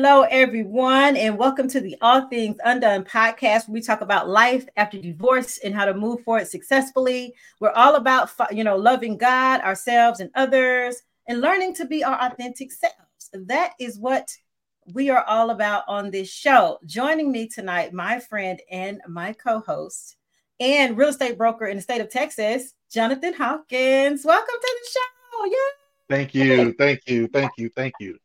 [0.00, 3.68] Hello, everyone, and welcome to the All Things Undone podcast.
[3.68, 7.34] we talk about life after divorce and how to move forward successfully.
[7.58, 12.16] We're all about, you know, loving God, ourselves, and others, and learning to be our
[12.24, 13.28] authentic selves.
[13.32, 14.30] That is what
[14.94, 16.78] we are all about on this show.
[16.86, 20.14] Joining me tonight, my friend and my co-host,
[20.60, 24.24] and real estate broker in the state of Texas, Jonathan Hawkins.
[24.24, 25.44] Welcome to the show.
[25.46, 25.56] Yeah.
[26.08, 26.72] Thank you.
[26.74, 27.26] Thank you.
[27.26, 27.68] Thank you.
[27.70, 28.16] Thank you.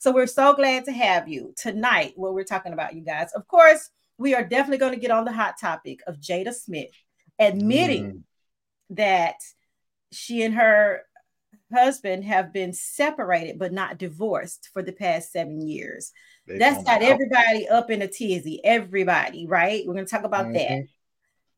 [0.00, 2.14] So we're so glad to have you tonight.
[2.16, 3.32] What we're talking about, you guys.
[3.32, 6.88] Of course, we are definitely going to get on the hot topic of Jada Smith
[7.38, 8.22] admitting mm.
[8.96, 9.36] that
[10.10, 11.02] she and her
[11.70, 16.12] husband have been separated but not divorced for the past seven years.
[16.46, 18.64] They That's got everybody up in a tizzy.
[18.64, 19.86] Everybody, right?
[19.86, 20.54] We're going to talk about mm-hmm.
[20.54, 20.88] that.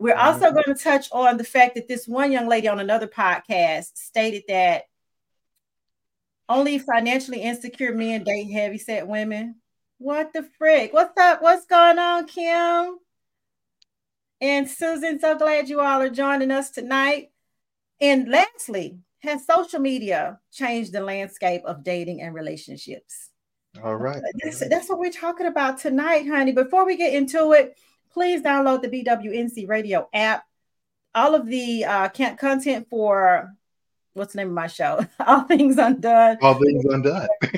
[0.00, 0.26] We're mm-hmm.
[0.26, 3.96] also going to touch on the fact that this one young lady on another podcast
[3.96, 4.86] stated that
[6.52, 9.56] only financially insecure men date heavy set women.
[9.98, 10.92] What the frick?
[10.92, 11.42] What's up?
[11.42, 12.98] What's going on, Kim?
[14.40, 17.30] And Susan, so glad you all are joining us tonight.
[18.00, 23.30] And lastly, has social media changed the landscape of dating and relationships?
[23.82, 24.20] All right.
[24.42, 26.52] That's, that's what we're talking about tonight, honey.
[26.52, 27.78] Before we get into it,
[28.12, 30.44] please download the BWNC radio app.
[31.14, 33.54] All of the uh, content for
[34.14, 35.04] what's the name of my show?
[35.26, 36.38] All Things Undone.
[36.42, 37.28] All Things Undone.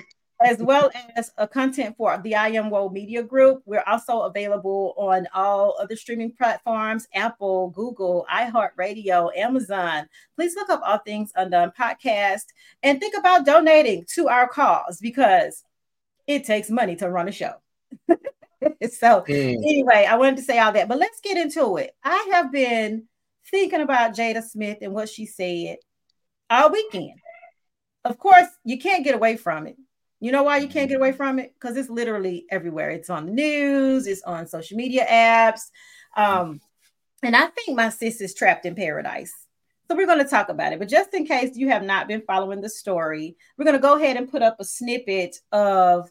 [0.45, 3.63] as well as a content for the I Am Woe Media Group.
[3.65, 10.07] We're also available on all other streaming platforms Apple, Google, iHeartRadio, Amazon.
[10.37, 12.45] Please look up All Things Undone podcast
[12.83, 15.63] and think about donating to our cause because
[16.27, 17.55] it takes money to run a show.
[18.09, 19.57] so, mm.
[19.57, 21.95] anyway, I wanted to say all that, but let's get into it.
[22.03, 23.05] I have been
[23.51, 25.77] thinking about Jada Smith and what she said
[26.51, 27.19] all weekend.
[28.05, 29.77] Of course, you can't get away from it.
[30.21, 31.55] You know why you can't get away from it?
[31.55, 32.91] Because it's literally everywhere.
[32.91, 35.71] It's on the news, it's on social media apps.
[36.17, 36.61] Um,
[37.23, 39.35] and I think my sis is trapped in paradise.
[39.89, 40.79] So we're going to talk about it.
[40.79, 43.97] But just in case you have not been following the story, we're going to go
[43.97, 46.11] ahead and put up a snippet of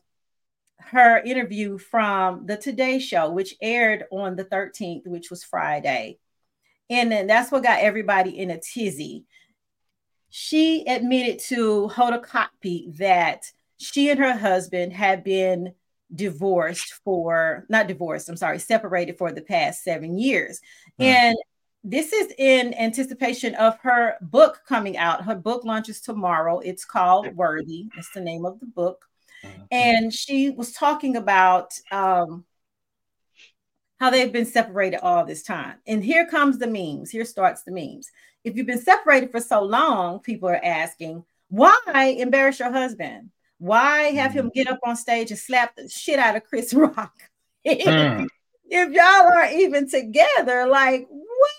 [0.80, 6.20] her interview from the Today Show, which aired on the 13th, which was Friday.
[6.90, 9.26] And then that's what got everybody in a tizzy
[10.36, 15.74] she admitted to Hoda Kotb that she and her husband had been
[16.12, 20.60] divorced for not divorced, I'm sorry, separated for the past seven years.
[21.00, 21.06] Mm.
[21.06, 21.38] And
[21.84, 25.24] this is in anticipation of her book coming out.
[25.24, 26.58] Her book launches tomorrow.
[26.62, 27.86] It's called Worthy.
[27.96, 29.06] It's the name of the book.
[29.46, 29.62] Mm-hmm.
[29.70, 32.44] And she was talking about um,
[34.00, 35.76] how they've been separated all this time.
[35.86, 37.12] And here comes the memes.
[37.12, 38.10] Here starts the memes.
[38.44, 43.30] If you've been separated for so long, people are asking, why embarrass your husband?
[43.59, 44.54] Why have him mm.
[44.54, 47.14] get up on stage and slap the shit out of Chris Rock?
[47.66, 48.28] mm.
[48.66, 51.52] If y'all aren't even together, like what?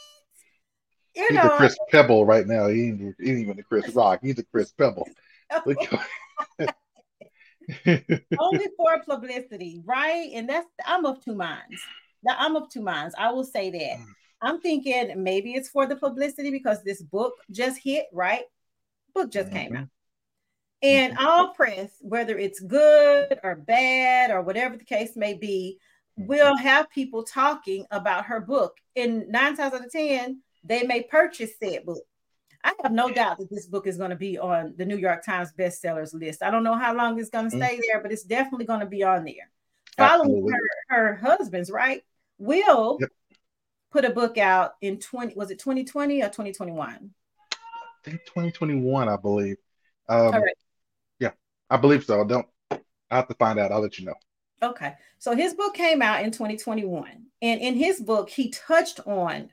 [1.14, 2.66] You He's know, a Chris Pebble right now.
[2.66, 4.20] He ain't, he ain't even a Chris Rock.
[4.22, 5.08] He's a Chris Pebble.
[8.38, 10.30] Only for publicity, right?
[10.34, 11.80] And that's I'm of two minds.
[12.22, 13.14] Now I'm of two minds.
[13.16, 14.04] I will say that.
[14.44, 18.44] I'm thinking maybe it's for the publicity because this book just hit, right?
[19.14, 19.56] Book just mm-hmm.
[19.56, 19.88] came out.
[20.82, 21.26] And mm-hmm.
[21.26, 25.78] all press, whether it's good or bad or whatever the case may be,
[26.18, 26.28] mm-hmm.
[26.28, 28.76] will have people talking about her book.
[28.94, 32.02] And nine times out of 10, they may purchase said book.
[32.62, 35.22] I have no doubt that this book is going to be on the New York
[35.22, 36.42] Times bestsellers list.
[36.42, 37.64] I don't know how long it's going to mm-hmm.
[37.64, 39.50] stay there, but it's definitely going to be on there.
[39.98, 40.58] Following her,
[40.88, 42.02] her husband's, right?
[42.38, 43.10] Will yep.
[43.94, 47.10] Put a book out in 20, was it 2020 or 2021?
[47.52, 47.56] I
[48.02, 49.56] think 2021, I believe.
[50.08, 50.42] Um,
[51.20, 51.30] Yeah,
[51.70, 52.24] I believe so.
[52.24, 52.80] Don't, I
[53.16, 53.70] have to find out.
[53.70, 54.14] I'll let you know.
[54.60, 54.94] Okay.
[55.20, 57.26] So his book came out in 2021.
[57.40, 59.50] And in his book, he touched on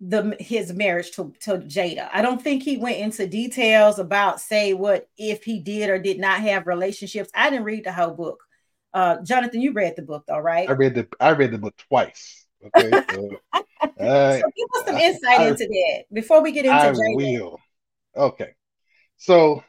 [0.00, 2.08] the his marriage to, to Jada.
[2.12, 6.18] I don't think he went into details about say what if he did or did
[6.20, 7.30] not have relationships.
[7.34, 8.42] I didn't read the whole book.
[8.92, 10.68] Uh, Jonathan, you read the book though, right?
[10.68, 12.45] I read the I read the book twice.
[12.66, 13.30] Okay, so,
[14.00, 16.76] uh, so give us some insight I, into that before we get into.
[16.76, 17.16] I Jada.
[17.16, 17.60] will.
[18.16, 18.54] Okay,
[19.16, 19.62] so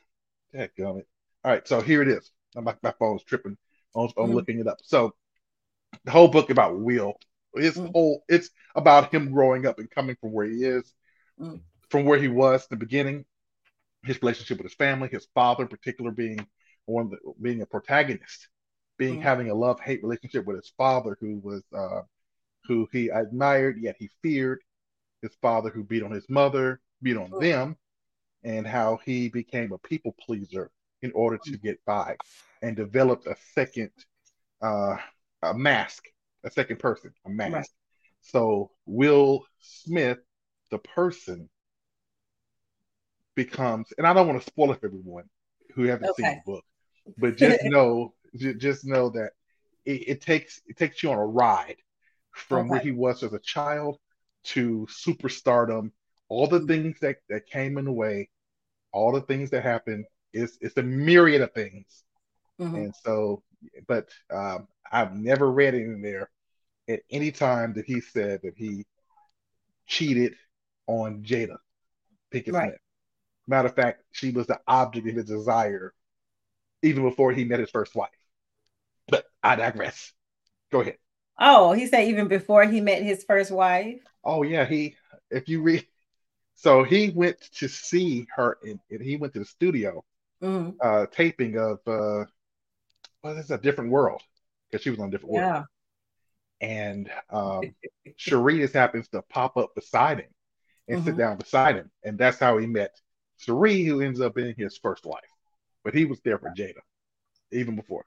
[0.54, 1.04] heck, All
[1.44, 2.32] right, so here it is.
[2.56, 3.58] My, my phone's tripping.
[3.96, 4.34] I'm, mm-hmm.
[4.34, 4.78] looking it up.
[4.84, 5.14] So
[6.06, 7.14] the whole book about Will.
[7.54, 7.92] It's mm-hmm.
[7.92, 8.24] whole.
[8.30, 10.94] It's about him growing up and coming from where he is,
[11.40, 11.58] mm-hmm.
[11.90, 13.26] from where he was in the beginning,
[14.04, 16.46] his relationship with his family, his father in particular being
[16.86, 18.48] one of the, being a protagonist
[18.98, 19.24] being mm-hmm.
[19.24, 22.02] having a love hate relationship with his father, who was uh,
[22.68, 24.62] who he admired yet he feared,
[25.22, 27.76] his father who beat on his mother, beat on them,
[28.44, 30.72] and how he became a people pleaser
[31.02, 32.16] in order to get by
[32.62, 33.92] and developed a second
[34.62, 34.98] uh,
[35.44, 36.06] a mask,
[36.44, 37.54] a second person, a mask.
[37.54, 37.68] Right.
[38.22, 40.20] So Will Smith,
[40.72, 41.50] the person,
[43.36, 45.26] becomes, and I don't want to spoil it for everyone
[45.76, 46.24] who haven't okay.
[46.24, 46.66] seen the book,
[47.18, 49.32] but just know, just know that
[49.86, 51.78] it, it, takes it takes you on a ride
[52.32, 52.70] from okay.
[52.70, 53.98] where he was as a child
[54.46, 55.92] to superstardom,
[56.30, 56.68] all the mm-hmm.
[56.68, 58.30] things that, that came in the way,
[58.92, 60.06] all the things that happened.
[60.34, 62.04] It's it's a myriad of things.
[62.60, 62.76] Mm-hmm.
[62.76, 63.44] And so,
[63.88, 66.30] but um, I've never read in there
[66.88, 68.86] at any time that he said that he
[69.88, 70.36] cheated
[70.88, 71.58] on Jada
[72.34, 72.70] Pinkett right.
[72.70, 72.82] Smith.
[73.48, 75.94] Matter of fact, she was the object of his desire
[76.84, 78.10] even before he met his first wife.
[79.08, 80.12] But I digress.
[80.72, 80.98] Go ahead.
[81.40, 84.02] Oh, he said even before he met his first wife.
[84.24, 84.96] Oh yeah, he.
[85.30, 85.86] If you read,
[86.56, 90.04] so he went to see her, and he went to the studio,
[90.42, 90.72] mm-hmm.
[90.82, 92.26] uh, taping of, uh,
[93.22, 94.22] well, it's a different world
[94.72, 95.52] because she was on a different yeah.
[95.52, 95.66] world.
[96.62, 97.62] And um,
[98.18, 100.30] Sheree just happens to pop up beside him
[100.88, 101.08] and mm-hmm.
[101.08, 102.96] sit down beside him, and that's how he met
[103.46, 105.22] Sheree, who ends up being his first wife.
[105.84, 106.82] But he was there for Jada
[107.52, 108.06] even before.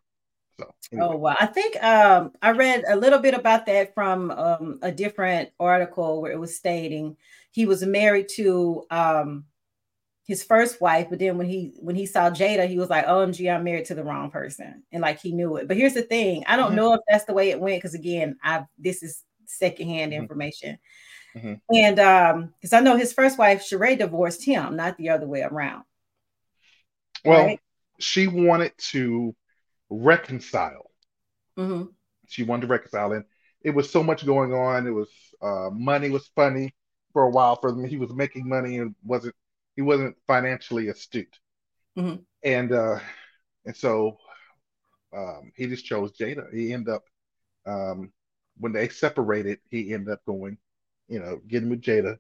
[0.61, 1.09] So, anyway.
[1.11, 4.93] oh well, I think um, I read a little bit about that from um, a
[4.93, 7.17] different article where it was stating
[7.51, 9.45] he was married to um,
[10.25, 13.53] his first wife, but then when he when he saw Jada, he was like, "OMG,
[13.53, 15.67] I'm married to the wrong person," and like he knew it.
[15.67, 16.77] But here's the thing: I don't mm-hmm.
[16.77, 20.23] know if that's the way it went because again, I this is secondhand mm-hmm.
[20.23, 20.79] information.
[21.37, 21.55] Mm-hmm.
[21.75, 25.43] And um, because I know his first wife, Sheree, divorced him, not the other way
[25.43, 25.85] around.
[27.25, 27.61] Well, right?
[27.99, 29.35] she wanted to
[29.91, 30.91] reconcile.
[31.59, 31.87] Mm-hmm.
[32.29, 33.25] She wanted to reconcile, and
[33.63, 34.87] it was so much going on.
[34.87, 35.11] It was
[35.43, 36.75] uh, money was funny
[37.13, 37.85] for a while for him.
[37.85, 39.35] He was making money and wasn't
[39.77, 41.39] he wasn't financially astute,
[41.99, 42.23] mm-hmm.
[42.43, 43.01] and uh,
[43.67, 44.19] and so
[45.17, 46.53] um, he just chose Jada.
[46.55, 47.05] He ended up
[47.67, 48.13] um,
[48.59, 50.59] when they separated, he ended up going,
[51.09, 52.19] you know, getting with Jada,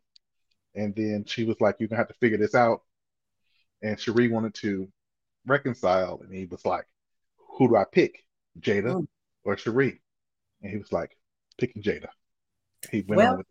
[0.74, 2.82] and then she was like, "You're gonna have to figure this out."
[3.82, 4.88] And Sheree wanted to
[5.46, 6.86] reconcile, and he was like,
[7.60, 8.24] who do I pick,
[8.58, 9.06] Jada mm.
[9.44, 9.98] or Sheree?
[10.62, 11.16] And he was like,
[11.58, 12.08] picking Jada.
[12.90, 13.46] He went well, on with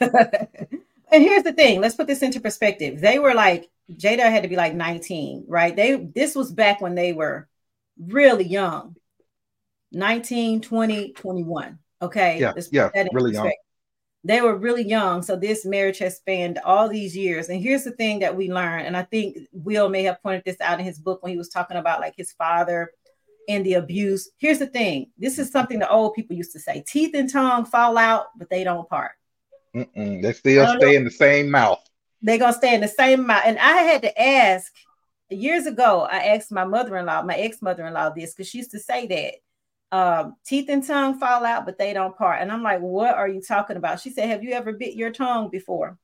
[0.00, 0.50] that.
[1.10, 3.00] and here's the thing let's put this into perspective.
[3.00, 5.74] They were like, Jada had to be like 19, right?
[5.74, 7.48] They this was back when they were
[7.98, 8.96] really young
[9.92, 11.78] 19, 20, 21.
[12.02, 12.38] Okay.
[12.38, 13.50] Yeah, yeah really young.
[14.24, 15.22] They were really young.
[15.22, 17.48] So this marriage has spanned all these years.
[17.48, 18.86] And here's the thing that we learned.
[18.86, 21.48] And I think Will may have pointed this out in his book when he was
[21.48, 22.90] talking about like his father
[23.48, 24.30] and the abuse.
[24.38, 27.64] Here's the thing this is something the old people used to say teeth and tongue
[27.64, 29.12] fall out, but they don't part.
[29.74, 30.98] Mm-mm, they still stay know.
[30.98, 31.80] in the same mouth.
[32.22, 33.42] They're going to stay in the same mouth.
[33.44, 34.72] And I had to ask
[35.28, 38.48] years ago, I asked my mother in law, my ex mother in law, this because
[38.48, 39.34] she used to say that.
[39.92, 42.42] Um, teeth and tongue fall out, but they don't part.
[42.42, 44.00] And I'm like, what are you talking about?
[44.00, 45.96] She said, Have you ever bit your tongue before?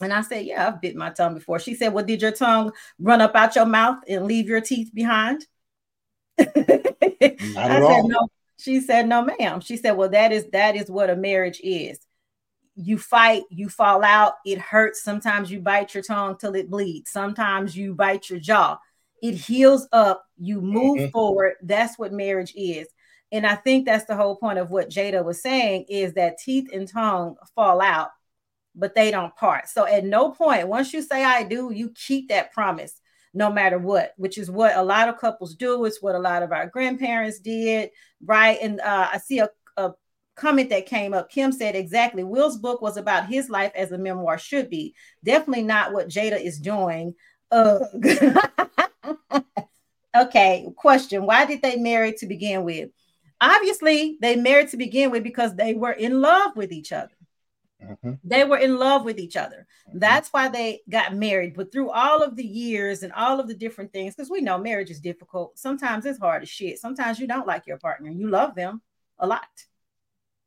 [0.00, 1.58] And I said, Yeah, I've bit my tongue before.
[1.58, 4.90] She said, Well, did your tongue run up out your mouth and leave your teeth
[4.94, 5.46] behind?
[6.38, 8.02] Not at all.
[8.02, 8.28] Said, no.
[8.58, 9.60] She said, no, ma'am.
[9.60, 11.98] She said, well, that is that is what a marriage is.
[12.76, 15.02] You fight, you fall out, it hurts.
[15.02, 17.10] Sometimes you bite your tongue till it bleeds.
[17.10, 18.78] Sometimes you bite your jaw.
[19.22, 21.10] It heals up, you move mm-hmm.
[21.10, 21.54] forward.
[21.62, 22.88] That's what marriage is.
[23.32, 26.70] And I think that's the whole point of what Jada was saying is that teeth
[26.72, 28.10] and tongue fall out,
[28.74, 29.68] but they don't part.
[29.68, 33.00] So at no point, once you say I do, you keep that promise
[33.34, 35.84] no matter what, which is what a lot of couples do.
[35.84, 37.90] It's what a lot of our grandparents did,
[38.24, 38.58] right?
[38.62, 39.92] And uh, I see a, a
[40.36, 41.30] comment that came up.
[41.30, 42.22] Kim said exactly.
[42.22, 44.94] Will's book was about his life as a memoir should be.
[45.24, 47.14] Definitely not what Jada is doing.
[47.50, 47.80] Uh,
[50.16, 51.26] okay, question.
[51.26, 52.90] Why did they marry to begin with?
[53.40, 57.10] Obviously, they married to begin with because they were in love with each other.
[57.84, 58.12] Mm-hmm.
[58.24, 59.66] They were in love with each other.
[59.88, 59.98] Mm-hmm.
[59.98, 61.54] That's why they got married.
[61.54, 64.58] But through all of the years and all of the different things, because we know
[64.58, 65.58] marriage is difficult.
[65.58, 66.78] Sometimes it's hard as shit.
[66.78, 68.10] Sometimes you don't like your partner.
[68.10, 68.82] You love them
[69.18, 69.48] a lot.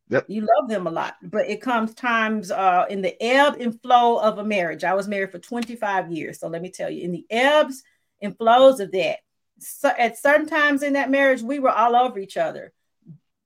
[0.10, 0.25] Yep.
[0.29, 1.15] You love them a lot.
[1.22, 4.84] But it comes times uh, in the ebb and flow of a marriage.
[4.84, 6.39] I was married for 25 years.
[6.39, 7.84] So let me tell you, in the ebbs
[8.22, 9.20] and flows of that,
[9.60, 12.74] so at certain times in that marriage, we were all over each other.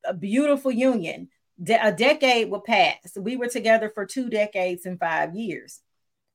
[0.03, 1.29] A beautiful union
[1.61, 2.95] de- a decade would pass.
[3.15, 5.79] We were together for two decades and five years.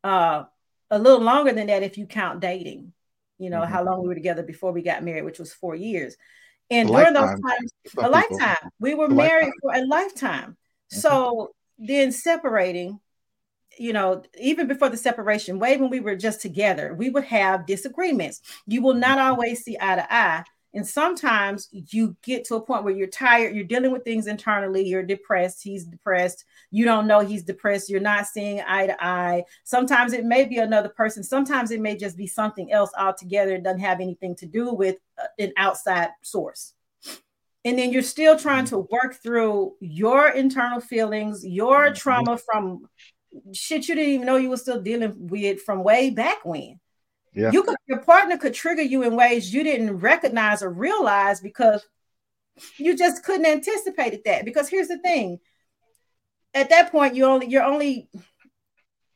[0.05, 0.45] Uh,
[0.91, 2.93] a little longer than that if you count dating.
[3.39, 3.73] You know mm-hmm.
[3.73, 6.17] how long we were together before we got married, which was four years.
[6.71, 7.41] And a during lifetime.
[7.43, 8.71] those times, a lifetime.
[8.81, 9.61] We were a married lifetime.
[9.61, 10.51] for a lifetime.
[10.51, 10.99] Mm-hmm.
[10.99, 12.99] So then separating,
[13.79, 17.67] you know, even before the separation, way when we were just together, we would have
[17.67, 18.41] disagreements.
[18.67, 19.31] You will not mm-hmm.
[19.31, 20.45] always see eye to eye.
[20.77, 24.87] And sometimes you get to a point where you're tired, you're dealing with things internally,
[24.87, 29.45] you're depressed, he's depressed, you don't know he's depressed, you're not seeing eye to eye.
[29.65, 33.55] Sometimes it may be another person, sometimes it may just be something else altogether.
[33.55, 36.75] It doesn't have anything to do with uh, an outside source.
[37.65, 41.95] And then you're still trying to work through your internal feelings, your mm-hmm.
[41.95, 42.83] trauma from
[43.55, 46.81] shit you didn't even know you were still dealing with from way back when.
[47.37, 47.51] Yeah.
[47.53, 51.87] You could your partner could trigger you in ways you didn't recognize or realize because
[52.79, 54.47] you just couldn't anticipate that.
[54.47, 55.39] Because here's the thing:
[56.55, 58.09] at that point, you only you're only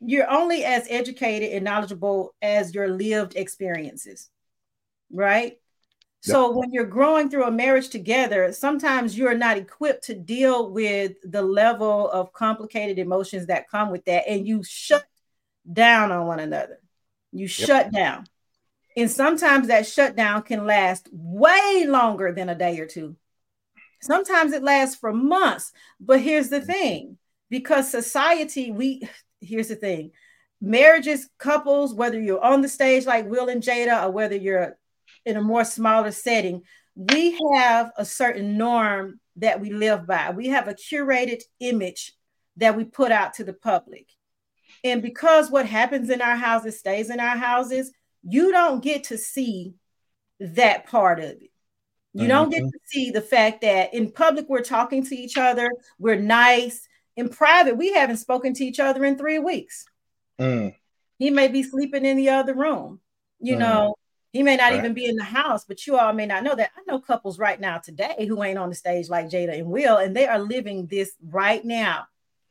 [0.00, 4.28] you're only as educated and knowledgeable as your lived experiences,
[5.10, 5.54] right?
[6.22, 11.12] So when you're growing through a marriage together, sometimes you're not equipped to deal with
[11.24, 15.02] the level of complicated emotions that come with that, and you shut
[15.72, 16.78] down on one another.
[17.32, 17.50] You yep.
[17.50, 18.26] shut down.
[18.96, 23.16] And sometimes that shutdown can last way longer than a day or two.
[24.02, 25.72] Sometimes it lasts for months.
[26.00, 27.18] But here's the thing
[27.48, 29.08] because society, we,
[29.40, 30.12] here's the thing
[30.60, 34.76] marriages, couples, whether you're on the stage like Will and Jada or whether you're
[35.24, 36.62] in a more smaller setting,
[36.94, 40.30] we have a certain norm that we live by.
[40.30, 42.12] We have a curated image
[42.56, 44.06] that we put out to the public.
[44.84, 49.18] And because what happens in our houses stays in our houses, you don't get to
[49.18, 49.74] see
[50.40, 51.50] that part of it.
[52.12, 52.28] You mm-hmm.
[52.28, 56.16] don't get to see the fact that in public we're talking to each other, we're
[56.16, 56.88] nice.
[57.16, 59.84] In private, we haven't spoken to each other in three weeks.
[60.40, 60.74] Mm.
[61.18, 63.00] He may be sleeping in the other room.
[63.38, 63.58] You mm.
[63.58, 63.94] know,
[64.32, 64.78] he may not right.
[64.78, 66.70] even be in the house, but you all may not know that.
[66.76, 69.98] I know couples right now today who ain't on the stage like Jada and Will,
[69.98, 72.06] and they are living this right now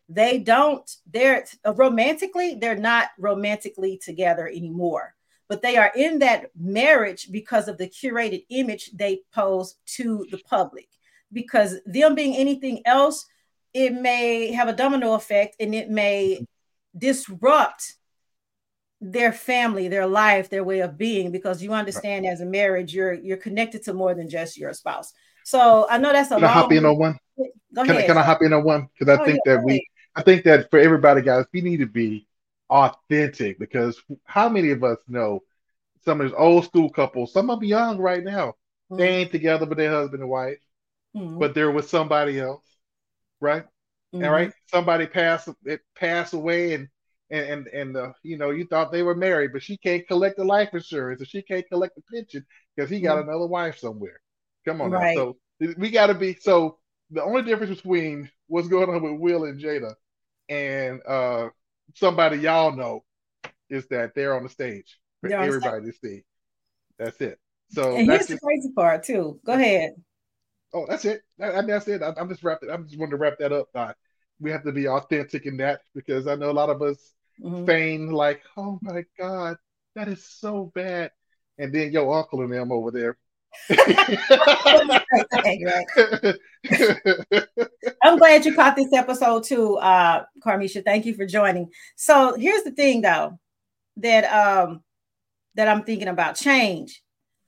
[0.10, 5.14] they don't they're uh, romantically they're not romantically together anymore
[5.50, 10.38] but they are in that marriage because of the curated image they pose to the
[10.48, 10.88] public.
[11.34, 13.26] Because them being anything else
[13.74, 16.44] it may have a domino effect and it may
[16.98, 17.94] disrupt
[19.00, 23.14] their family their life their way of being because you understand as a marriage you're
[23.14, 25.14] you're connected to more than just your spouse.
[25.46, 27.20] So i know that's a can long- I hop in on one?
[27.74, 28.04] Go can, ahead.
[28.04, 28.90] I, can I hop in on one?
[28.98, 29.86] Because I oh, think yeah, that we
[30.20, 32.28] I think that for everybody, guys, we need to be
[32.70, 35.44] authentic because how many of us know
[36.04, 38.50] some of these old school couples, some of them young right now,
[38.92, 38.98] mm-hmm.
[38.98, 40.60] they ain't together but their husband and wife,
[41.16, 41.40] mm-hmm.
[41.40, 42.66] but they're with somebody else,
[43.40, 43.64] right?
[44.14, 44.24] Mm-hmm.
[44.24, 46.90] And right, somebody passed it passed away and
[47.32, 50.36] and and, and uh, you know you thought they were married, but she can't collect
[50.36, 52.46] the life insurance and she can't collect the pension
[52.76, 53.30] because he got mm-hmm.
[53.30, 54.20] another wife somewhere.
[54.66, 55.16] Come on, right.
[55.16, 55.36] now.
[55.62, 56.78] so we got to be so.
[57.12, 59.96] The only difference between what's going on with Will and Jada
[60.50, 61.50] and uh,
[61.96, 63.04] somebody y'all know
[63.70, 66.24] is that they're on the stage for they're everybody to see.
[66.98, 67.40] That's it.
[67.70, 69.40] So and here's the crazy part too.
[69.46, 69.92] Go ahead.
[70.74, 71.22] Oh, that's it.
[71.42, 72.02] I, mean, that's it.
[72.02, 72.70] I, am just wrapping.
[72.70, 73.68] I'm just wanting to wrap that up.
[73.74, 73.94] Uh,
[74.40, 77.66] we have to be authentic in that because I know a lot of us mm-hmm.
[77.66, 79.58] feign like, oh my god,
[79.96, 81.12] that is so bad,
[81.58, 83.18] and then your uncle and them over there
[88.04, 90.84] I'm glad you caught this episode too, uh, Carmisha.
[90.84, 91.70] Thank you for joining.
[91.96, 93.40] So here's the thing though,
[93.98, 94.82] that um
[95.56, 97.02] that I'm thinking about change.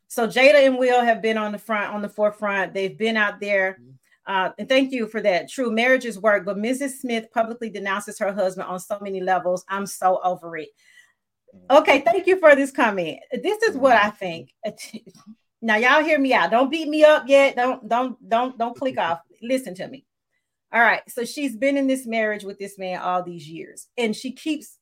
[0.08, 2.74] So Jada and Will have been on the front, on the forefront.
[2.74, 3.80] They've been out there.
[4.26, 5.50] Uh, and thank you for that.
[5.50, 7.00] True marriages work, but Mrs.
[7.00, 9.64] Smith publicly denounces her husband on so many levels.
[9.70, 10.70] I'm so over it.
[11.70, 13.20] Okay, thank you for this comment.
[13.32, 14.54] This is what I think.
[15.62, 16.52] Now y'all hear me out.
[16.52, 17.56] Don't beat me up yet.
[17.56, 19.20] Don't don't don't don't click off.
[19.42, 20.06] Listen to me.
[20.74, 21.02] All right.
[21.10, 24.78] So she's been in this marriage with this man all these years and she keeps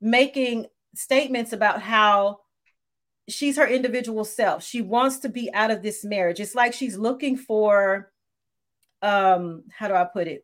[0.00, 2.40] making statements about how
[3.28, 4.62] she's her individual self.
[4.62, 6.40] She wants to be out of this marriage.
[6.40, 8.10] It's like she's looking for
[9.02, 10.42] um how do I put it?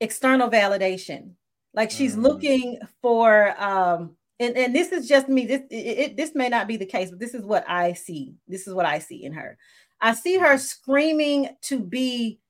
[0.00, 1.32] external validation.
[1.72, 2.22] Like she's mm.
[2.22, 5.46] looking for um and, and this is just me.
[5.46, 8.34] This it, it, this may not be the case, but this is what I see.
[8.48, 9.56] This is what I see in her.
[10.00, 12.40] I see her screaming to be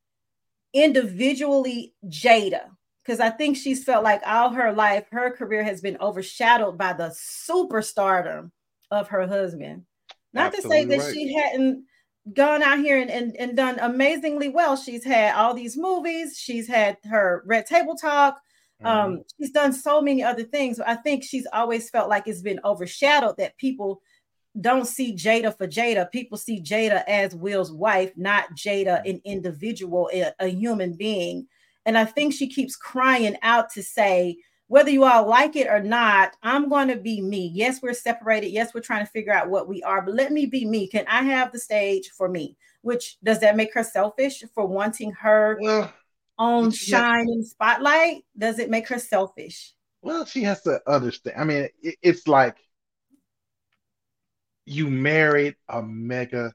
[0.73, 2.65] individually Jada
[3.05, 6.95] because I think she's felt like all her life her career has been overshadowed by
[6.95, 8.51] the superstardom
[8.91, 9.85] of her husband.
[10.33, 11.15] Not Absolutely to say that right.
[11.15, 11.85] she hadn't
[12.33, 14.77] gone out here and, and, and done amazingly well.
[14.77, 18.41] She's had all these movies, she's had her Red Table Talk,
[18.83, 18.87] Mm-hmm.
[18.87, 20.81] Um, she's done so many other things.
[20.81, 24.03] I think she's always felt like it's been overshadowed that people
[24.61, 26.11] don't see Jada for Jada.
[26.11, 31.47] People see Jada as Will's wife, not Jada, an individual, a, a human being.
[31.87, 34.37] And I think she keeps crying out to say,
[34.69, 37.51] whether you all like it or not, I'm going to be me.
[37.53, 38.49] Yes, we're separated.
[38.49, 40.89] Yes, we're trying to figure out what we are, but let me be me.
[40.89, 42.57] Can I have the stage for me?
[42.81, 45.93] Which does that make her selfish for wanting her well,
[46.39, 48.25] own shine and spotlight?
[48.37, 49.75] Does it make her selfish?
[50.03, 51.37] Well, she has to understand.
[51.39, 52.57] I mean, it, it's like
[54.67, 56.53] you married a mega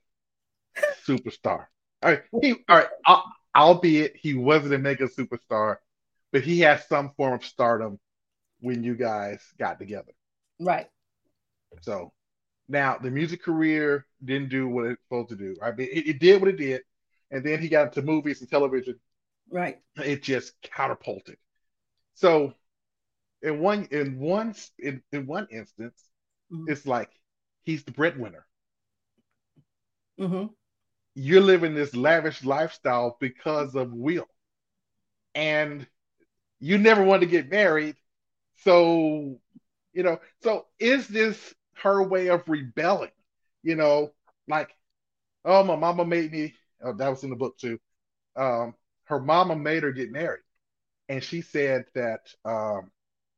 [1.07, 1.65] superstar.
[2.01, 2.88] All right, he, all right.
[3.05, 3.24] I'll,
[3.55, 5.77] albeit he wasn't a mega superstar,
[6.31, 8.00] but he had some form of stardom
[8.59, 10.12] when you guys got together.
[10.59, 10.88] Right.
[11.81, 12.13] So
[12.67, 15.55] now the music career didn't do what it's supposed to do.
[15.62, 16.81] Right, it, it did what it did,
[17.31, 19.00] and then he got into movies and television.
[19.51, 19.79] Right.
[19.96, 21.38] It just catapulted.
[22.15, 22.53] So
[23.41, 26.03] in one in one in, in one instance,
[26.51, 26.72] mm-hmm.
[26.72, 27.10] it's like
[27.63, 28.46] he's the breadwinner.
[30.20, 30.48] Mm-hmm.
[31.15, 34.27] You're living this lavish lifestyle because of Will,
[35.34, 35.88] and
[36.60, 37.96] you never wanted to get married.
[38.63, 39.39] So,
[39.94, 43.12] you know, so is this her way of rebelling?
[43.63, 44.12] You know,
[44.48, 44.70] like,
[45.46, 46.53] oh, my mama made me.
[46.82, 47.79] Oh, that was in the book too.
[48.36, 48.75] Um,
[49.10, 50.44] her mama made her get married,
[51.10, 52.92] and she said that um,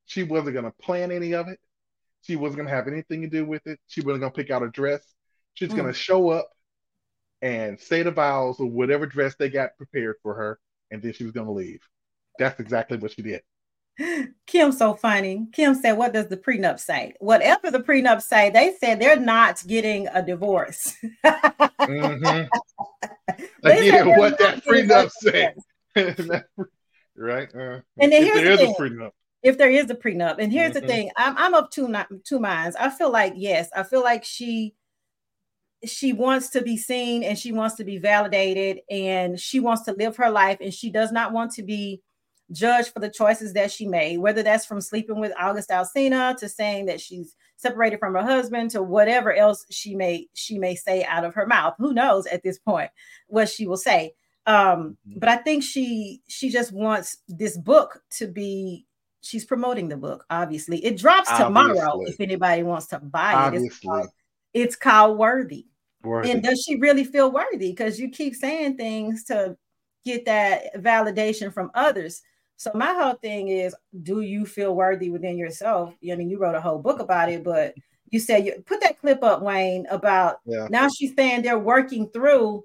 [0.06, 1.60] she wasn't going to plan any of it.
[2.24, 3.80] She wasn't going to have anything to do with it.
[3.88, 5.02] She wasn't going to pick out a dress.
[5.54, 5.78] She's mm.
[5.78, 6.50] going to show up
[7.42, 10.60] and say the vows or whatever dress they got prepared for her,
[10.92, 11.82] and then she was going to leave.
[12.38, 13.42] That's exactly what she did.
[14.48, 15.48] Kim's so funny.
[15.52, 17.14] Kim said, What does the prenup say?
[17.20, 20.96] Whatever the prenup say, they said they're not getting a divorce.
[21.26, 22.48] mm-hmm.
[23.64, 25.56] Again, what that prenup said.
[27.16, 27.56] right?
[27.56, 28.76] Uh, and then here's the thing.
[28.78, 29.12] a prenup
[29.44, 30.38] if there is a prenup.
[30.40, 30.86] And here's mm-hmm.
[30.86, 32.76] the thing: I'm I'm of two two minds.
[32.80, 34.76] I feel like yes, I feel like she
[35.86, 39.94] she wants to be seen and she wants to be validated and she wants to
[39.94, 42.04] live her life and she does not want to be
[42.52, 46.48] judged for the choices that she made, whether that's from sleeping with August Alsina to
[46.48, 51.04] saying that she's separated from her husband to whatever else she may she may say
[51.04, 51.74] out of her mouth.
[51.80, 52.92] Who knows at this point
[53.28, 54.14] what she will say.
[54.48, 55.20] Um, mm-hmm.
[55.20, 58.86] but I think she she just wants this book to be
[59.22, 60.26] she's promoting the book.
[60.30, 61.46] Obviously, it drops obviously.
[61.46, 62.02] tomorrow.
[62.06, 63.68] If anybody wants to buy obviously.
[63.68, 64.08] it, it's called,
[64.54, 65.68] it's called Worthy.
[66.04, 66.32] Worthy.
[66.32, 67.72] And does she really feel worthy?
[67.72, 69.56] Because you keep saying things to
[70.04, 72.22] get that validation from others.
[72.58, 75.94] So my whole thing is, do you feel worthy within yourself?
[76.10, 77.76] I mean, you wrote a whole book about it, but
[78.10, 80.68] you said you put that clip up, Wayne, about yeah.
[80.70, 82.64] now she's saying they're working through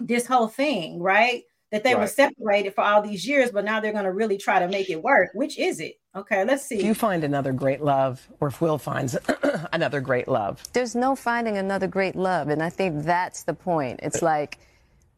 [0.00, 1.44] this whole thing, right?
[1.74, 2.02] that they right.
[2.02, 4.88] were separated for all these years, but now they're going to really try to make
[4.88, 5.30] it work.
[5.34, 5.98] Which is it?
[6.14, 6.76] Okay, let's see.
[6.76, 9.16] If you find another great love, or if Will finds
[9.72, 12.48] another great love, there's no finding another great love.
[12.48, 13.98] And I think that's the point.
[14.04, 14.58] It's like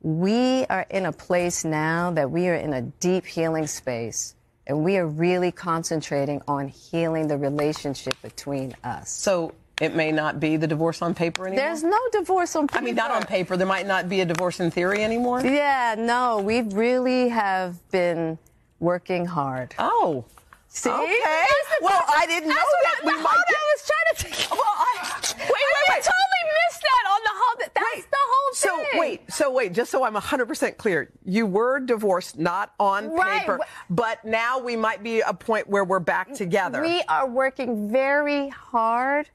[0.00, 4.34] we are in a place now that we are in a deep healing space.
[4.66, 9.10] And we are really concentrating on healing the relationship between us.
[9.10, 11.66] So it may not be the divorce on paper anymore.
[11.66, 12.78] There's no divorce on paper.
[12.78, 13.56] I mean, not on paper.
[13.56, 15.42] There might not be a divorce in theory anymore.
[15.44, 18.38] Yeah, no, we really have been
[18.80, 19.74] working hard.
[19.78, 20.24] Oh.
[20.68, 20.90] See?
[20.90, 21.46] Okay.
[21.80, 23.00] Well, I didn't know that.
[23.04, 23.44] We might.
[23.48, 23.56] Get...
[23.56, 24.48] I was trying to.
[24.56, 25.22] Well, I.
[25.38, 26.02] Wait, wait, I wait.
[26.02, 27.56] totally missed that on the whole.
[27.58, 28.10] That's wait.
[28.10, 28.94] the whole thing.
[28.94, 33.40] So wait, so wait, just so I'm 100% clear, you were divorced, not on right.
[33.40, 33.60] paper,
[33.90, 36.80] but now we might be a point where we're back together.
[36.80, 39.28] We are working very hard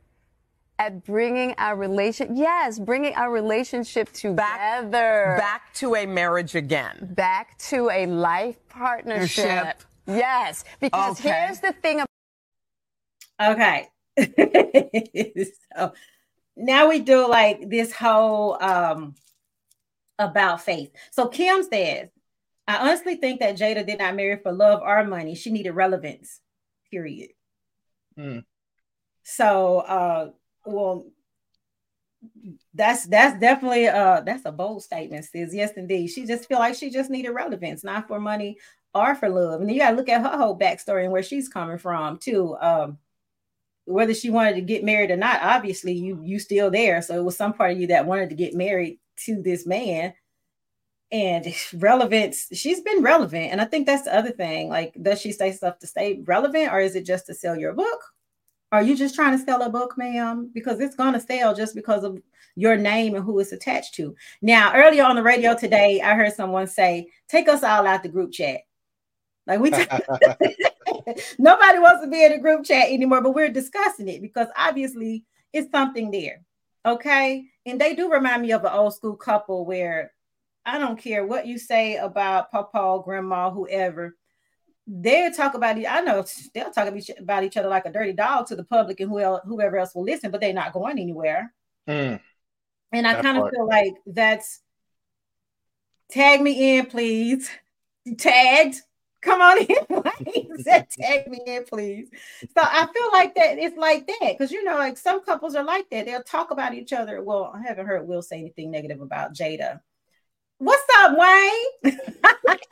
[0.82, 4.36] at bringing our relation, yes, bringing our relationship together.
[4.36, 7.10] Back, back to a marriage again.
[7.13, 9.84] Back to a life partnership.
[10.08, 11.30] Yes, because okay.
[11.30, 11.98] here's the thing.
[11.98, 12.08] About-
[13.39, 13.88] Okay.
[15.76, 15.94] so
[16.58, 19.13] now we do like this whole um
[20.17, 20.91] about faith.
[21.12, 22.10] So Kim says,
[22.67, 25.36] I honestly think that Jada did not marry for love or money.
[25.36, 26.39] She needed relevance.
[26.89, 27.30] Period.
[28.17, 28.39] Hmm.
[29.24, 30.30] So uh
[30.65, 31.06] well,
[32.74, 35.54] that's that's definitely uh that's a bold statement, sis.
[35.54, 36.08] Yes, indeed.
[36.08, 38.58] She just feel like she just needed relevance, not for money
[38.93, 39.62] or for love.
[39.62, 42.56] And you gotta look at her whole backstory and where she's coming from too.
[42.62, 42.97] Um,
[43.86, 47.02] whether she wanted to get married or not, obviously you you still there.
[47.02, 50.13] So it was some part of you that wanted to get married to this man.
[51.12, 53.52] And relevance, she's been relevant.
[53.52, 54.69] And I think that's the other thing.
[54.69, 57.74] Like, does she say stuff to stay relevant or is it just to sell your
[57.74, 58.02] book?
[58.72, 60.50] Are you just trying to sell a book, ma'am?
[60.54, 62.20] Because it's going to sell just because of
[62.56, 64.16] your name and who it's attached to.
[64.42, 68.10] Now, earlier on the radio today, I heard someone say, "Take us all out the
[68.10, 68.62] group chat."
[69.46, 69.84] Like we, t-
[71.40, 75.26] nobody wants to be in a group chat anymore, but we're discussing it because obviously
[75.52, 76.44] it's something there.
[76.86, 80.14] Okay, and they do remind me of an old school couple where
[80.66, 84.16] I don't care what you say about Papa, Grandma, whoever.
[84.94, 85.86] They'll talk about it.
[85.90, 89.10] I know they'll talk about each other like a dirty dog to the public and
[89.10, 91.54] whoever else will listen, but they're not going anywhere.
[91.88, 92.20] Mm.
[92.92, 94.60] And I kind of feel like that's
[96.10, 97.50] tag me in, please.
[98.18, 98.82] Tagged.
[99.22, 100.60] Come on in.
[100.64, 102.10] said, tag me in, please.
[102.42, 105.64] So I feel like that it's like that because you know, like some couples are
[105.64, 106.06] like that.
[106.06, 107.24] They'll talk about each other.
[107.24, 109.80] Well, I haven't heard Will say anything negative about Jada.
[110.58, 112.00] What's up, Wayne?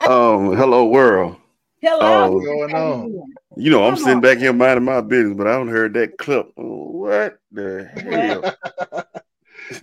[0.02, 1.36] um, hello world.
[1.82, 2.30] Hello.
[2.32, 3.32] What's going on?
[3.56, 4.20] You know, I'm Come sitting on.
[4.20, 6.50] back here minding my business, but I don't heard that clip.
[6.54, 9.04] What the hell?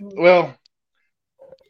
[0.00, 0.54] well,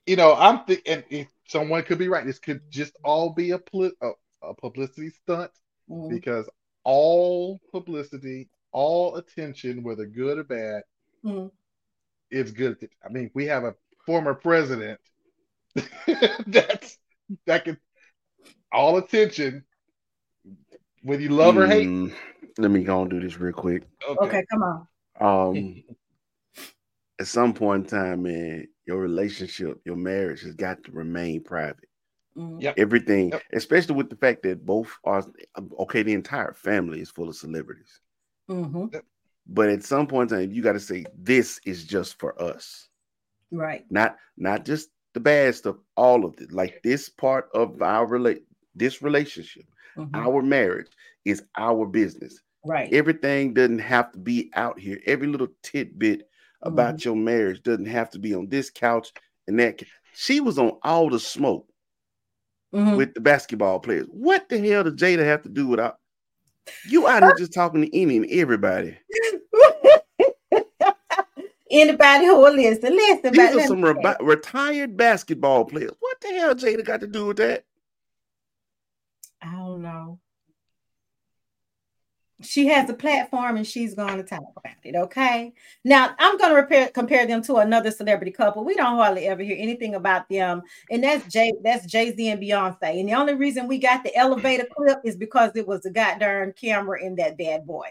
[0.07, 2.27] you know, I'm thinking and someone could be right.
[2.27, 4.11] This could just all be a, pl- a,
[4.43, 5.51] a publicity stunt
[5.89, 6.15] mm-hmm.
[6.15, 6.49] because
[6.85, 10.83] all publicity, all attention, whether good or bad,
[11.25, 11.49] mm-hmm.
[12.31, 12.77] is good.
[13.05, 15.01] I mean, we have a former president
[16.47, 16.99] that's
[17.47, 17.79] that can
[18.73, 19.65] all attention,
[21.03, 21.89] whether you love mm, or hate.
[21.89, 22.15] Mm,
[22.59, 23.85] let me go and do this real quick.
[24.09, 24.87] Okay, okay come on.
[25.21, 25.83] Um,
[27.21, 31.89] at some point in time, man, your relationship, your marriage has got to remain private.
[32.37, 32.61] Mm-hmm.
[32.61, 32.75] Yep.
[32.79, 33.43] Everything, yep.
[33.53, 35.25] especially with the fact that both are
[35.81, 38.01] okay, the entire family is full of celebrities.
[38.49, 38.87] Mm-hmm.
[39.49, 42.89] But at some point in time, you got to say this is just for us,
[43.51, 43.85] right?
[43.91, 46.53] Not not just the bad stuff, all of it.
[46.53, 49.65] Like this part of our relate, this relationship,
[49.99, 50.15] mm-hmm.
[50.15, 50.89] our marriage
[51.25, 52.41] is our business.
[52.65, 52.93] Right.
[52.93, 55.01] Everything doesn't have to be out here.
[55.07, 56.29] Every little tidbit
[56.63, 57.09] about mm-hmm.
[57.09, 59.13] your marriage doesn't have to be on this couch
[59.47, 59.83] and that.
[60.15, 61.69] She was on all the smoke
[62.75, 62.97] mm-hmm.
[62.97, 64.07] with the basketball players.
[64.11, 65.97] What the hell does Jada have to do with our?
[66.87, 68.99] You out here just talking to any and everybody.
[71.71, 73.33] Anybody who will listen, listen.
[73.33, 75.93] These are some re- retired basketball players.
[76.01, 77.65] What the hell Jada got to do with that?
[79.43, 80.21] I don't know
[82.41, 84.95] she has a platform and she's going to talk about it.
[84.95, 85.53] Okay.
[85.85, 88.65] Now I'm going to repair, compare them to another celebrity couple.
[88.65, 91.53] We don't hardly ever hear anything about them, and that's Jay.
[91.63, 93.01] That's Jay Z and Beyonce.
[93.01, 96.53] And the only reason we got the elevator clip is because it was a goddamn
[96.53, 97.89] camera in that bad boy.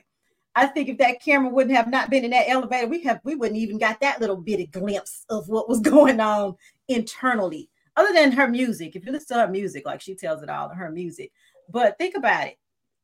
[0.55, 3.35] I think if that camera wouldn't have not been in that elevator, we have we
[3.35, 6.55] wouldn't even got that little bitty glimpse of what was going on
[6.87, 7.69] internally.
[7.97, 10.69] Other than her music, if you listen to her music, like she tells it all
[10.69, 11.31] in her music.
[11.69, 12.57] But think about it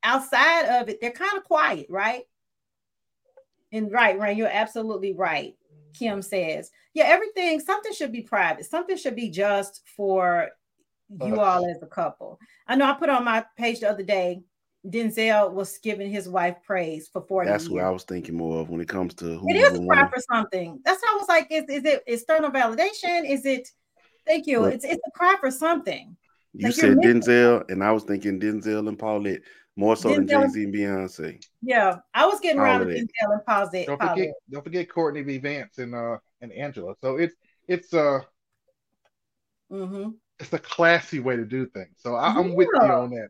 [0.04, 2.24] outside of it, they're kind of quiet, right?
[3.72, 5.56] And right, right, you're absolutely right.
[5.94, 10.50] Kim says, yeah, everything, something should be private, something should be just for
[11.24, 12.40] you all as a couple.
[12.68, 14.42] I know I put on my page the other day,
[14.86, 17.74] Denzel was giving his wife praise for 40 That's years.
[17.74, 20.82] what I was thinking more of when it comes to who it is for something.
[20.84, 23.30] That's how I was like, is, is it external validation?
[23.30, 23.70] Is it
[24.26, 24.62] thank you?
[24.62, 26.16] But it's it's a cry for something.
[26.54, 29.42] You like said Denzel, and I was thinking Denzel and Paulette.
[29.76, 31.46] More so Denzel, than Jay Z and Beyonce.
[31.64, 33.88] Yeah, I was getting around with Denzel and Paulette.
[33.88, 35.40] Don't forget, don't forget Courtney B.
[35.40, 36.94] Vance and uh and Angela.
[37.02, 37.36] So it's
[37.68, 38.20] it's uh
[39.72, 40.10] mm-hmm.
[40.40, 41.96] it's a classy way to do things.
[41.98, 42.56] So I, am yeah.
[42.56, 43.30] with you on that,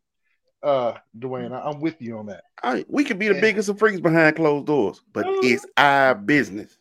[0.68, 1.54] uh, Dwayne.
[1.54, 2.44] I, am with you on that.
[2.62, 5.48] I, we could be the biggest of freaks behind closed doors, but mm-hmm.
[5.48, 6.78] it's our business.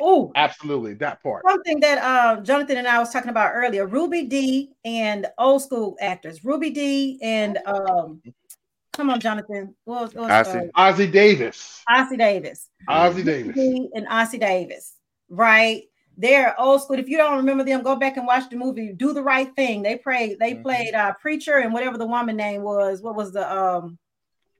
[0.00, 1.42] Oh, absolutely, that part.
[1.48, 5.96] Something that uh, Jonathan and I was talking about earlier: Ruby Dee and old school
[6.00, 8.22] actors, Ruby Dee and um,
[8.92, 9.74] Come on, Jonathan.
[9.84, 11.82] What was, Ossie, uh, Ossie Davis.
[11.88, 12.68] Ossie Davis.
[12.88, 13.56] Ossie Davis.
[13.94, 14.96] And Ossie Davis,
[15.28, 15.84] right?
[16.16, 16.98] They're old school.
[16.98, 18.92] If you don't remember them, go back and watch the movie.
[18.92, 19.82] Do the right thing.
[19.82, 20.38] They played.
[20.38, 20.62] They mm-hmm.
[20.62, 23.00] played uh, preacher and whatever the woman name was.
[23.00, 23.98] What was the um?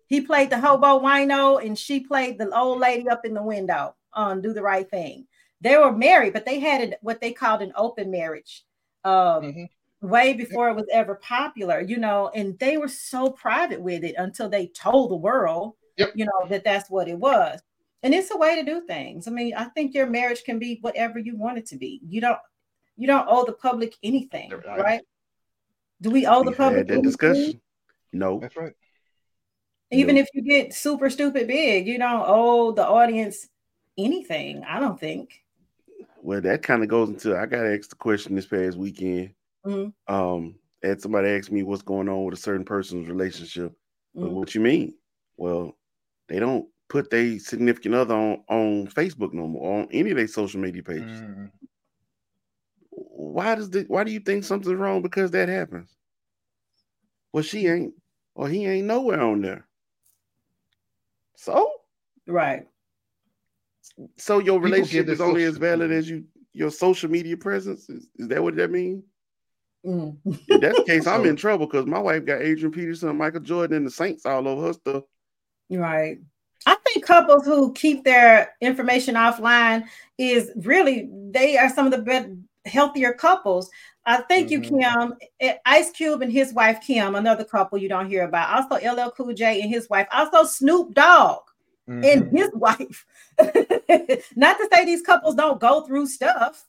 [0.07, 3.95] He played the hobo wino, and she played the old lady up in the window
[4.12, 5.27] on Do the Right Thing.
[5.61, 8.64] They were married, but they had what they called an open marriage.
[9.05, 9.64] Um, mm-hmm
[10.03, 14.14] way before it was ever popular, you know, and they were so private with it
[14.16, 16.12] until they told the world, yep.
[16.14, 17.61] you know, that that's what it was.
[18.03, 19.29] And it's a way to do things.
[19.29, 22.01] I mean, I think your marriage can be whatever you want it to be.
[22.07, 22.38] You don't
[22.96, 24.81] you don't owe the public anything, right?
[24.81, 25.01] right?
[26.01, 27.61] Do we owe we the public that discussion?
[28.12, 28.40] No.
[28.40, 28.73] That's right.
[29.90, 30.23] Even no.
[30.23, 33.49] if you get super stupid big, you don't owe the audience
[34.05, 34.65] anything.
[34.65, 35.43] I don't think.
[36.23, 39.35] Well, that kind of goes into I got asked the question this past weekend
[39.67, 40.15] Mm-hmm.
[40.15, 43.73] Um, and somebody asked me what's going on with a certain person's relationship.
[44.17, 44.35] Mm-hmm.
[44.35, 44.95] What you mean?
[45.37, 45.77] Well,
[46.29, 50.27] they don't put their significant other on, on Facebook no more, on any of their
[50.27, 51.21] social media pages.
[51.21, 51.47] Mm-hmm.
[52.91, 55.95] Why does the, why do you think something's wrong because that happens?
[57.33, 57.95] Well, she ain't
[58.35, 59.67] or he ain't nowhere on there.
[61.37, 61.71] So
[62.27, 62.67] right.
[64.16, 67.88] So your relationship is only as valid as you your social media presence.
[67.88, 69.05] Is, is that what that means?
[69.85, 70.18] Mm.
[70.48, 73.87] in that case, I'm in trouble because my wife got Adrian Peterson, Michael Jordan, and
[73.87, 75.05] the Saints all over her stuff.
[75.70, 76.18] Right.
[76.66, 79.85] I think couples who keep their information offline
[80.18, 83.70] is really they are some of the better, healthier couples.
[84.05, 84.74] I thank mm-hmm.
[84.74, 85.14] you, Kim.
[85.40, 88.70] Eh, Ice Cube and his wife Kim, another couple you don't hear about.
[88.70, 90.09] Also, LL Cool J and his wife.
[90.12, 91.40] Also, Snoop Dogg
[91.90, 92.05] mm-hmm.
[92.05, 93.05] and his wife.
[94.37, 96.66] Not to say these couples don't go through stuff.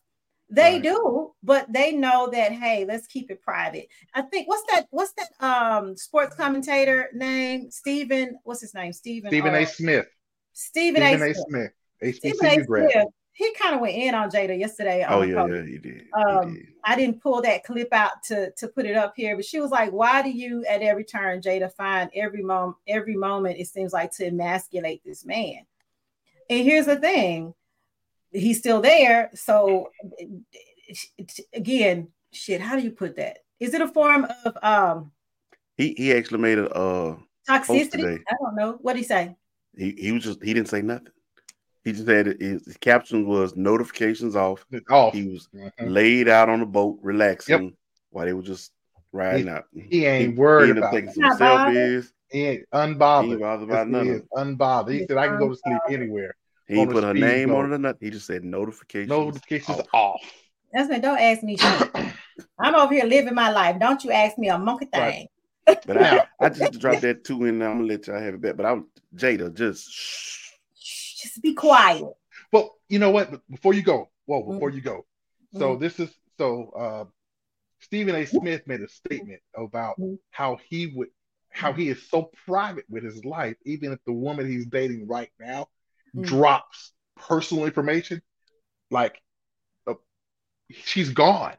[0.53, 0.83] They right.
[0.83, 3.87] do, but they know that hey, let's keep it private.
[4.13, 4.87] I think what's that?
[4.89, 7.71] What's that um sports commentator name?
[7.71, 8.91] Stephen, what's his name?
[8.91, 9.65] Stephen Stephen A.
[9.65, 10.07] Smith.
[10.51, 11.33] Stephen, Stephen A.
[11.33, 11.71] Smith.
[12.01, 12.11] A.
[12.11, 12.35] Smith.
[12.35, 12.63] Stephen A.
[12.65, 13.07] Smith.
[13.33, 15.05] He kind of went in on Jada yesterday.
[15.07, 16.07] Oh yeah, yeah, he did.
[16.13, 16.67] Um, he did.
[16.83, 19.71] I didn't pull that clip out to to put it up here, but she was
[19.71, 23.93] like, "Why do you at every turn, Jada, find every moment, every moment it seems
[23.93, 25.65] like to emasculate this man?"
[26.49, 27.53] And here's the thing:
[28.31, 29.29] he's still there.
[29.33, 29.91] So
[31.53, 33.39] again, shit, how do you put that?
[33.59, 35.11] Is it a form of um
[35.77, 37.17] he he actually made a uh
[37.47, 38.19] toxicity?
[38.27, 38.77] I don't know.
[38.81, 39.35] What did he say?
[39.77, 41.07] He he was just he didn't say nothing.
[41.83, 44.65] He just said his, his caption was notifications off.
[44.89, 45.13] Off.
[45.13, 45.87] He was mm-hmm.
[45.87, 47.73] laid out on the boat, relaxing yep.
[48.11, 48.71] while they were just
[49.11, 49.65] riding he, out.
[49.73, 52.11] He ain't he, worried he about taking some selfies.
[52.29, 53.25] He ain't unbothered.
[53.25, 54.27] He ain't bothered about nothing.
[54.33, 54.93] Unbothered.
[54.93, 56.35] He said, "I can go to sleep anywhere."
[56.67, 57.57] He didn't put her name go.
[57.57, 57.99] on it or nothing.
[57.99, 59.09] He just said notifications.
[59.09, 59.87] Notifications off.
[59.93, 60.21] off.
[60.71, 60.99] That's me.
[60.99, 61.57] Don't ask me.
[62.59, 63.79] I'm over here living my life.
[63.79, 65.27] Don't you ask me a monkey thing.
[65.67, 65.85] Right.
[65.85, 67.61] But I, I just dropped that two in.
[67.61, 68.55] I'm gonna let y'all have it back.
[68.55, 70.40] But I'm Jada, just shh.
[71.21, 72.05] Just be quiet.
[72.51, 73.41] Well, you know what?
[73.49, 74.77] Before you go, well, before mm-hmm.
[74.77, 75.05] you go,
[75.53, 75.81] so mm-hmm.
[75.81, 76.71] this is so.
[76.75, 77.05] uh
[77.83, 78.27] Stephen A.
[78.27, 80.13] Smith made a statement about mm-hmm.
[80.29, 81.07] how he would,
[81.49, 85.31] how he is so private with his life, even if the woman he's dating right
[85.39, 85.65] now
[86.15, 86.23] mm.
[86.23, 88.21] drops personal information,
[88.91, 89.19] like
[89.87, 89.95] uh,
[90.69, 91.55] she's gone,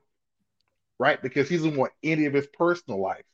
[1.01, 1.21] right?
[1.21, 3.25] Because he doesn't want any of his personal life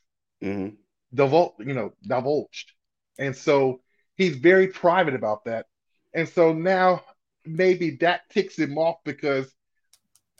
[0.43, 0.73] mm-hmm.
[1.13, 2.71] divulged, you know, divulged,
[3.19, 3.81] and so
[4.15, 5.67] he's very private about that.
[6.13, 7.03] And so now
[7.45, 9.53] maybe that ticks him off because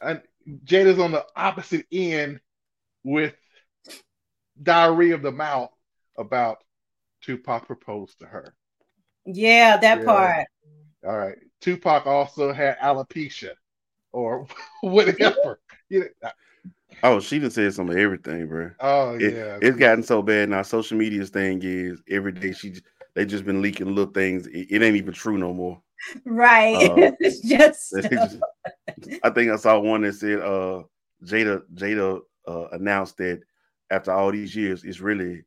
[0.02, 0.22] and
[0.66, 2.40] Jada's on the opposite end
[3.04, 3.36] with
[4.62, 5.72] diarrhea of the mouth
[6.18, 6.64] about
[7.22, 8.56] Tupac proposed to her.
[9.26, 10.06] Yeah, that yeah.
[10.06, 10.48] part.
[11.06, 11.38] All right.
[11.62, 13.54] Tupac also had alopecia
[14.12, 14.48] or
[14.82, 15.60] whatever.
[15.90, 16.32] you know,
[17.02, 18.72] Oh, she done said some of everything, bro.
[18.80, 20.62] Oh it, yeah, it's gotten so bad now.
[20.64, 22.74] Social media's thing is every day she
[23.16, 24.48] they just been leaking little things.
[24.48, 25.82] It, it ain't even true no more.
[26.26, 26.90] Right.
[26.90, 28.38] Uh, it's just, just.
[29.24, 30.84] I think I saw one that said uh
[31.24, 33.42] Jada Jada uh, announced that
[33.90, 35.44] after all these years, it's really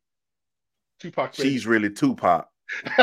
[1.01, 1.35] Tupac.
[1.35, 2.49] She's really Tupac.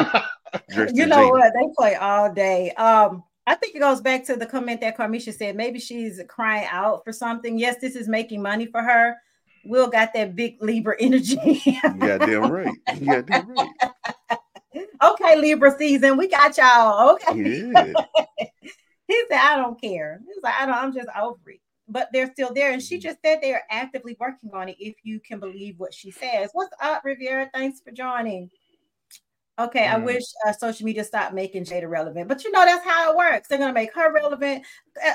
[0.94, 1.54] you know what?
[1.54, 2.72] They play all day.
[2.72, 5.56] Um, I think it goes back to the comment that Carmisha said.
[5.56, 7.58] Maybe she's crying out for something.
[7.58, 9.18] Yes, this is making money for her.
[9.66, 11.62] Will got that big Libra energy.
[11.66, 12.78] yeah, damn right.
[13.00, 13.70] Yeah, damn right.
[15.04, 16.18] okay, Libra season.
[16.18, 17.16] We got y'all.
[17.16, 17.72] Okay.
[17.74, 17.94] Yeah.
[19.08, 20.20] he said, I don't care.
[20.26, 21.62] He's like, I don't, I'm just over it.
[21.88, 22.72] But they're still there.
[22.72, 23.02] And she mm-hmm.
[23.02, 26.52] just said they are actively working on it, if you can believe what she says.
[26.54, 27.50] What's up, Riviera?
[27.54, 28.50] Thanks for joining.
[29.60, 29.94] Okay, mm.
[29.94, 33.18] I wish uh, social media stopped making Jada relevant, but you know that's how it
[33.18, 33.50] works.
[33.50, 34.66] They're gonna make her relevant.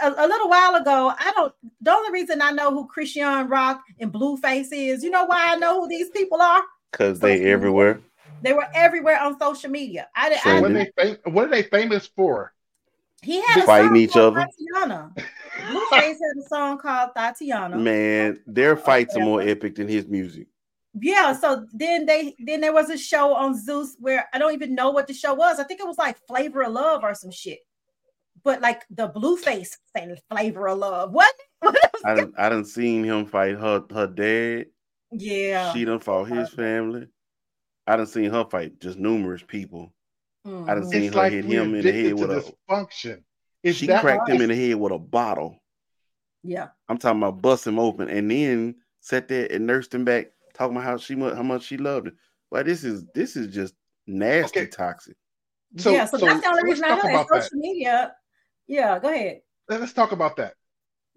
[0.03, 1.55] A, a, little while ago, I don't.
[1.81, 5.57] The only reason I know who Chrisean Rock and Blueface is, you know why I
[5.57, 6.63] know who these people are?
[6.93, 8.01] Because they everywhere.
[8.43, 10.09] They were everywhere on social media.
[10.15, 10.39] I, did.
[10.45, 12.53] what, are they fam- what are they famous for?
[13.23, 14.47] He had a fighting each other.
[14.75, 15.13] Tatiana.
[15.71, 17.79] Blueface had a song called Tatiana.
[17.79, 20.49] Man, their oh, fights are more epic than his music
[21.01, 24.75] yeah so then they then there was a show on zeus where i don't even
[24.75, 27.31] know what the show was i think it was like flavor of love or some
[27.31, 27.59] shit
[28.45, 31.35] but like the Blueface saying flavor of love what,
[32.05, 34.67] I, didn't, I didn't seen him fight her her dad
[35.11, 37.09] yeah she done fought his family
[37.87, 39.93] i didn't seen her fight just numerous people
[40.47, 40.69] mm-hmm.
[40.69, 43.25] i didn't seen her like hit him in the head with a function
[43.73, 45.59] she cracked him in the head with a bottle
[46.43, 50.29] yeah i'm talking about bust him open and then sat there and nursed him back
[50.55, 52.15] talking about how she how much she loved it.
[52.51, 53.75] But this is this is just
[54.07, 54.71] nasty okay.
[54.71, 55.17] toxic.
[55.77, 57.51] So, yeah, so, so that's the only reason I know that social that.
[57.55, 58.13] media.
[58.67, 59.41] Yeah, go ahead.
[59.69, 60.55] Let's talk about that.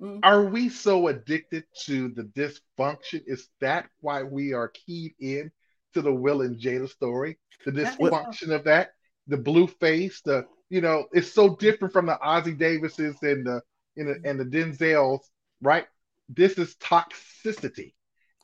[0.01, 0.19] Mm-hmm.
[0.23, 3.21] Are we so addicted to the dysfunction?
[3.25, 5.51] Is that why we are keyed in
[5.93, 7.38] to the Will and Jada story?
[7.65, 8.91] The dysfunction of that,
[9.28, 13.62] the Blueface, the you know, it's so different from the Ossie Davises and the
[13.95, 15.21] and the, and the Denzels,
[15.62, 15.88] right?
[16.30, 17.93] This is toxicity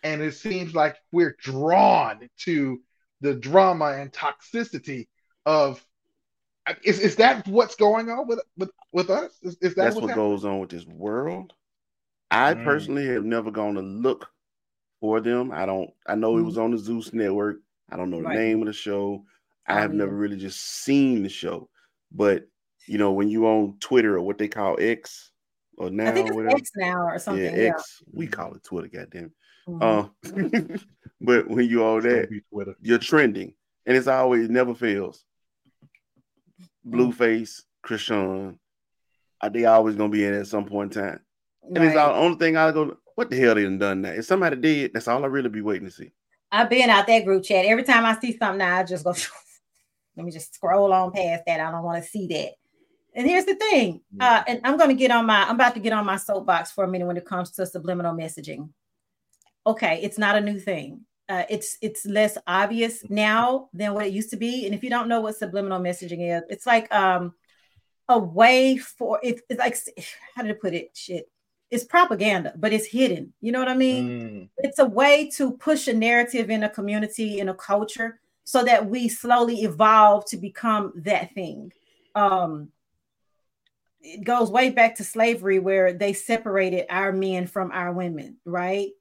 [0.04, 2.82] and it seems like we're drawn to
[3.22, 5.08] the drama and toxicity
[5.46, 5.84] of
[6.84, 10.10] is, is that what's going on with with, with us is, is that that's what
[10.10, 10.30] happening?
[10.30, 11.54] goes on with this world
[12.32, 12.64] i mm.
[12.64, 14.30] personally have never gone to look
[15.04, 15.52] for them.
[15.52, 15.90] I don't.
[16.08, 16.44] I know mm-hmm.
[16.44, 17.58] it was on the Zeus Network.
[17.92, 18.38] I don't know the right.
[18.38, 19.26] name of the show.
[19.68, 21.70] I have never really just seen the show,
[22.10, 22.46] but
[22.88, 25.32] you know when you on Twitter or what they call X
[25.78, 27.44] or now, I think it's X now or something.
[27.44, 28.02] Yeah, X.
[28.14, 28.88] We call it Twitter.
[28.88, 29.34] Goddamn.
[29.68, 30.72] Mm-hmm.
[30.72, 30.78] Uh,
[31.22, 32.30] but when you all that,
[32.82, 35.26] you're trending, and it's always never fails.
[36.88, 36.96] Mm-hmm.
[36.96, 38.58] Blueface, Chrisean,
[39.42, 41.20] are they always gonna be in at some point in time?
[41.64, 41.88] And right.
[41.88, 44.18] it's the only thing I go, what the hell they done done that?
[44.18, 46.12] If somebody did, that's all I really be waiting to see.
[46.52, 47.66] I've been out that group chat.
[47.66, 49.14] Every time I see something I just go,
[50.18, 51.60] let me just scroll on past that.
[51.60, 52.52] I don't want to see that.
[53.16, 55.80] And here's the thing, uh, and I'm going to get on my, I'm about to
[55.80, 58.70] get on my soapbox for a minute when it comes to subliminal messaging.
[59.68, 61.02] Okay, it's not a new thing.
[61.30, 64.66] Uh, it's it's less obvious now than what it used to be.
[64.66, 67.34] And if you don't know what subliminal messaging is, it's like um,
[68.10, 69.78] a way for it, it's like
[70.36, 70.90] how did I put it?
[70.96, 71.30] Shit,
[71.74, 73.34] it's propaganda, but it's hidden.
[73.42, 74.08] You know what I mean?
[74.08, 74.50] Mm.
[74.58, 78.86] It's a way to push a narrative in a community, in a culture, so that
[78.88, 81.74] we slowly evolve to become that thing.
[82.14, 82.70] Um,
[84.02, 88.92] it goes way back to slavery where they separated our men from our women, right?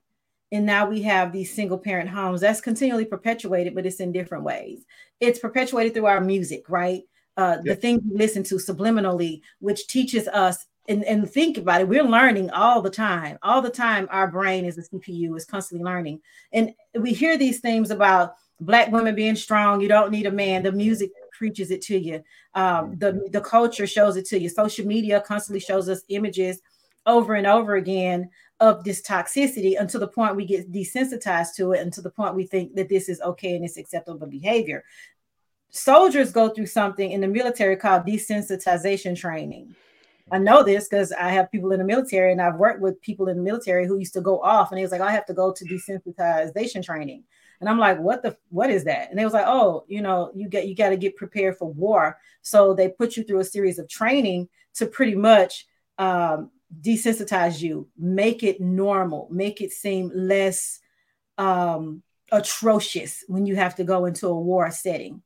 [0.51, 2.41] And now we have these single parent homes.
[2.41, 4.87] That's continually perpetuated, but it's in different ways.
[5.21, 7.03] It's perpetuated through our music, right?
[7.37, 7.77] Uh, yep.
[7.77, 12.03] The things we listen to subliminally, which teaches us and, and think about it, we're
[12.03, 13.39] learning all the time.
[13.43, 16.21] All the time, our brain is a CPU, is constantly learning.
[16.53, 20.63] And we hear these things about black women being strong, you don't need a man.
[20.63, 22.23] The music preaches it to you.
[22.55, 24.49] Um, the the culture shows it to you.
[24.49, 26.61] Social media constantly shows us images
[27.07, 31.81] over and over again of this toxicity until the point we get desensitized to it,
[31.81, 34.85] until the point we think that this is okay and it's acceptable behavior.
[35.71, 39.75] Soldiers go through something in the military called desensitization training.
[40.33, 43.29] I know this because I have people in the military and I've worked with people
[43.29, 45.35] in the military who used to go off and he was like, I have to
[45.35, 47.25] go to desensitization training.
[47.61, 49.11] And I'm like, what the what is that?
[49.11, 51.71] And they was like, oh, you know, you get you got to get prepared for
[51.71, 52.19] war.
[52.41, 55.67] So they put you through a series of training to pretty much
[55.99, 60.81] um, desensitize you, make it normal, make it seem less
[61.37, 65.23] um, atrocious when you have to go into a war setting.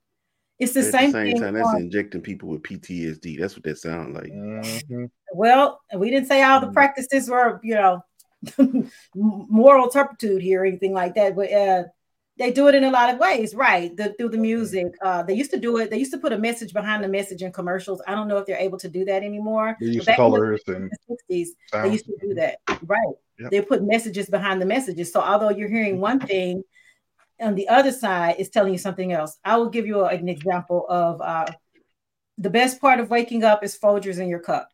[0.58, 1.40] It's the At same, the same thing.
[1.42, 3.38] Time, that's injecting people with PTSD.
[3.38, 4.32] That's what that sounds like.
[4.32, 5.04] Mm-hmm.
[5.34, 6.74] Well, we didn't say all the mm-hmm.
[6.74, 8.02] practices were, you know,
[9.14, 11.84] moral turpitude here or anything like that, but uh,
[12.38, 13.94] they do it in a lot of ways, right?
[13.96, 14.86] The, through the music.
[15.02, 15.90] Uh, they used to do it.
[15.90, 18.00] They used to put a message behind the message in commercials.
[18.06, 19.76] I don't know if they're able to do that anymore.
[19.80, 21.48] They used colors the, and the 60s.
[21.72, 23.14] They used to do that, right?
[23.38, 23.50] Yep.
[23.50, 25.12] They put messages behind the messages.
[25.12, 26.62] So although you're hearing one thing,
[27.40, 29.38] on the other side is telling you something else.
[29.44, 31.46] I will give you an example of uh,
[32.38, 34.70] the best part of waking up is Folgers in your cup.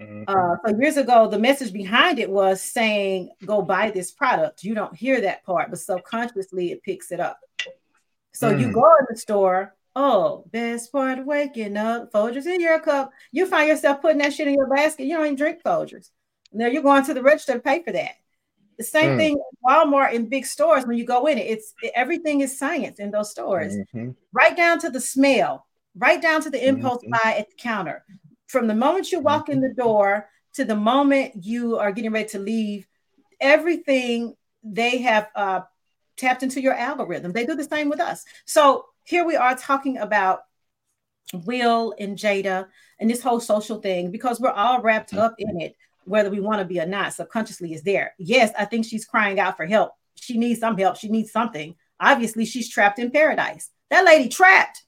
[0.00, 0.24] Mm-hmm.
[0.28, 4.74] Uh, so years ago, the message behind it was saying, "Go buy this product." You
[4.74, 7.40] don't hear that part, but subconsciously it picks it up.
[8.32, 8.60] So mm.
[8.60, 9.74] you go in the store.
[9.98, 13.10] Oh, best part of waking up, Folgers in your cup.
[13.32, 15.06] You find yourself putting that shit in your basket.
[15.06, 16.10] You don't even drink Folgers.
[16.52, 18.16] Now you're going to the register to pay for that.
[18.78, 19.16] The same mm.
[19.16, 21.46] thing Walmart and big stores when you go in it.
[21.46, 24.10] It's everything is science in those stores, mm-hmm.
[24.32, 27.12] right down to the smell, right down to the impulse mm-hmm.
[27.12, 28.04] buy at the counter
[28.46, 29.80] from the moment you walk in the mm-hmm.
[29.80, 32.86] door to the moment you are getting ready to leave,
[33.40, 35.60] everything they have uh,
[36.16, 37.32] tapped into your algorithm.
[37.32, 38.24] They do the same with us.
[38.46, 40.40] So here we are talking about
[41.44, 42.68] Will and Jada
[42.98, 46.60] and this whole social thing because we're all wrapped up in it, whether we want
[46.60, 47.12] to be or not.
[47.12, 48.14] Subconsciously is there.
[48.18, 49.92] Yes, I think she's crying out for help.
[50.14, 50.96] She needs some help.
[50.96, 51.74] She needs something.
[52.00, 53.70] Obviously, she's trapped in paradise.
[53.90, 54.82] That lady trapped.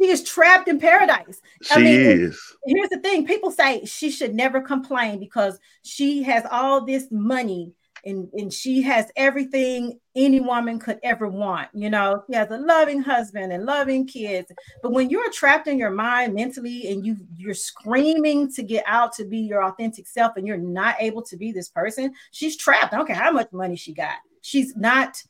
[0.00, 1.40] She is trapped in paradise.
[1.62, 2.40] She I mean, is.
[2.64, 7.72] Here's the thing: people say she should never complain because she has all this money
[8.08, 11.68] and, and she has everything any woman could ever want.
[11.74, 14.50] You know, she has a loving husband and loving kids.
[14.82, 19.12] But when you're trapped in your mind mentally and you you're screaming to get out
[19.14, 22.94] to be your authentic self and you're not able to be this person, she's trapped.
[22.94, 24.16] I don't care how much money she got.
[24.40, 25.22] She's not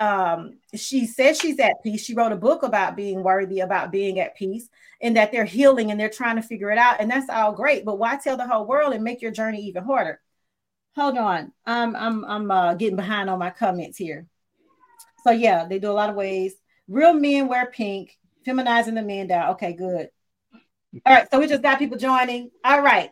[0.00, 2.04] um, she says she's at peace.
[2.04, 4.68] She wrote a book about being worthy, about being at peace,
[5.00, 7.00] and that they're healing and they're trying to figure it out.
[7.00, 7.84] And that's all great.
[7.84, 10.20] But why tell the whole world and make your journey even harder?
[10.96, 11.52] Hold on.
[11.66, 14.26] I'm I'm I'm uh, getting behind on my comments here.
[15.24, 16.54] So yeah, they do a lot of ways.
[16.86, 18.16] Real men wear pink,
[18.46, 19.52] feminizing the men down.
[19.52, 20.10] Okay, good.
[21.04, 22.50] All right, so we just got people joining.
[22.64, 23.10] All right.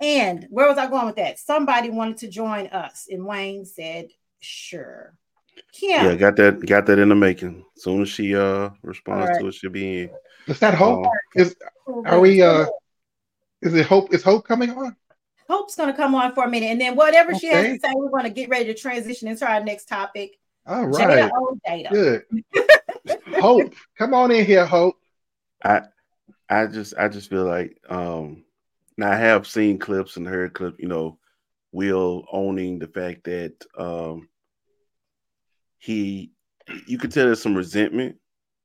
[0.00, 1.38] And where was I going with that?
[1.38, 4.08] Somebody wanted to join us, and Wayne said,
[4.40, 5.14] sure.
[5.80, 6.04] Yeah.
[6.04, 7.64] yeah, got that got that in the making.
[7.76, 9.40] As soon as she uh responds right.
[9.40, 10.10] to it, she'll be in.
[10.46, 11.06] Is that hope?
[11.06, 11.56] Um, is
[12.06, 12.66] are we uh
[13.62, 14.96] is it hope is hope coming on?
[15.48, 17.38] Hope's going to come on for a minute, and then whatever okay.
[17.38, 20.38] she has to say, we're going to get ready to transition into our next topic.
[20.66, 21.30] All right.
[21.62, 22.22] Jada, Good.
[23.40, 24.96] Hope, come on in here, Hope.
[25.62, 25.82] I,
[26.48, 28.44] I just, I just feel like, um,
[28.96, 31.18] now I have seen clips and heard clips, you know,
[31.72, 34.28] Will owning the fact that, um,
[35.78, 36.30] he,
[36.86, 38.16] you could tell there's some resentment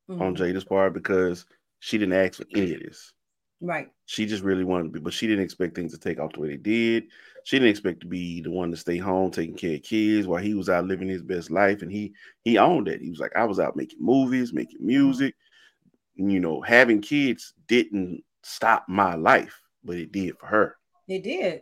[0.10, 0.22] mm-hmm.
[0.22, 1.46] on Jada's part because
[1.80, 3.14] she didn't ask for any of this.
[3.62, 3.90] Right.
[4.06, 6.40] She just really wanted to be, but she didn't expect things to take off the
[6.40, 7.06] way they did.
[7.44, 10.42] She didn't expect to be the one to stay home taking care of kids while
[10.42, 11.82] he was out living his best life.
[11.82, 13.02] And he he owned it.
[13.02, 15.36] He was like, I was out making movies, making music.
[16.16, 20.78] You know, having kids didn't stop my life, but it did for her.
[21.08, 21.62] It did.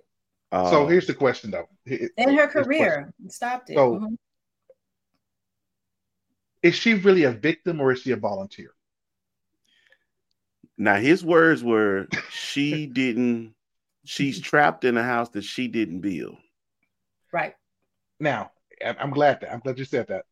[0.51, 1.67] Uh, so here's the question though.
[1.85, 3.75] In her career, stopped it.
[3.75, 4.13] So mm-hmm.
[6.61, 8.73] is she really a victim or is she a volunteer?
[10.77, 13.55] Now his words were she didn't
[14.05, 16.37] she's trapped in a house that she didn't build.
[17.31, 17.53] Right.
[18.19, 18.51] Now,
[18.83, 20.25] I'm glad that I'm glad you said that.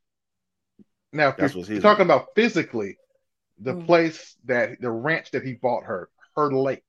[1.12, 2.98] Now, if you're talking about physically,
[3.60, 3.86] the mm.
[3.86, 6.84] place that the ranch that he bought her, her lake,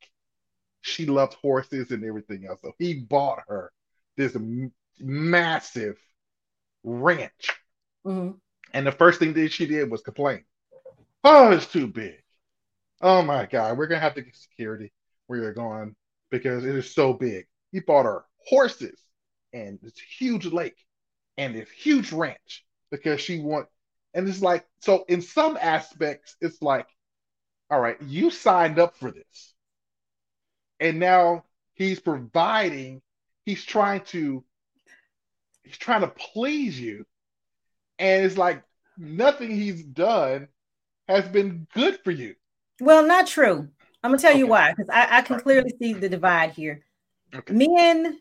[0.81, 2.61] she loved horses and everything else.
[2.63, 3.73] So he bought her
[4.17, 5.97] this m- massive
[6.83, 7.51] ranch.
[8.05, 8.33] Mm-hmm.
[8.73, 10.45] And the first thing that she did was complain.
[11.23, 12.17] Oh, it's too big.
[13.01, 14.93] Oh my God, we're gonna have to get security
[15.27, 15.95] where you're going
[16.31, 17.47] because it is so big.
[17.73, 18.99] He bought her horses
[19.53, 20.79] and this huge lake
[21.37, 23.69] and this huge ranch because she want
[24.15, 26.87] and it's like so in some aspects it's like
[27.71, 29.55] all right you signed up for this.
[30.81, 31.45] And now
[31.75, 33.03] he's providing
[33.45, 34.43] he's trying to
[35.65, 37.05] he's trying to please you.
[37.99, 38.63] And it's like
[38.97, 40.49] nothing he's done
[41.09, 42.35] has been good for you
[42.81, 43.69] well, not true.
[44.03, 44.39] I'm gonna tell okay.
[44.39, 46.83] you why, because I, I, can clearly see the divide here.
[47.35, 47.55] Okay.
[47.55, 48.21] Men,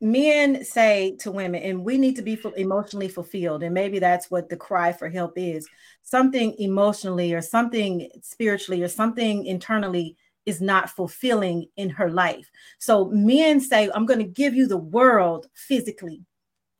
[0.00, 4.48] men say to women, and we need to be emotionally fulfilled, and maybe that's what
[4.48, 5.68] the cry for help is.
[6.02, 10.16] Something emotionally, or something spiritually, or something internally
[10.46, 12.50] is not fulfilling in her life.
[12.78, 16.24] So men say, "I'm going to give you the world physically.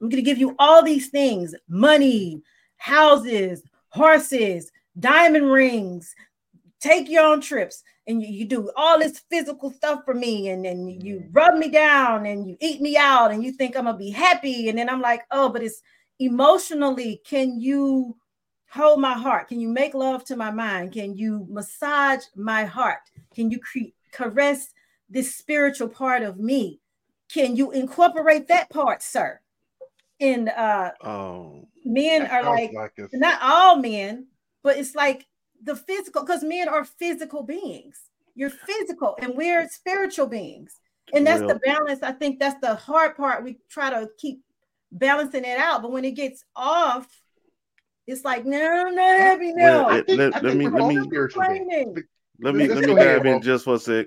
[0.01, 2.43] I'm going to give you all these things: money,
[2.79, 6.15] houses, horses." diamond rings,
[6.87, 10.65] take your own trips and you, you do all this physical stuff for me and
[10.65, 11.29] then you mm.
[11.33, 14.69] rub me down and you eat me out and you think I'm gonna be happy.
[14.69, 15.83] And then I'm like, oh, but it's
[16.19, 18.17] emotionally, can you
[18.71, 19.49] hold my heart?
[19.49, 20.93] Can you make love to my mind?
[20.93, 23.01] Can you massage my heart?
[23.35, 24.73] Can you cre- caress
[25.09, 26.81] this spiritual part of me?
[27.29, 29.41] Can you incorporate that part, sir?
[30.21, 34.29] And uh oh, men are like, like not all men,
[34.63, 35.27] but it's like
[35.63, 38.01] the physical because men are physical beings.
[38.35, 40.79] You're physical and we're spiritual beings.
[41.15, 41.51] And that's Real.
[41.51, 42.03] the balance.
[42.03, 43.45] I think that's the hard part.
[43.45, 44.43] We try to keep
[44.93, 47.07] balancing it out, but when it gets off,
[48.07, 49.87] it's like no, I'm not happy now.
[49.87, 51.01] Well, let, let, let, me, let, me,
[52.41, 54.07] let me let me dive in just for a sec.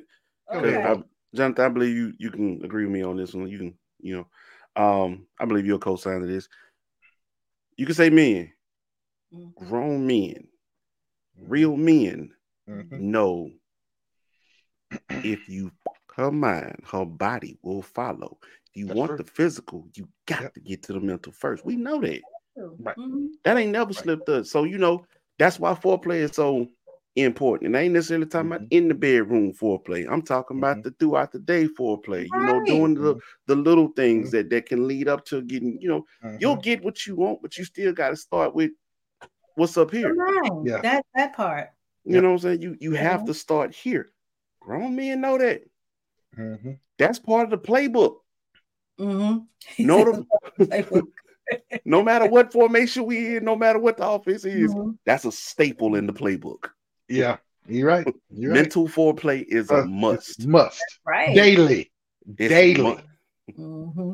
[0.53, 0.81] Okay.
[0.81, 0.95] I,
[1.35, 3.47] Jonathan, I believe you you can agree with me on this one.
[3.47, 4.25] You can, you
[4.75, 6.47] know, um, I believe you're a co-sign to this.
[7.75, 8.51] You can say men,
[9.33, 9.65] mm-hmm.
[9.65, 10.47] grown men
[11.47, 12.31] real men
[12.69, 13.11] mm-hmm.
[13.11, 13.51] know
[15.09, 15.71] if you
[16.15, 18.37] her mind, her body will follow.
[18.65, 19.17] If you That's want true.
[19.17, 20.53] the physical, you got yep.
[20.55, 21.65] to get to the mental first.
[21.65, 22.21] We know that.
[22.57, 22.97] Right.
[22.97, 23.25] Mm-hmm.
[23.45, 23.95] That ain't never right.
[23.95, 24.51] slipped us.
[24.51, 25.05] So you know
[25.37, 26.67] that's why foreplay is so
[27.15, 27.67] important.
[27.67, 28.55] And I ain't necessarily talking mm-hmm.
[28.57, 30.05] about in the bedroom foreplay.
[30.09, 30.63] I'm talking mm-hmm.
[30.63, 32.27] about the throughout the day foreplay.
[32.29, 32.41] Right.
[32.41, 33.19] You know, doing the mm-hmm.
[33.47, 34.37] the little things mm-hmm.
[34.37, 35.79] that that can lead up to getting.
[35.81, 36.05] You know,
[36.39, 36.61] you'll mm-hmm.
[36.61, 38.71] get what you want, but you still got to start with
[39.55, 40.15] what's up here.
[40.63, 40.81] Yeah.
[40.81, 41.69] That that part.
[42.05, 42.23] You yep.
[42.23, 42.61] know what I'm saying?
[42.61, 43.03] You you mm-hmm.
[43.03, 44.09] have to start here.
[44.59, 45.63] Grown men know that.
[46.37, 46.73] Mm-hmm.
[46.97, 48.17] That's part of the playbook.
[48.99, 49.39] Mm-hmm.
[49.85, 50.25] No,
[51.85, 54.91] no matter what formation we in, no matter what the offense is, mm-hmm.
[55.05, 56.69] that's a staple in the playbook.
[57.07, 57.37] Yeah,
[57.67, 58.07] you're right.
[58.29, 58.93] You're Mental right.
[58.93, 60.47] foreplay is uh, a must.
[60.47, 60.77] Must.
[60.77, 61.35] That's right.
[61.35, 61.91] Daily.
[62.37, 62.99] It's Daily.
[63.57, 64.13] Mm-hmm.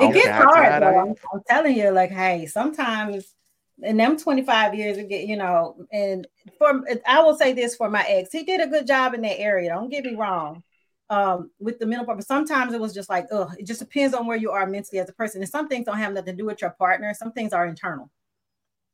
[0.00, 0.98] It gets hard though.
[0.98, 3.34] I'm, I'm telling you, like, hey, sometimes
[3.82, 6.26] and them 25 years get you know and
[6.58, 9.38] for i will say this for my ex he did a good job in that
[9.38, 10.62] area don't get me wrong
[11.10, 14.14] um with the mental part but sometimes it was just like oh it just depends
[14.14, 16.42] on where you are mentally as a person and some things don't have nothing to
[16.42, 18.10] do with your partner some things are internal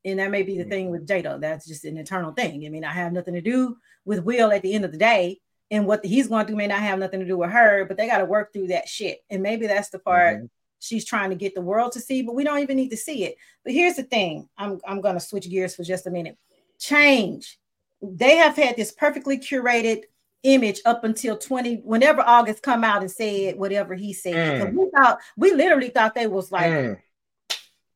[0.04, 1.40] and that may be the thing with Jada.
[1.40, 2.66] That's just an internal thing.
[2.66, 5.40] I mean, I have nothing to do with Will at the end of the day,
[5.70, 7.84] and what he's going through may not have nothing to do with her.
[7.84, 10.46] But they got to work through that shit, and maybe that's the part mm-hmm
[10.82, 13.24] she's trying to get the world to see, but we don't even need to see
[13.24, 13.36] it.
[13.64, 16.36] But here's the thing I'm, I'm going to switch gears for just a minute.
[16.78, 17.58] Change.
[18.02, 20.02] They have had this perfectly curated
[20.42, 24.74] image up until 20 whenever august come out and said whatever he said mm.
[24.74, 26.98] we thought we literally thought they was like mm.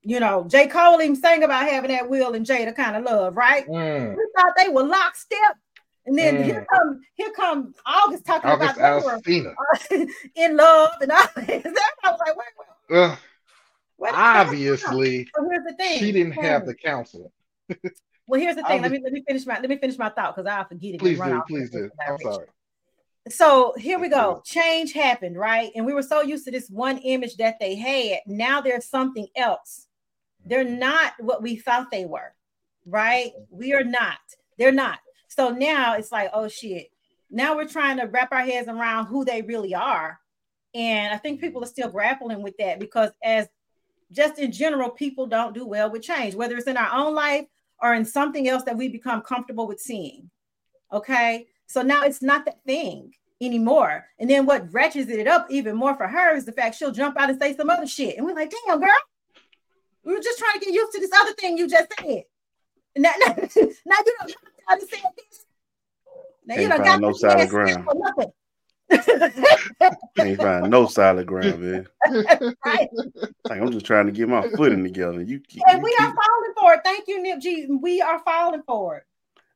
[0.03, 3.37] you know j cole even sang about having that will and jada kind of love
[3.37, 4.16] right mm.
[4.16, 5.57] we thought they were lockstep
[6.07, 6.66] and then here mm.
[6.72, 9.05] come here come august talking august about.
[9.05, 9.20] Were,
[10.37, 11.37] in love and all that
[12.05, 12.66] i was like wait, wait.
[12.91, 13.16] Uh,
[14.12, 17.32] obviously so here's the thing she didn't have the counsel
[18.26, 18.82] well, here's the thing.
[18.82, 21.01] Let me let me finish my let me finish my thought because I'll forget it.
[21.01, 21.91] Please do, please do.
[22.07, 22.47] I'm sorry.
[23.28, 24.41] So here we go.
[24.45, 25.72] Change happened, right?
[25.74, 28.20] And we were so used to this one image that they had.
[28.26, 29.87] Now there's something else.
[30.45, 32.34] They're not what we thought they were,
[32.84, 33.32] right?
[33.51, 34.18] We are not.
[34.59, 35.01] They're not.
[35.28, 36.87] So now it's like, oh shit.
[37.28, 40.20] Now we're trying to wrap our heads around who they really are.
[40.77, 43.49] And I think people are still grappling with that because as
[44.12, 47.47] just in general, people don't do well with change, whether it's in our own life
[47.81, 50.31] or in something else that we become comfortable with seeing.
[50.93, 51.47] Okay.
[51.66, 54.05] So now it's not that thing anymore.
[54.18, 57.18] And then what wretches it up even more for her is the fact she'll jump
[57.18, 58.18] out and say some other shit.
[58.18, 58.91] And we're like, damn, girl,
[60.05, 62.24] we were just trying to get used to this other thing you just said.
[62.99, 64.35] Now, now, now you don't
[64.68, 65.47] have to say this.
[66.45, 67.89] Now Ain't you don't got no solid ground.
[67.95, 68.33] Nothing.
[68.91, 71.89] Can't find no solid ground, man.
[72.64, 72.89] right.
[73.49, 75.22] Like I'm just trying to get my footing together.
[75.22, 76.01] You, keep, and you we keep...
[76.01, 76.80] are falling for it.
[76.84, 77.66] Thank you, Nip G.
[77.80, 79.03] We are falling for it.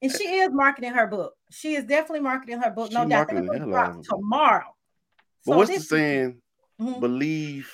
[0.03, 1.35] And she is marketing her book.
[1.51, 2.91] She is definitely marketing her book.
[2.93, 3.29] No doubt.
[4.05, 4.75] tomorrow.
[5.47, 6.41] But so what's the saying?
[6.81, 7.01] Mm-hmm.
[7.01, 7.73] Believe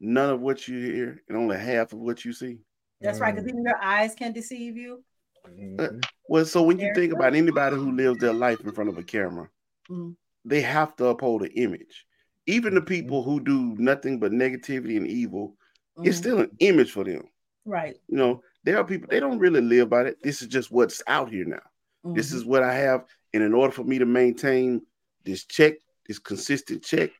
[0.00, 2.58] none of what you hear and only half of what you see.
[3.00, 3.22] That's mm.
[3.22, 5.02] right, because even your eyes can deceive you.
[5.78, 5.88] Uh,
[6.28, 9.02] well, so when you think about anybody who lives their life in front of a
[9.02, 9.48] camera,
[9.88, 10.10] mm-hmm
[10.44, 12.06] they have to uphold an image.
[12.46, 15.56] Even the people who do nothing but negativity and evil,
[15.98, 16.08] mm-hmm.
[16.08, 17.22] it's still an image for them.
[17.64, 17.96] Right.
[18.08, 20.22] You know, there are people they don't really live by it.
[20.22, 21.56] This is just what's out here now.
[22.04, 22.14] Mm-hmm.
[22.14, 23.04] This is what I have.
[23.32, 24.82] And in order for me to maintain
[25.24, 25.74] this check,
[26.06, 27.10] this consistent check,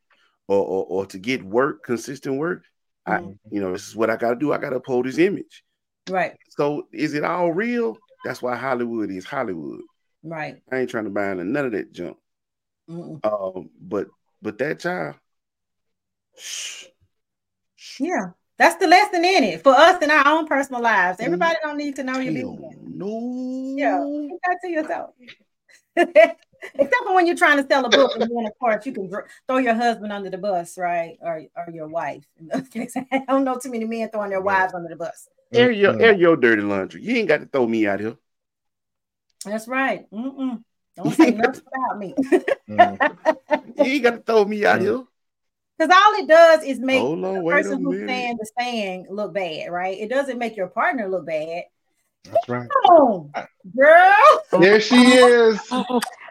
[0.48, 2.64] or or, or to get work, consistent work,
[3.06, 3.28] mm-hmm.
[3.28, 4.52] I you know, this is what I gotta do.
[4.52, 5.62] I gotta uphold this image.
[6.08, 6.36] Right.
[6.48, 7.96] So is it all real?
[8.24, 9.80] That's why Hollywood is Hollywood.
[10.22, 10.60] Right.
[10.70, 12.16] I ain't trying to buy into none of that junk.
[12.90, 14.08] Um, but
[14.42, 15.16] but that child,
[17.98, 21.20] yeah, that's the lesson in it for us in our own personal lives.
[21.20, 22.76] Everybody don't need to know your business.
[22.82, 25.10] No, yeah, keep that to yourself.
[26.74, 29.10] Except for when you're trying to sell a book, and then of course you can
[29.46, 32.24] throw your husband under the bus, right, or or your wife.
[32.38, 35.28] In those cases, I don't know too many men throwing their wives under the bus.
[35.52, 37.02] Air your air your dirty laundry.
[37.02, 38.16] You ain't got to throw me out here.
[39.44, 40.10] That's right.
[40.10, 40.62] Mm-mm.
[40.96, 42.14] Don't say nothing about me.
[42.68, 43.16] mm.
[43.76, 45.04] You ain't got to throw me out here.
[45.78, 49.70] Because all it does is make on, the person who's saying the saying look bad,
[49.70, 49.98] right?
[49.98, 51.64] It doesn't make your partner look bad.
[52.24, 52.68] That's right.
[52.90, 53.30] Oh,
[53.74, 54.14] girl.
[54.52, 55.58] There she is.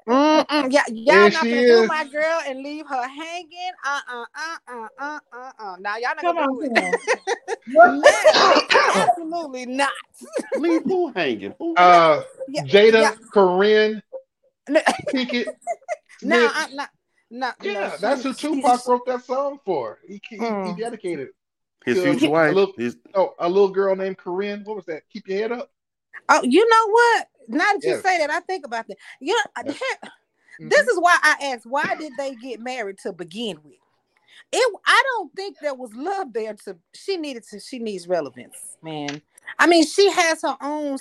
[0.10, 0.72] Mm-mm.
[0.72, 3.72] Yeah, y'all not gonna do my girl and leave her hanging.
[3.86, 5.76] Uh uh uh uh uh uh uh.
[5.80, 7.00] Now y'all not Come gonna do it.
[8.96, 9.92] Absolutely not.
[10.56, 11.54] leave who hanging?
[11.60, 11.76] Who?
[11.76, 13.16] Uh, yeah, Jada, yeah.
[13.32, 14.02] Corinne,
[15.14, 15.48] Pinkett.
[16.22, 16.90] no, I'm not.
[17.32, 20.00] No, yeah, no, that's who Tupac wrote that song for.
[20.08, 20.76] He, he, mm.
[20.76, 21.28] he dedicated
[21.86, 22.52] his future wife.
[22.52, 22.98] A little, his...
[23.14, 24.64] Oh, a little girl named Corinne.
[24.64, 25.04] What was that?
[25.14, 25.72] Keep your head up.
[26.28, 27.28] Oh, you know what?
[27.48, 28.04] Now that you yes.
[28.04, 28.98] say that, I think about that.
[29.20, 29.80] You know, yes.
[29.80, 30.70] mm-hmm.
[30.70, 33.74] this is why I asked, why did they get married to begin with?
[34.52, 36.56] It, I don't think there was love there.
[36.66, 37.60] To she needed to.
[37.60, 39.22] She needs relevance, man.
[39.60, 40.98] I mean, she has her own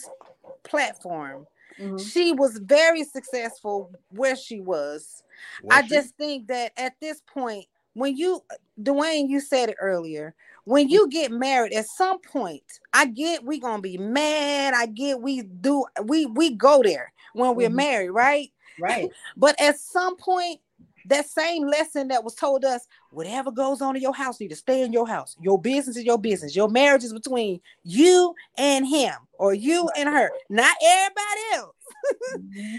[0.65, 1.47] platform.
[1.81, 1.99] Mm-hmm.
[1.99, 5.23] She was very successful where she was.
[5.63, 5.89] was I she?
[5.89, 8.43] just think that at this point, when you,
[8.81, 12.63] Dwayne, you said it earlier, when you get married, at some point,
[12.93, 14.75] I get we gonna be mad.
[14.75, 17.77] I get we do we we go there when we're mm-hmm.
[17.77, 18.53] married, right?
[18.79, 19.11] Right.
[19.37, 20.61] but at some point,
[21.09, 24.57] that same lesson that was told us whatever goes on in your house need to
[24.57, 28.87] stay in your house your business is your business your marriage is between you and
[28.87, 31.75] him or you and her not everybody else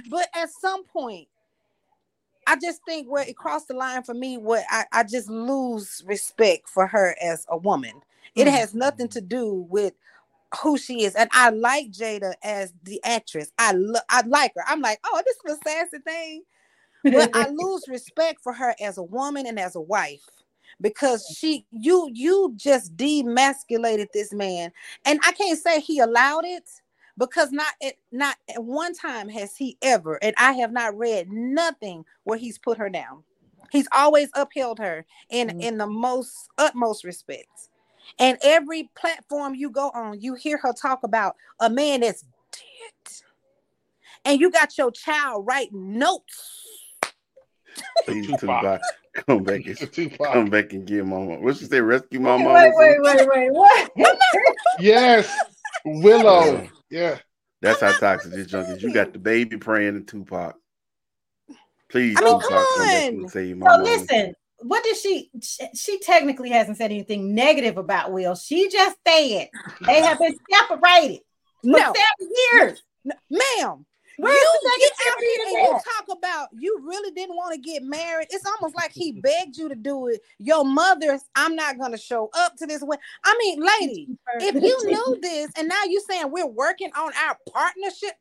[0.09, 1.27] but at some point
[2.47, 6.03] i just think where it crossed the line for me what I, I just lose
[6.05, 8.01] respect for her as a woman
[8.35, 8.55] it mm-hmm.
[8.55, 9.93] has nothing to do with
[10.63, 11.15] who she is.
[11.15, 13.51] And I like Jada as the actress.
[13.57, 14.63] I lo- I like her.
[14.67, 16.43] I'm like, oh, this is a sassy thing
[17.03, 20.29] but I lose respect for her as a woman and as a wife
[20.81, 24.71] because she you you just demasculated this man.
[25.05, 26.69] And i can't say he allowed it
[27.17, 31.29] because not at not at one time has he ever and i have not read
[31.29, 33.23] nothing where he's put her down.
[33.71, 35.61] He's always upheld her in mm-hmm.
[35.61, 37.69] in the most utmost respect.
[38.17, 43.13] And every platform you go on you hear her talk about a man that's dead.
[44.25, 46.68] And you got your child writing notes
[48.05, 48.81] Please, Tupac,
[49.27, 51.39] come back and come back and get mama.
[51.39, 51.81] What she say?
[51.81, 52.53] Rescue my mama.
[52.53, 53.91] Wait, wait, wait, wait, what?
[54.79, 55.33] yes,
[55.85, 56.67] Willow.
[56.89, 57.17] Yeah.
[57.61, 58.81] That's how toxic this junk is.
[58.81, 60.55] You got the baby praying to Tupac.
[61.89, 63.19] Please, I mean, Tupac, come on.
[63.21, 67.77] Come save my so listen, what did she, she, she technically hasn't said anything negative
[67.77, 68.35] about Will.
[68.35, 69.49] She just said
[69.81, 71.21] they have been separated
[71.63, 71.93] for no.
[71.93, 72.83] seven years.
[73.03, 73.85] No, ma'am,
[74.19, 77.83] Where's you get out here and you talk about you really didn't want to get
[77.83, 78.27] married.
[78.31, 80.21] It's almost like he begged you to do it.
[80.37, 82.97] Your mother's, I'm not gonna show up to this way.
[83.23, 84.07] I mean, lady,
[84.39, 88.11] if you knew this and now you're saying we're working on our partnership.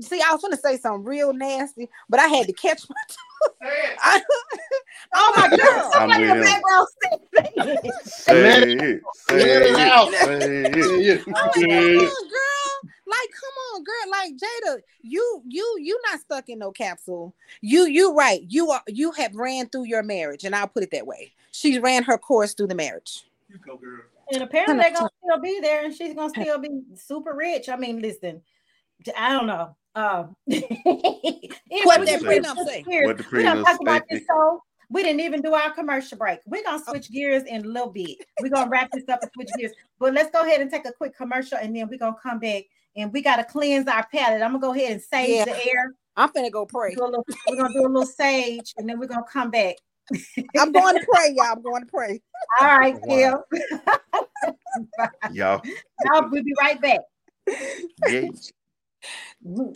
[0.00, 2.96] See, I was gonna say something real nasty, but I had to catch my
[4.02, 4.20] I,
[5.14, 5.92] oh my god!
[5.92, 9.02] Somebody in the background said Say it.
[9.14, 9.74] Say it.
[11.34, 11.50] Oh
[12.28, 12.59] girl.
[13.10, 14.10] Like, come on, girl.
[14.10, 17.34] Like Jada, you you you not stuck in no capsule.
[17.60, 18.42] You you right.
[18.48, 21.32] You are you have ran through your marriage, and I'll put it that way.
[21.50, 23.24] She ran her course through the marriage.
[23.48, 24.02] You go, girl.
[24.32, 27.68] And apparently they're gonna still be there, and she's gonna still be super rich.
[27.68, 28.42] I mean, listen,
[29.16, 29.76] I don't know.
[29.96, 32.84] Um, what that prenup say?
[33.04, 34.62] What the prenup talk about this show.
[34.88, 36.40] We didn't even do our commercial break.
[36.46, 38.18] We're gonna switch gears in a little bit.
[38.40, 39.72] We're gonna wrap this up and switch gears.
[39.98, 42.64] But let's go ahead and take a quick commercial, and then we're gonna come back
[42.96, 44.42] and we gotta cleanse our palate.
[44.42, 45.44] I'm gonna go ahead and sage yeah.
[45.44, 45.94] the air.
[46.16, 46.94] I'm gonna go pray.
[46.96, 49.76] Little, we're gonna do a little sage, and then we're gonna come back.
[50.58, 51.52] I'm going to pray, y'all.
[51.52, 52.20] I'm going to pray.
[52.60, 53.44] All right, Phil.
[55.32, 55.62] y'all.
[56.04, 57.00] Y'all, we'll be right back.
[58.08, 58.28] Yeah.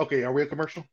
[0.00, 0.84] Okay, are we a commercial?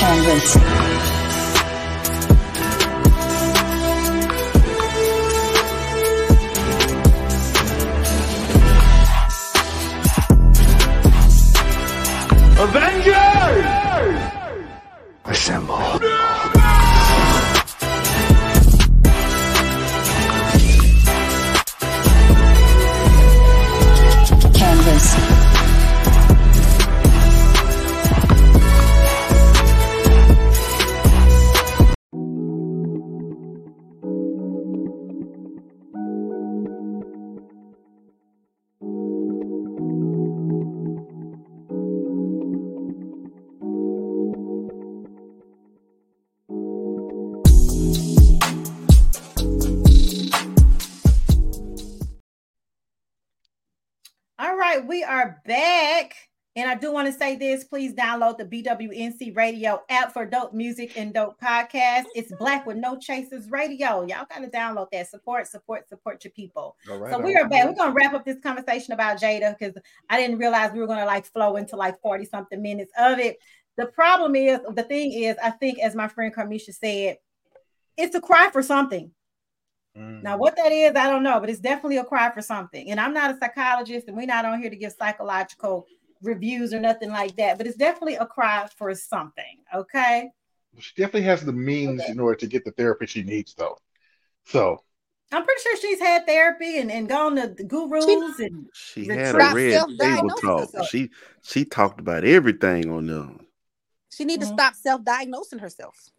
[0.00, 0.56] Canvas.
[12.58, 13.60] Avengers!
[15.26, 16.00] Assemble.
[24.90, 25.29] we
[55.20, 56.14] are back.
[56.56, 60.54] And I do want to say this please download the BWNC radio app for dope
[60.54, 62.04] music and dope podcast.
[62.14, 64.00] It's Black with No Chasers Radio.
[64.00, 65.08] Y'all got to download that.
[65.10, 66.74] Support, support, support your people.
[66.88, 67.66] Right, so we are back.
[67.66, 69.74] We're going to wrap up this conversation about Jada because
[70.08, 73.18] I didn't realize we were going to like flow into like 40 something minutes of
[73.18, 73.36] it.
[73.76, 77.18] The problem is, the thing is, I think, as my friend Carmisha said,
[77.96, 79.12] it's a cry for something.
[79.96, 80.22] Mm.
[80.22, 82.90] Now, what that is, I don't know, but it's definitely a cry for something.
[82.90, 85.86] And I'm not a psychologist, and we're not on here to give psychological
[86.22, 89.58] reviews or nothing like that, but it's definitely a cry for something.
[89.74, 90.30] Okay.
[90.78, 92.12] She definitely has the means okay.
[92.12, 93.76] in order to get the therapy she needs, though.
[94.44, 94.82] So
[95.32, 99.06] I'm pretty sure she's had therapy and, and gone to the gurus she, and she
[99.06, 100.60] had a red table talk.
[100.60, 100.88] Herself.
[100.88, 101.10] She
[101.42, 103.46] she talked about everything on them.
[104.10, 104.56] She need mm-hmm.
[104.56, 106.10] to stop self-diagnosing herself.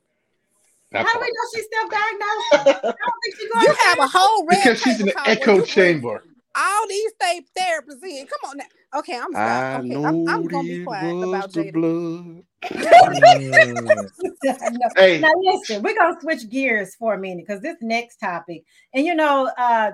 [0.94, 2.98] How do we know she's self-diagnosed?
[3.62, 6.24] you have a whole red because she's in an echo chamber.
[6.54, 8.28] All these state therapists in.
[8.28, 8.66] Come on now.
[9.00, 9.86] Okay, I'm sorry.
[9.86, 11.72] Okay, I'm, I'm gonna be quiet about Jada.
[11.72, 12.44] Blood.
[14.98, 15.20] hey.
[15.20, 19.16] Now listen, we're gonna switch gears for a minute because this next topic, and you
[19.16, 19.92] know, uh,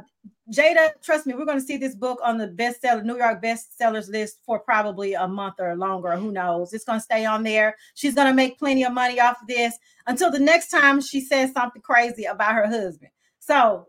[0.51, 4.09] Jada, trust me, we're going to see this book on the bestseller, New York bestsellers
[4.09, 6.15] list for probably a month or longer.
[6.15, 6.71] Who knows?
[6.73, 7.75] It's going to stay on there.
[7.95, 11.19] She's going to make plenty of money off of this until the next time she
[11.19, 13.11] says something crazy about her husband.
[13.39, 13.87] So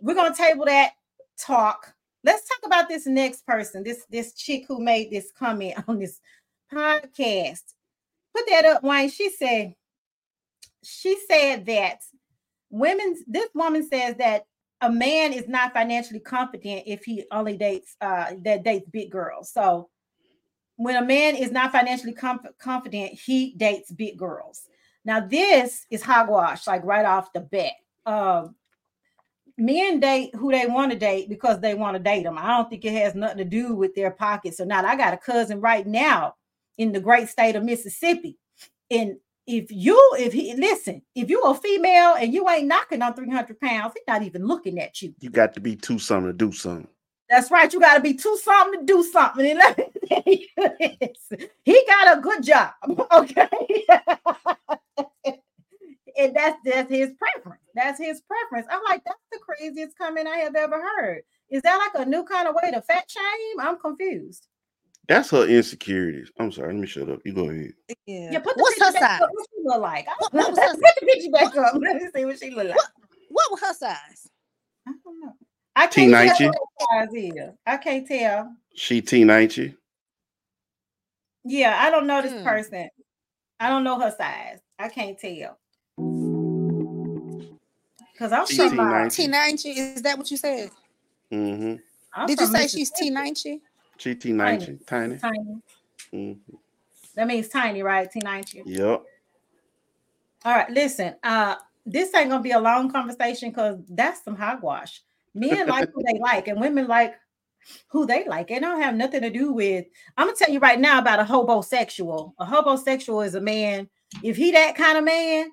[0.00, 0.92] we're going to table that
[1.38, 1.94] talk.
[2.24, 6.20] Let's talk about this next person, this this chick who made this comment on this
[6.72, 7.74] podcast.
[8.34, 9.10] Put that up, Wayne.
[9.10, 9.74] She said,
[10.82, 11.98] she said that
[12.70, 14.46] women, this woman says that
[14.84, 19.50] a man is not financially confident if he only dates uh that dates big girls.
[19.50, 19.88] So
[20.76, 22.14] when a man is not financially
[22.58, 24.68] confident, he dates big girls.
[25.04, 27.72] Now this is hogwash, like right off the bat.
[28.04, 28.48] Uh,
[29.56, 32.36] men date who they want to date because they want to date them.
[32.38, 34.84] I don't think it has nothing to do with their pockets or not.
[34.84, 36.34] I got a cousin right now
[36.76, 38.36] in the great state of Mississippi,
[38.90, 39.16] and
[39.46, 43.60] if you if he listen, if you a female and you ain't knocking on 300
[43.60, 45.14] pounds, he's not even looking at you.
[45.20, 46.88] You got to be two something to do something.
[47.28, 47.72] That's right.
[47.72, 49.46] You got to be two something to do something.
[49.46, 50.46] And let me tell you
[51.00, 51.48] this.
[51.64, 52.72] He got a good job.
[53.12, 53.48] Okay.
[56.16, 57.62] and that's that's his preference.
[57.74, 58.66] That's his preference.
[58.70, 61.22] I'm like, that's the craziest comment I have ever heard.
[61.50, 63.60] Is that like a new kind of way to fat shame?
[63.60, 64.48] I'm confused.
[65.08, 66.30] That's her insecurities.
[66.38, 66.72] I'm sorry.
[66.72, 67.20] Let me shut up.
[67.24, 67.72] You go ahead.
[68.06, 68.32] Yeah.
[68.32, 69.20] yeah put the What's her size?
[69.20, 69.30] Up.
[69.30, 70.06] What she look like?
[70.06, 71.74] What, what was her put the picture back up.
[71.80, 72.76] Let me see what she look like.
[72.76, 72.90] What,
[73.28, 74.30] what was her size?
[74.86, 75.32] I don't know.
[75.76, 76.36] I can't T90.
[76.36, 77.50] tell what size is.
[77.66, 78.56] I can't tell.
[78.74, 79.74] She T90.
[81.44, 82.44] Yeah, I don't know this hmm.
[82.44, 82.88] person.
[83.60, 84.60] I don't know her size.
[84.78, 85.58] I can't tell.
[88.12, 89.96] Because I'm T T90.
[89.96, 90.70] Is that what you said?
[91.32, 92.26] Mm-hmm.
[92.26, 93.60] Did you say she's T90?
[93.98, 94.86] She T90.
[94.86, 95.18] Tiny.
[95.18, 95.62] Tiny.
[96.12, 96.56] Mm-hmm.
[97.14, 98.10] That means tiny, right?
[98.10, 98.62] T90.
[98.66, 99.04] Yep.
[100.44, 101.14] All right, listen.
[101.22, 105.02] Uh, this ain't gonna be a long conversation because that's some hogwash.
[105.34, 107.14] Men like who they like, and women like
[107.88, 108.50] who they like.
[108.50, 109.86] It don't have nothing to do with.
[110.16, 112.32] I'm gonna tell you right now about a hobosexual.
[112.38, 113.88] A hobosexual is a man.
[114.22, 115.50] If he that kind of man,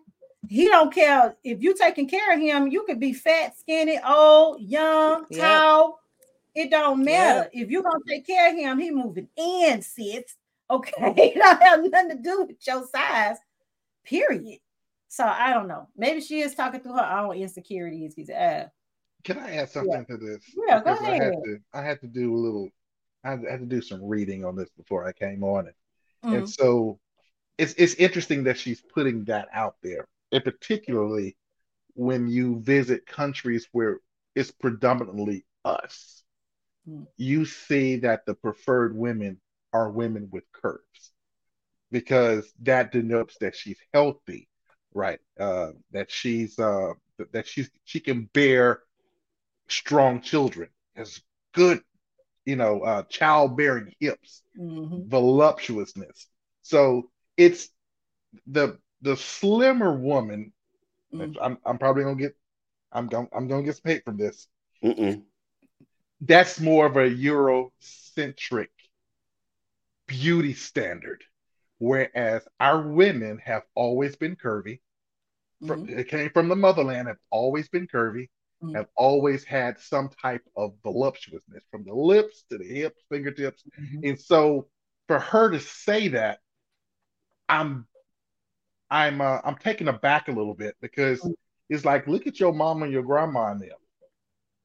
[0.47, 2.67] he don't care if you taking care of him.
[2.67, 5.39] You could be fat, skinny, old, young, yep.
[5.39, 6.01] tall.
[6.54, 7.49] It don't matter.
[7.54, 10.24] If you're gonna take care of him, he moving in, sis.
[10.72, 13.36] Okay, it don't have nothing to do with your size.
[14.06, 14.60] Period.
[15.10, 15.89] So I don't know.
[15.97, 18.14] Maybe she is talking through her own insecurities.
[18.16, 18.68] He's uh,
[19.24, 20.16] can I add something yeah.
[20.16, 20.43] to this?
[20.68, 21.22] Yeah, go ahead.
[21.22, 21.60] I had to.
[21.74, 22.70] I had to do a little.
[23.24, 25.76] I had to do some reading on this before I came on it,
[26.24, 26.36] mm-hmm.
[26.36, 26.99] and so
[27.58, 31.38] it's it's interesting that she's putting that out there, and particularly
[31.93, 33.99] when you visit countries where
[34.34, 36.20] it's predominantly us,
[37.17, 39.39] you see that the preferred women
[39.73, 41.11] are women with curves,
[41.91, 44.47] because that denotes that she's healthy,
[44.93, 45.19] right?
[45.39, 46.93] Uh, that she's uh,
[47.32, 48.82] that she's she can bear
[49.67, 51.21] strong children, has
[51.53, 51.82] good,
[52.45, 55.07] you know, uh, childbearing hips, mm-hmm.
[55.07, 56.27] voluptuousness.
[56.61, 57.69] So it's
[58.47, 60.51] the the slimmer woman.
[61.13, 61.38] Mm-hmm.
[61.41, 62.36] I'm I'm probably gonna get
[62.91, 64.47] I'm going I'm gonna get some hate from this.
[64.84, 65.23] Mm-mm.
[66.22, 68.67] That's more of a Eurocentric
[70.07, 71.24] beauty standard,
[71.80, 74.82] whereas our women have always been curvy.
[75.65, 75.99] From, mm-hmm.
[75.99, 78.30] It came from the motherland, have always been curvy
[78.63, 78.76] mm-hmm.
[78.76, 83.63] have always had some type of voluptuousness from the lips to the hips, fingertips.
[83.80, 84.09] Mm-hmm.
[84.09, 84.67] And so
[85.07, 86.39] for her to say that,
[87.49, 87.86] I'm
[88.89, 91.32] I'm uh, I'm taken aback a little bit because mm-hmm.
[91.69, 93.69] it's like look at your mom and your grandma and them.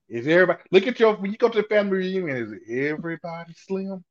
[0.08, 4.04] Is everybody look at your when you go to the family reunion, is everybody slim?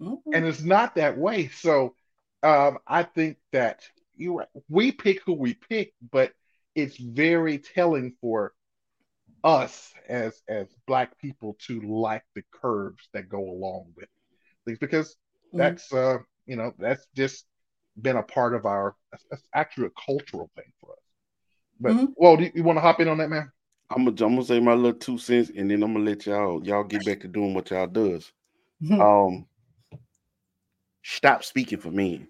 [0.00, 0.34] Mm-hmm.
[0.34, 1.48] And it's not that way.
[1.48, 1.94] So
[2.42, 3.82] um, I think that
[4.14, 6.32] you we pick who we pick, but
[6.74, 8.52] it's very telling for
[9.44, 14.08] us as as black people to like the curves that go along with
[14.64, 15.58] things because mm-hmm.
[15.58, 17.46] that's uh you know that's just
[18.00, 18.94] been a part of our
[19.30, 20.98] that's actually a cultural thing for us
[21.80, 22.06] but mm-hmm.
[22.16, 23.50] well do you, you want to hop in on that man
[23.90, 26.64] I'm gonna, I'm gonna say my little two cents and then I'm gonna let y'all
[26.64, 28.32] y'all get back to doing what y'all does.
[28.82, 29.00] Mm-hmm.
[29.00, 29.46] Um,
[31.02, 32.28] stop speaking for men.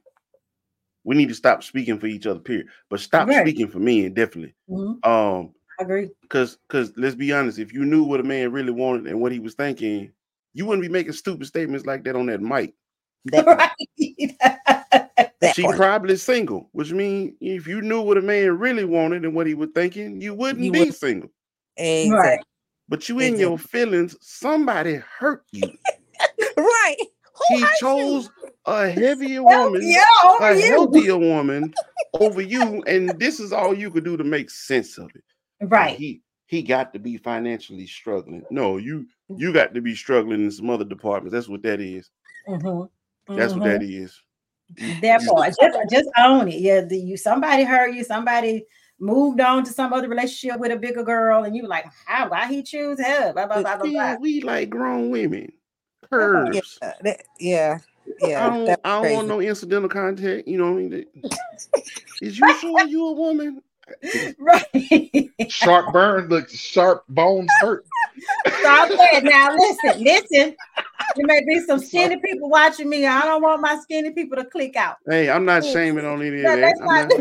[1.04, 2.66] We need to stop speaking for each other, period.
[2.90, 3.46] But stop right.
[3.46, 4.54] speaking for men, definitely.
[4.68, 5.08] Mm-hmm.
[5.08, 6.10] Um, I agree.
[6.22, 9.32] Because because let's be honest, if you knew what a man really wanted and what
[9.32, 10.12] he was thinking,
[10.52, 12.74] you wouldn't be making stupid statements like that on that mic.
[13.32, 13.70] Right.
[15.54, 19.46] she probably single, which means if you knew what a man really wanted and what
[19.46, 20.94] he was thinking, you wouldn't you be would.
[20.94, 21.30] single.
[21.76, 22.18] Exactly.
[22.18, 22.40] Right.
[22.88, 23.42] But you in exactly.
[23.42, 25.62] your feelings, somebody hurt you.
[26.56, 26.96] right.
[27.48, 28.50] Who he chose you?
[28.66, 30.04] a heavier woman, yeah,
[30.40, 30.62] a you.
[30.62, 31.74] healthier woman
[32.14, 35.24] over you, and this is all you could do to make sense of it.
[35.68, 35.96] Right.
[35.96, 38.44] he he got to be financially struggling.
[38.50, 41.32] No, you you got to be struggling in some other departments.
[41.32, 42.10] That's what that is.
[42.48, 43.36] Mm-hmm.
[43.36, 43.60] That's mm-hmm.
[43.60, 45.00] what that mm-hmm.
[45.00, 46.60] Therefore, just just own it.
[46.60, 48.64] Yeah, the, you somebody hurt you, somebody
[48.98, 52.28] moved on to some other relationship with a bigger girl, and you were like, how
[52.28, 53.32] why he choose her?
[53.32, 55.52] Blah, blah, blah, yeah, we like grown women.
[56.10, 56.78] Curves.
[56.82, 57.78] Yeah, yeah.
[58.20, 60.46] Yeah, I don't, I don't want no incidental contact.
[60.46, 61.06] You know what I mean?
[62.22, 63.62] Is you sure you a woman?
[64.38, 65.30] right.
[65.48, 67.86] Sharp burn looks sharp bones hurt.
[68.46, 69.54] Stop that now.
[69.54, 70.56] Listen, listen.
[71.16, 73.06] There may be some skinny people watching me.
[73.06, 74.96] I don't want my skinny people to click out.
[75.06, 75.72] Hey, I'm not mm.
[75.72, 76.74] shaming on any of that.
[76.80, 77.12] Not,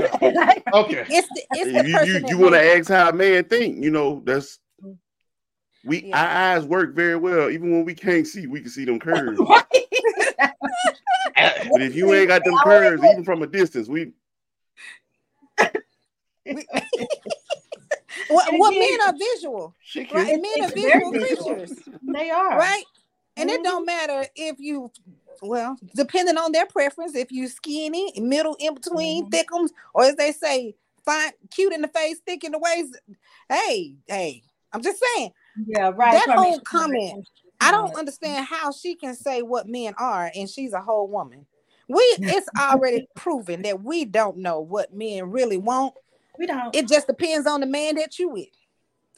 [0.86, 1.06] okay.
[1.10, 3.84] It's the, it's the you you, you want to ask how a man think?
[3.84, 4.98] You know that's mm.
[5.84, 6.20] we yeah.
[6.20, 7.50] our eyes work very well.
[7.50, 9.40] Even when we can't see, we can see them curves.
[9.48, 9.68] but
[11.82, 14.14] if you ain't got them curves, even from a distance, we
[18.30, 19.74] well, well men are visual.
[19.96, 20.40] Right?
[20.42, 21.74] Men are visual creatures.
[22.04, 22.58] They are.
[22.58, 22.84] Right?
[23.38, 23.60] And mm-hmm.
[23.60, 24.92] it don't matter if you
[25.42, 29.36] well, depending on their preference, if you skinny, middle in between, mm-hmm.
[29.36, 32.98] thickums, or as they say, fine, cute in the face, thick in the waist.
[33.50, 35.32] Hey, hey, I'm just saying.
[35.68, 36.14] Yeah, right.
[36.26, 37.28] That whole comment,
[37.62, 41.46] I don't understand how she can say what men are, and she's a whole woman.
[41.88, 45.94] We it's already proven that we don't know what men really want.
[46.38, 46.76] We don't.
[46.76, 48.48] It just depends on the man that you with.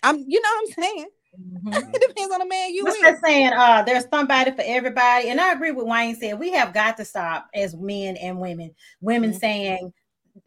[0.04, 1.08] I'm, you know what I'm saying.
[1.40, 1.74] Mm-hmm.
[1.96, 3.20] it depends on the man you What's with.
[3.24, 5.30] saying uh there's somebody for everybody.
[5.30, 8.74] And I agree with Wayne said we have got to stop as men and women.
[9.02, 9.40] Women mm-hmm.
[9.40, 9.94] saying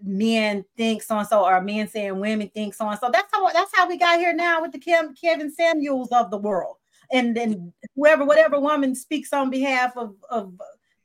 [0.02, 3.10] men think so and so, or men saying women think so and so.
[3.12, 6.38] That's how that's how we got here now with the Kim, Kevin Samuels of the
[6.38, 6.76] world.
[7.12, 10.54] And then whoever, whatever woman speaks on behalf of, of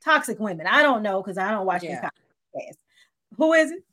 [0.03, 0.67] toxic women.
[0.67, 2.09] I don't know because I don't watch yeah.
[2.53, 2.75] these
[3.37, 3.83] Who is it?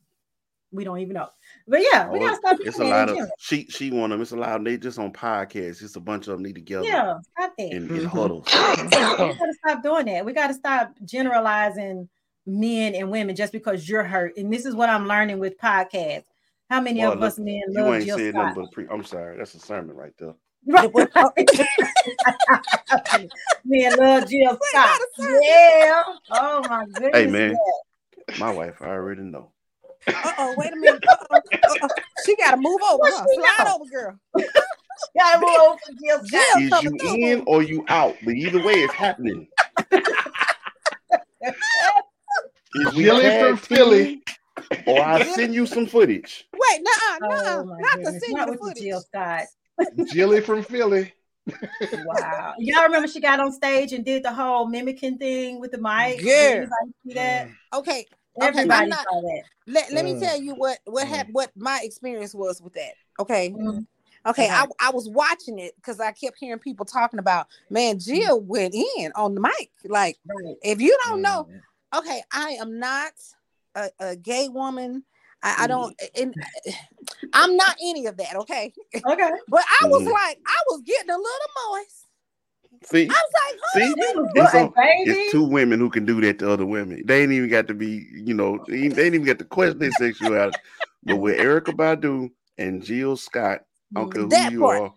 [0.70, 1.28] We don't even know.
[1.68, 2.56] But yeah, we oh, gotta stop.
[2.60, 4.20] It's a lot of she she want them.
[4.20, 5.82] It's a lot of they just on podcasts.
[5.82, 6.86] It's a bunch of them need to get together.
[6.86, 7.72] Yeah, stop that.
[7.72, 8.46] In, in huddles.
[8.46, 10.24] we gotta stop doing that.
[10.24, 12.08] We gotta stop generalizing
[12.46, 14.36] men and women just because you're hurt.
[14.36, 16.24] And this is what I'm learning with podcasts.
[16.68, 18.54] How many well, of look, us men love you ain't Jill said Scott?
[18.56, 20.34] But pre- I'm sorry, that's a sermon right there.
[20.66, 20.90] Right.
[23.64, 25.00] man, love Jill Scott.
[25.18, 26.02] Yeah.
[26.30, 27.10] Oh my goodness.
[27.12, 27.56] Hey man,
[28.38, 29.51] my wife, I already know.
[30.08, 31.04] Uh oh, wait a minute.
[31.08, 31.36] Uh-oh.
[31.36, 31.88] Uh-oh.
[32.24, 33.02] She gotta move over.
[33.04, 33.24] Huh?
[33.34, 33.74] Slide know?
[33.74, 34.18] over, girl.
[35.18, 36.84] gotta move over Jill Scott.
[36.84, 38.16] Is you in or you out?
[38.24, 39.48] But either way, it's happening.
[42.94, 44.22] Jilly from Philly.
[44.86, 46.48] Or I'll send you some footage.
[46.52, 48.14] Wait, no, no, oh, not goodness.
[48.14, 48.82] to send not you the footage.
[48.82, 49.44] Jill Scott.
[50.12, 51.12] Jilly from Philly.
[52.04, 52.54] wow.
[52.58, 56.20] Y'all remember she got on stage and did the whole mimicking thing with the mic?
[56.22, 56.66] Yeah.
[57.06, 57.48] See that?
[57.48, 57.78] Mm.
[57.78, 58.06] Okay.
[58.40, 59.42] Everybody okay, saw that.
[59.66, 60.14] Let, let mm.
[60.14, 61.10] me tell you what what mm.
[61.10, 62.94] happened what my experience was with that.
[63.20, 63.50] Okay.
[63.50, 63.86] Mm.
[64.24, 68.40] Okay, I, I was watching it because I kept hearing people talking about man, Jill
[68.40, 69.70] went in on the mic.
[69.84, 70.54] Like, right.
[70.62, 71.48] if you don't know,
[71.96, 73.12] okay, I am not
[73.74, 75.02] a, a gay woman.
[75.42, 76.22] I, I don't, mm.
[76.22, 76.34] and
[77.32, 78.36] I'm not any of that.
[78.36, 78.72] Okay.
[78.94, 79.30] Okay.
[79.48, 80.12] but I was mm.
[80.12, 82.01] like, I was getting a little moist.
[82.84, 84.72] See, I was like, see, it's, a,
[85.04, 87.02] it's, two women who can do that to other women.
[87.04, 89.92] They ain't even got to be, you know, they ain't even got to question their
[89.92, 90.58] sexuality.
[91.04, 93.60] but with Erykah Badu and Jill Scott,
[93.96, 94.80] I don't care who that you part.
[94.80, 94.94] are,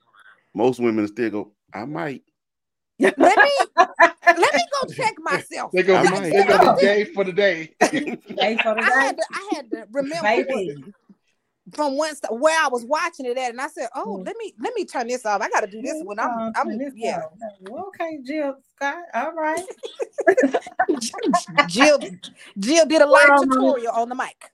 [0.53, 2.23] most women still go, I might.
[2.99, 5.71] Let me let me go check myself.
[5.73, 7.75] They're gonna be, they're gonna be gay for the day.
[7.81, 8.87] day for the day.
[8.87, 10.25] I had to, I had to remember
[11.73, 14.25] from once where I was watching it at, and I said, "Oh, mm.
[14.25, 15.41] let me let me turn this off.
[15.41, 17.21] I got to do this when I'm I'm yeah."
[17.69, 19.03] Okay, Jill Scott.
[19.13, 19.63] All right.
[21.67, 21.99] Jill
[22.57, 24.51] Jill did a live tutorial on the mic.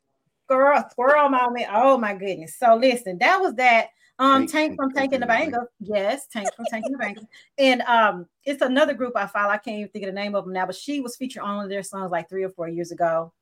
[0.48, 1.68] Girl, squirrel moment.
[1.72, 2.58] Oh my goodness.
[2.58, 3.90] So listen, that was that
[4.22, 5.66] um, Tank from Tank and the Bangas.
[5.80, 7.28] Yes, Tank from Tank and the Bangas.
[7.58, 9.50] And um, it's another group I follow.
[9.50, 11.56] I can't even think of the name of them now, but she was featured on
[11.56, 13.34] one of their songs like three or four years ago.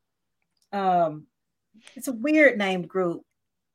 [0.71, 1.25] Um,
[1.95, 3.23] it's a weird named group,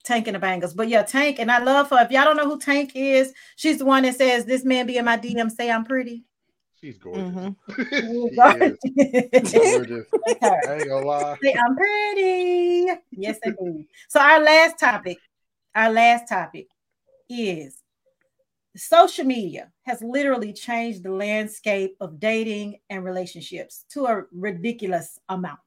[0.05, 0.77] Tank and the Bangas.
[0.77, 2.03] But yeah, Tank, and I love her.
[2.03, 4.99] If y'all don't know who Tank is, she's the one that says, This man be
[4.99, 6.25] in my DM, say I'm pretty.
[6.81, 7.23] She's gorgeous.
[7.23, 8.35] Mm-hmm.
[8.37, 10.07] gorgeous.
[10.43, 11.39] I ain't gonna lie.
[11.43, 13.01] Say I'm pretty.
[13.13, 13.85] Yes, I do.
[14.09, 15.19] So our last topic,
[15.75, 16.69] our last topic
[17.31, 17.83] is
[18.77, 25.61] social media has literally changed the landscape of dating and relationships to a ridiculous amount.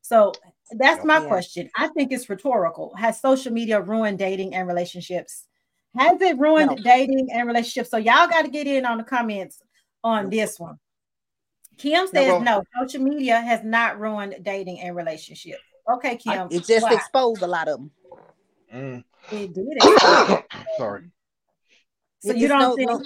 [0.00, 0.32] So
[0.72, 1.26] that's my yeah.
[1.26, 1.70] question.
[1.76, 2.94] I think it's rhetorical.
[2.96, 5.46] Has social media ruined dating and relationships?
[5.96, 6.82] Has it ruined no.
[6.82, 7.90] dating and relationships?
[7.90, 9.60] So y'all got to get in on the comments
[10.02, 10.78] on this one.
[11.76, 15.62] Kim says no, no, social media has not ruined dating and relationships.
[15.92, 16.48] Okay, Kim.
[16.50, 16.94] It just why?
[16.94, 17.90] exposed a lot of them.
[18.72, 19.04] Mm.
[19.32, 20.44] It did.
[20.78, 21.10] Sorry.
[22.20, 22.90] So it you don't no, think?
[22.90, 23.02] No,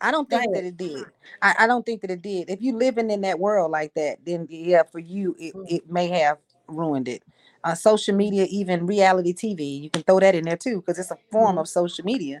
[0.00, 1.04] I don't think that it did.
[1.42, 2.50] I, I, don't think that it did.
[2.50, 5.64] If you living in that world like that, then yeah, for you, it, mm.
[5.68, 6.38] it may have
[6.68, 7.22] ruined it.
[7.64, 11.10] Uh, social media, even reality TV, you can throw that in there too, because it's
[11.10, 11.58] a form mm-hmm.
[11.58, 12.40] of social media.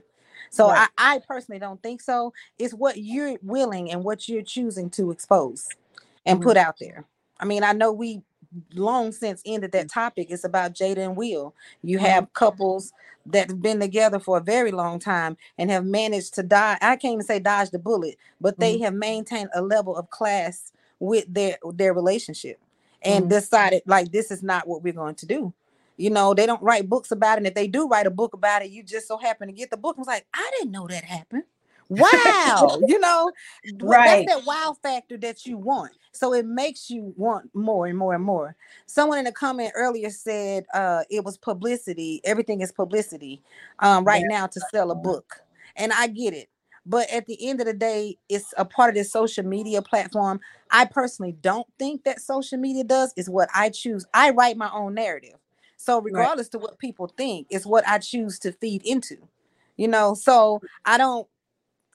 [0.50, 0.88] So right.
[0.98, 2.32] I, I personally don't think so.
[2.58, 5.68] It's what you're willing and what you're choosing to expose
[6.24, 6.48] and mm-hmm.
[6.48, 7.04] put out there.
[7.40, 8.22] I mean, I know we
[8.74, 10.28] long since ended that topic.
[10.30, 11.54] It's about Jada and Will.
[11.82, 12.32] You have mm-hmm.
[12.34, 12.92] couples
[13.26, 16.78] that have been together for a very long time and have managed to die.
[16.80, 18.84] I can't even say dodge the bullet, but they mm-hmm.
[18.84, 22.58] have maintained a level of class with their their relationship
[23.02, 23.30] and mm-hmm.
[23.30, 25.52] decided like this is not what we're going to do.
[25.96, 27.38] You know, they don't write books about it.
[27.38, 29.70] And if they do write a book about it, you just so happen to get
[29.70, 29.96] the book.
[29.96, 31.44] I was like, I didn't know that happened.
[31.88, 33.32] wow, you know,
[33.80, 34.26] right.
[34.26, 35.92] that's that wow factor that you want.
[36.12, 38.56] So it makes you want more and more and more.
[38.86, 42.20] Someone in the comment earlier said uh, it was publicity.
[42.24, 43.42] Everything is publicity
[43.78, 44.38] um, right yeah.
[44.38, 45.40] now to sell a book.
[45.76, 46.48] And I get it.
[46.86, 50.40] But at the end of the day, it's a part of this social media platform.
[50.70, 54.06] I personally don't think that social media does is what I choose.
[54.14, 55.34] I write my own narrative.
[55.76, 56.52] So regardless right.
[56.52, 59.16] to what people think, it's what I choose to feed into.
[59.76, 61.28] You know, so I don't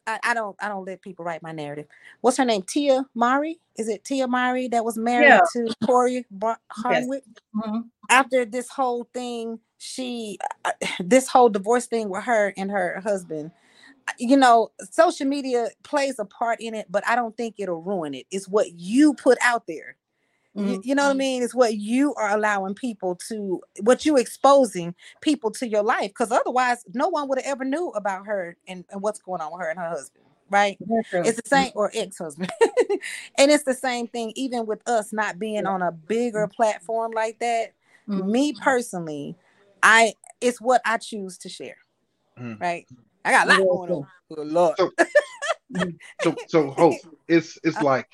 [0.08, 1.88] I, I, don't I don't let people write my narrative.
[2.22, 2.64] What's her name?
[2.64, 3.60] Tia Mowry?
[3.78, 5.40] Is it Tia Mowry that was married yeah.
[5.54, 6.62] to Cory Hardrict?
[6.84, 7.32] Yes.
[7.56, 7.80] Mm-hmm.
[8.10, 13.52] After this whole thing, she uh, this whole divorce thing with her and her husband,
[14.18, 18.14] you know, social media plays a part in it, but I don't think it'll ruin
[18.14, 18.26] it.
[18.32, 19.98] It's what you put out there.
[20.56, 20.68] Mm-hmm.
[20.68, 21.44] You, you, know what I mean?
[21.44, 26.32] It's what you are allowing people to, what you exposing people to your life, because
[26.32, 29.62] otherwise, no one would have ever knew about her and, and what's going on with
[29.62, 30.26] her and her husband.
[30.50, 30.78] Right?
[31.14, 32.52] It's the same, or ex-husband,
[33.38, 34.34] and it's the same thing.
[34.36, 37.72] Even with us not being on a bigger platform like that,
[38.10, 38.30] mm-hmm.
[38.30, 39.38] me personally,
[39.82, 41.78] I it's what I choose to share.
[42.38, 42.62] Mm-hmm.
[42.62, 42.86] Right?
[43.24, 44.08] I got a lot going on.
[44.54, 44.78] Lord.
[44.78, 44.92] So,
[46.22, 46.96] so, so hope
[47.28, 48.08] it's it's uh, like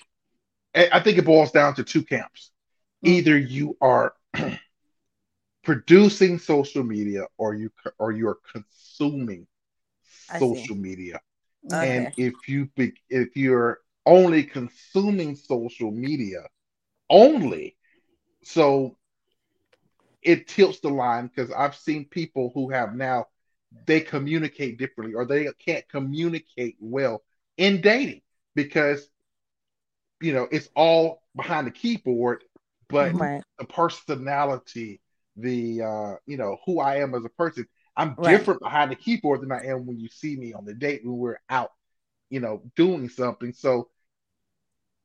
[0.75, 2.51] I think it boils down to two camps.
[3.03, 3.13] Mm-hmm.
[3.13, 4.13] Either you are
[5.63, 9.47] producing social media or you or you are consuming
[10.39, 11.19] social media.
[11.71, 11.97] Okay.
[11.97, 12.69] And if you
[13.09, 16.43] if you're only consuming social media
[17.09, 17.75] only,
[18.43, 18.97] so
[20.21, 23.27] it tilts the line because I've seen people who have now
[23.85, 27.23] they communicate differently or they can't communicate well
[27.57, 28.21] in dating
[28.55, 29.09] because
[30.21, 32.43] you know it's all behind the keyboard
[32.89, 33.43] but right.
[33.59, 35.01] the personality
[35.35, 37.65] the uh you know who i am as a person
[37.95, 38.31] i'm right.
[38.31, 41.17] different behind the keyboard than i am when you see me on the date when
[41.17, 41.71] we're out
[42.29, 43.89] you know doing something so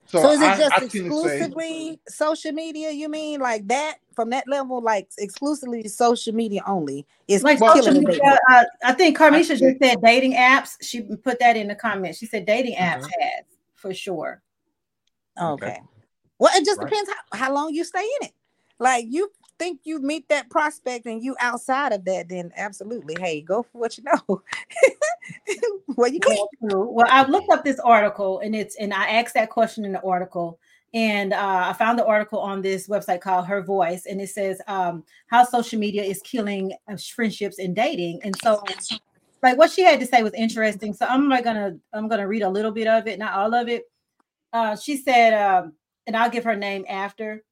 [0.06, 2.90] so, so is it I, just I exclusively say, social media?
[2.90, 7.06] You mean like that from that level, like exclusively social media only?
[7.28, 8.38] It's like social media.
[8.50, 10.76] Uh, I think Carmisha just said dating apps.
[10.82, 12.18] She put that in the comments.
[12.18, 13.22] She said dating apps mm-hmm.
[13.22, 13.44] has
[13.74, 14.42] for sure.
[15.40, 15.66] Okay.
[15.66, 15.80] okay.
[16.38, 16.90] Well, it just right.
[16.90, 18.32] depends how, how long you stay in it.
[18.78, 23.40] Like you think you meet that prospect and you outside of that, then absolutely, hey,
[23.40, 24.20] go for what you know.
[25.96, 26.36] what you can.
[26.60, 30.02] Well, I looked up this article and it's and I asked that question in the
[30.02, 30.58] article.
[30.94, 34.60] And uh, I found the article on this website called Her Voice, and it says
[34.66, 38.20] um, how social media is killing uh, friendships and dating.
[38.24, 38.62] And so,
[39.42, 40.92] like what she had to say was interesting.
[40.92, 43.68] So I'm like gonna I'm gonna read a little bit of it, not all of
[43.68, 43.84] it.
[44.52, 45.72] Uh, she said, um,
[46.06, 47.42] and I'll give her name after.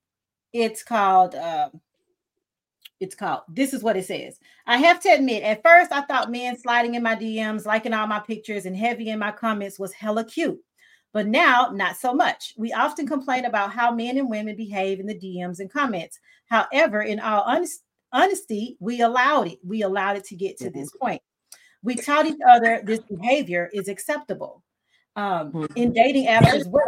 [0.52, 1.34] It's called.
[1.34, 1.70] Uh,
[3.00, 3.40] it's called.
[3.48, 4.38] This is what it says.
[4.66, 8.06] I have to admit, at first I thought men sliding in my DMs, liking all
[8.06, 10.60] my pictures, and heavy in my comments was hella cute.
[11.12, 12.54] But now, not so much.
[12.56, 16.20] We often complain about how men and women behave in the DMs and comments.
[16.46, 17.82] However, in all honest,
[18.12, 19.58] honesty, we allowed it.
[19.64, 20.78] We allowed it to get to mm-hmm.
[20.78, 21.22] this point.
[21.82, 24.62] We taught each other this behavior is acceptable
[25.16, 25.76] um, mm-hmm.
[25.76, 26.84] in dating apps as well.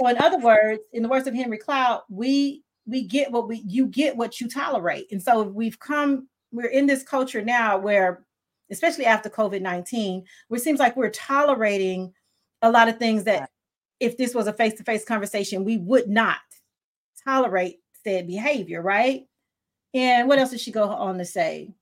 [0.00, 3.62] So, in other words, in the words of Henry Cloud, we we get what we
[3.66, 6.28] you get what you tolerate, and so we've come.
[6.50, 8.24] We're in this culture now where,
[8.70, 12.12] especially after COVID nineteen, where it seems like we're tolerating
[12.60, 13.50] a lot of things that,
[14.00, 16.38] if this was a face to face conversation, we would not
[17.24, 19.26] tolerate said behavior, right?
[19.94, 21.72] And what else did she go on to say?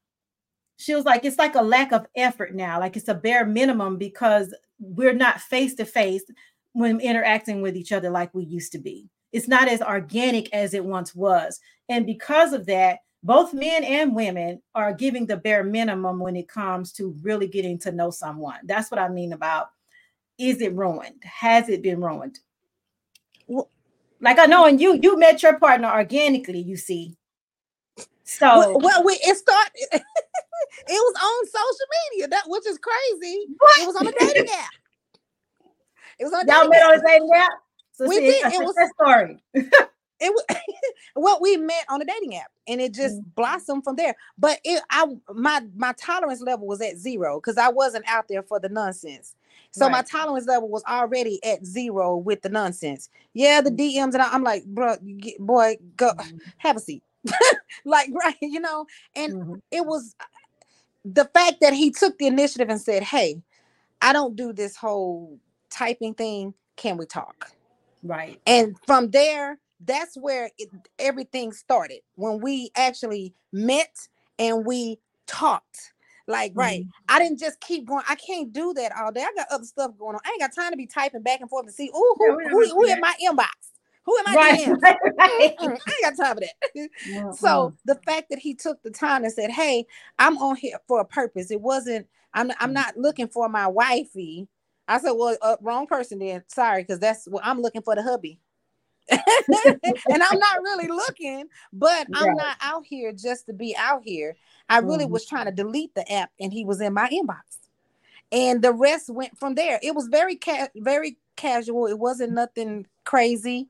[0.76, 3.98] She was like, it's like a lack of effort now, like it's a bare minimum
[3.98, 6.24] because we're not face to face
[6.72, 9.08] when interacting with each other like we used to be.
[9.32, 11.60] It's not as organic as it once was.
[11.88, 16.48] And because of that, both men and women are giving the bare minimum when it
[16.48, 18.58] comes to really getting to know someone.
[18.64, 19.70] That's what I mean about
[20.38, 21.22] is it ruined?
[21.22, 22.38] Has it been ruined?
[23.46, 23.68] Well,
[24.20, 27.16] like I know, and you you met your partner organically, you see.
[28.24, 29.86] So well, well we, it started.
[29.92, 30.02] it
[30.88, 33.46] was on social media, that which is crazy.
[33.58, 33.80] What?
[33.80, 34.70] It was on a dating app.
[36.18, 37.50] It was on y'all met on a dating app.
[38.00, 38.54] So we see, did.
[38.54, 39.42] It was a story.
[39.54, 40.44] it was
[41.14, 43.28] what we met on a dating app, and it just mm-hmm.
[43.36, 44.16] blossomed from there.
[44.38, 48.42] But it, I my my tolerance level was at zero because I wasn't out there
[48.42, 49.34] for the nonsense.
[49.70, 49.92] So right.
[49.92, 53.10] my tolerance level was already at zero with the nonsense.
[53.34, 53.98] Yeah, the mm-hmm.
[53.98, 54.96] DMs and I, am like, bro,
[55.38, 56.38] boy, go mm-hmm.
[56.56, 57.02] have a seat.
[57.84, 59.54] like right, you know, and mm-hmm.
[59.70, 60.16] it was
[61.04, 63.42] the fact that he took the initiative and said, "Hey,
[64.00, 65.38] I don't do this whole
[65.68, 66.54] typing thing.
[66.76, 67.52] Can we talk?
[68.02, 68.40] Right.
[68.46, 73.94] And from there, that's where it, everything started when we actually met
[74.38, 75.92] and we talked.
[76.26, 76.82] Like, right.
[76.82, 76.90] Mm-hmm.
[77.08, 78.04] I didn't just keep going.
[78.08, 79.22] I can't do that all day.
[79.22, 80.20] I got other stuff going on.
[80.24, 82.48] I ain't got time to be typing back and forth to see, ooh, who, yeah,
[82.48, 83.48] who, who in my inbox?
[84.04, 85.54] Who am I right, right, right.
[85.58, 86.54] I ain't got time for that.
[87.08, 87.32] Mm-hmm.
[87.32, 89.86] So the fact that he took the time and said, Hey,
[90.18, 91.50] I'm on here for a purpose.
[91.50, 92.74] It wasn't, I'm I'm mm.
[92.74, 94.46] not looking for my wifey.
[94.90, 96.42] I said, Well, uh, wrong person then.
[96.48, 98.40] Sorry, because that's what I'm looking for the hubby.
[99.10, 99.22] and
[100.22, 102.06] I'm not really looking, but.
[102.14, 104.36] I'm not out here just to be out here.
[104.68, 105.12] I really mm-hmm.
[105.12, 107.58] was trying to delete the app and he was in my inbox.
[108.32, 109.80] And the rest went from there.
[109.82, 111.86] It was very ca- very casual.
[111.86, 113.68] It wasn't nothing crazy.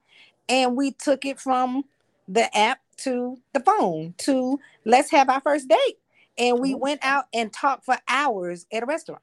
[0.48, 1.84] And we took it from
[2.28, 5.98] the app to the phone to let's have our first date.
[6.38, 6.80] And we mm-hmm.
[6.80, 9.22] went out and talked for hours at a restaurant.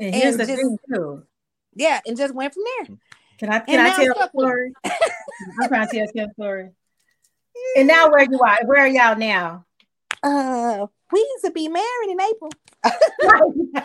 [0.00, 1.22] And here's and the just, thing too.
[1.74, 2.96] Yeah, and just went from there.
[3.38, 4.72] Can I can I tell a story?
[4.84, 6.70] I'm trying to tell a story.
[7.76, 8.58] And now where you are?
[8.64, 9.64] Where are y'all now?
[10.22, 12.50] Uh, we used to be married in April.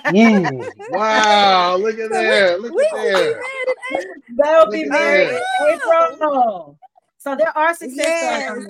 [0.08, 1.76] mm, wow!
[1.76, 2.62] Look at that!
[2.62, 4.06] Look we, at that!
[4.38, 6.78] They'll be married in April.
[7.18, 8.46] So there are success yes.
[8.46, 8.68] stories.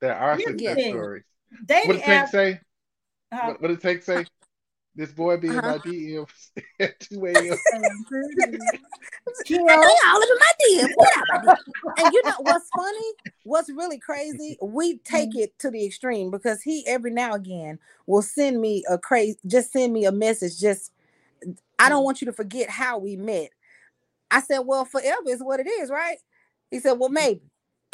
[0.00, 0.92] There are You're success kidding.
[0.94, 1.24] stories.
[1.64, 2.60] Dating what did Tank say?
[3.30, 4.26] Uh, what, what did Tank say?
[4.96, 5.72] This boy being uh-huh.
[5.72, 6.26] my DM
[6.80, 7.58] at 2 a.m.
[9.46, 9.74] you know,
[10.06, 11.56] all of my DMs.
[11.98, 13.12] and you know what's funny?
[13.44, 14.56] What's really crazy?
[14.62, 15.40] We take mm-hmm.
[15.40, 19.38] it to the extreme because he every now and again will send me a crazy,
[19.46, 20.58] just send me a message.
[20.58, 20.92] Just,
[21.78, 22.06] I don't mm.
[22.06, 23.50] want you to forget how we met.
[24.30, 26.16] I said, Well, forever is what it is, right?
[26.70, 27.42] He said, Well, maybe.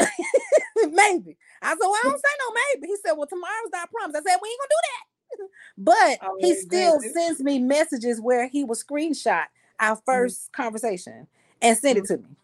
[0.77, 1.37] maybe.
[1.61, 2.87] I said, Well, I don't say no maybe.
[2.87, 4.15] He said, Well, tomorrow's not promise.
[4.15, 5.12] I said, We ain't gonna do that
[5.78, 9.45] but oh, he still sends me messages where he will screenshot
[9.80, 10.62] our 1st mm-hmm.
[10.62, 11.26] conversation
[11.61, 12.12] and send mm-hmm.
[12.12, 12.37] it to me.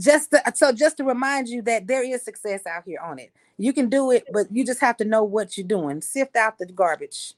[0.00, 3.30] Just to, so just to remind you that there is success out here on it.
[3.58, 6.00] You can do it, but you just have to know what you're doing.
[6.00, 7.34] Sift out the garbage.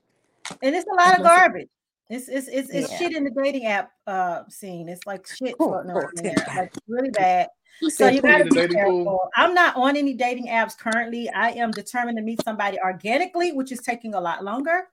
[0.63, 1.69] And it's a lot of garbage.
[2.11, 2.99] It's it's it's, it's yeah.
[2.99, 4.89] shit in the dating app uh scene.
[4.89, 6.35] It's like shit there.
[6.55, 7.49] Like really bad.
[7.81, 9.31] So you gotta be careful.
[9.37, 11.29] I'm not on any dating apps currently.
[11.31, 14.89] I am determined to meet somebody organically, which is taking a lot longer.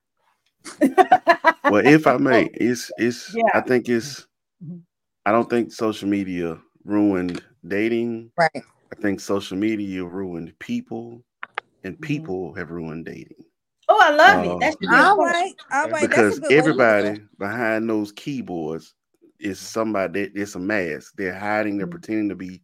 [0.79, 3.43] well, if I may, it's it's yeah.
[3.53, 4.27] I think it's
[4.63, 4.77] mm-hmm.
[5.25, 8.31] I don't think social media ruined dating.
[8.37, 8.51] Right.
[8.55, 11.23] I think social media ruined people,
[11.83, 12.03] and mm-hmm.
[12.03, 12.59] people mm-hmm.
[12.59, 13.45] have ruined dating.
[13.89, 14.59] Oh, I love uh, it.
[14.59, 15.53] That's all right.
[15.71, 16.09] All right.
[16.09, 18.93] Because everybody behind those keyboards
[19.39, 20.31] is somebody.
[20.33, 21.13] It's a mask.
[21.17, 21.77] They're hiding.
[21.77, 21.91] They're mm-hmm.
[21.91, 22.61] pretending to be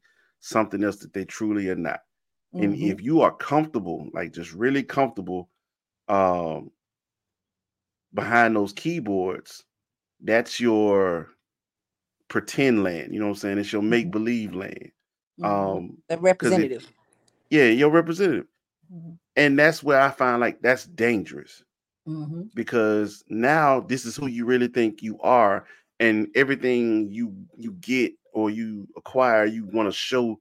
[0.48, 2.00] something else that they truly are not.
[2.56, 2.64] Mm-hmm.
[2.64, 5.50] And if you are comfortable, like just really comfortable,
[6.08, 6.72] um,
[8.14, 9.66] behind those keyboards,
[10.24, 11.30] that's your
[12.30, 13.14] pretend land.
[13.14, 13.58] You know what I'm saying?
[13.58, 13.90] It's your mm-hmm.
[13.90, 14.92] make believe land.
[15.40, 15.46] Mm-hmm.
[15.46, 16.84] Um, the representative.
[16.84, 16.90] It,
[17.50, 18.48] yeah, your representative.
[18.94, 19.12] Mm-hmm.
[19.36, 21.64] And that's where I find like that's dangerous
[22.08, 22.44] mm-hmm.
[22.56, 25.66] because now this is who you really think you are,
[26.00, 30.40] and everything you you get or you acquire, you want to show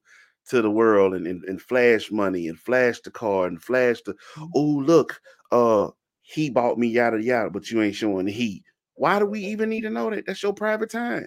[0.49, 4.13] to the world and, and, and, flash money and flash the car and flash the
[4.13, 4.45] mm-hmm.
[4.55, 5.21] oh look,
[5.51, 5.89] uh
[6.21, 8.63] he bought me yada yada, but you ain't showing the he.
[8.95, 10.27] Why do we even need to know that?
[10.27, 11.27] That's your private time.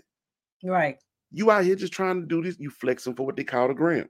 [0.64, 0.98] Right.
[1.32, 3.74] You out here just trying to do this, you flexing for what they call the
[3.74, 4.10] gram.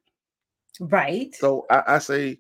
[0.80, 1.34] Right.
[1.36, 2.40] So I, I say,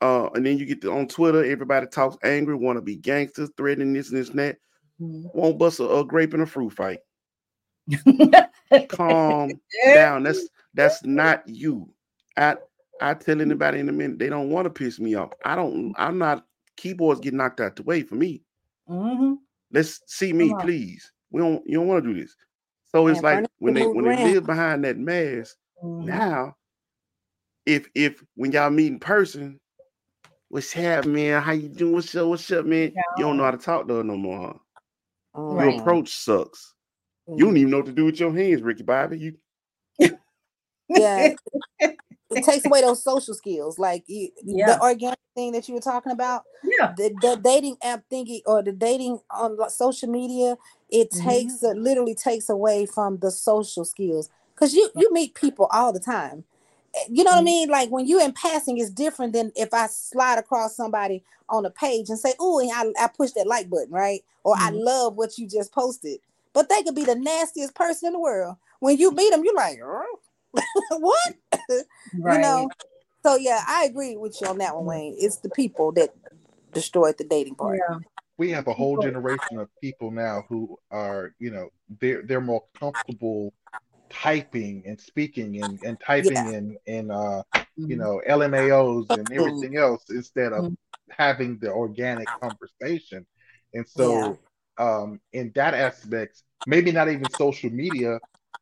[0.00, 3.50] uh, and then you get to, on Twitter, everybody talks angry, want to be gangsters,
[3.56, 4.56] threatening this and this and that.
[5.00, 5.26] Mm-hmm.
[5.34, 6.98] Won't bust a, a, grape in a fruit fight.
[8.88, 9.52] Calm
[9.86, 10.22] down.
[10.22, 11.88] That's that's not you.
[12.36, 12.56] I
[13.00, 15.32] I tell anybody in a minute they don't want to piss me off.
[15.44, 15.94] I don't.
[15.98, 16.46] I'm not.
[16.76, 18.42] Keyboards get knocked out the way for me.
[18.88, 19.34] Mm-hmm.
[19.72, 21.12] Let's see me, please.
[21.30, 21.62] We don't.
[21.66, 22.34] You don't want to do this.
[22.86, 25.56] So it's like when they when they live behind that mask.
[25.82, 26.06] Mm-hmm.
[26.06, 26.56] Now,
[27.66, 29.60] if if when y'all meet in person,
[30.48, 31.42] what's happening, man?
[31.42, 31.94] How you doing?
[31.94, 32.28] What's up?
[32.28, 32.92] What's up, man?
[32.94, 33.02] Yeah.
[33.18, 35.40] You don't know how to talk to her no more, huh?
[35.40, 35.72] Right.
[35.72, 36.73] Your approach sucks.
[37.26, 39.18] You don't even know what to do with your hands, Ricky Bobby.
[39.18, 39.36] You
[40.88, 41.34] yeah.
[41.80, 44.66] it takes away those social skills, like you, yeah.
[44.66, 46.44] the organic thing that you were talking about.
[46.62, 50.56] Yeah, the, the dating app thingy or the dating on social media,
[50.90, 51.28] it mm-hmm.
[51.28, 55.92] takes it literally takes away from the social skills because you you meet people all
[55.92, 56.44] the time.
[56.94, 57.40] Eh, you know what.
[57.40, 57.68] I mean?
[57.68, 61.70] Like when you in passing, is different than if I slide across somebody on a
[61.70, 64.22] page and say, "Oh, I, I push that like button," right?
[64.44, 64.66] Or mm-hmm.
[64.66, 66.20] I love what you just posted.
[66.54, 68.56] But they could be the nastiest person in the world.
[68.80, 70.18] When you meet them, you're like, oh,
[70.90, 71.34] what?
[72.18, 72.36] Right.
[72.36, 72.68] You know.
[73.24, 75.16] So yeah, I agree with you on that one, Wayne.
[75.18, 76.10] It's the people that
[76.72, 77.80] destroyed the dating part.
[77.88, 77.98] Yeah.
[78.36, 81.70] We have a whole generation of people now who are, you know,
[82.00, 83.54] they're they're more comfortable
[84.10, 86.50] typing and speaking and, and typing yeah.
[86.50, 87.90] in in uh mm-hmm.
[87.90, 90.74] you know LMAOs and everything else instead of mm-hmm.
[91.10, 93.26] having the organic conversation.
[93.72, 94.32] And so, yeah.
[94.78, 98.18] Um, in that aspect, maybe not even social media,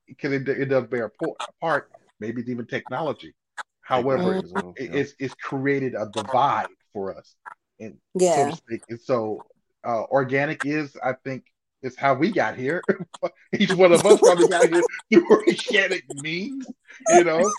[0.07, 1.27] because it, it does bear a
[1.61, 1.91] part.
[2.21, 3.35] Maybe it's even technology.
[3.81, 4.71] However, mm-hmm.
[4.77, 7.35] it, it's, it's created a divide for us,
[7.81, 8.51] and yeah.
[8.51, 9.43] so And so,
[9.85, 11.52] uh, organic is, I think,
[11.83, 12.83] is how we got here.
[13.53, 14.83] Each one of us probably got here
[15.13, 16.67] through organic means,
[17.09, 17.51] you know.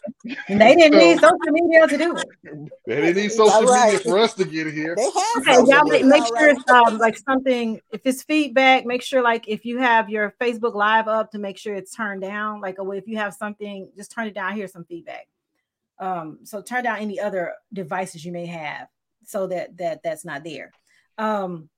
[0.48, 2.72] And they didn't so, need social media to do it.
[2.86, 3.94] They didn't need social right.
[3.94, 4.96] media for us to get here.
[4.96, 7.80] They have okay, y'all make, make sure it's um, like something.
[7.92, 11.58] If it's feedback, make sure like if you have your Facebook Live up to make
[11.58, 12.62] sure it's turned down.
[12.62, 14.56] Like if you have something, just turn it down.
[14.56, 15.28] Here's some feedback.
[16.00, 18.88] Um, so turn down any other devices you may have
[19.26, 20.72] so that that that's not there.
[21.18, 21.70] Um,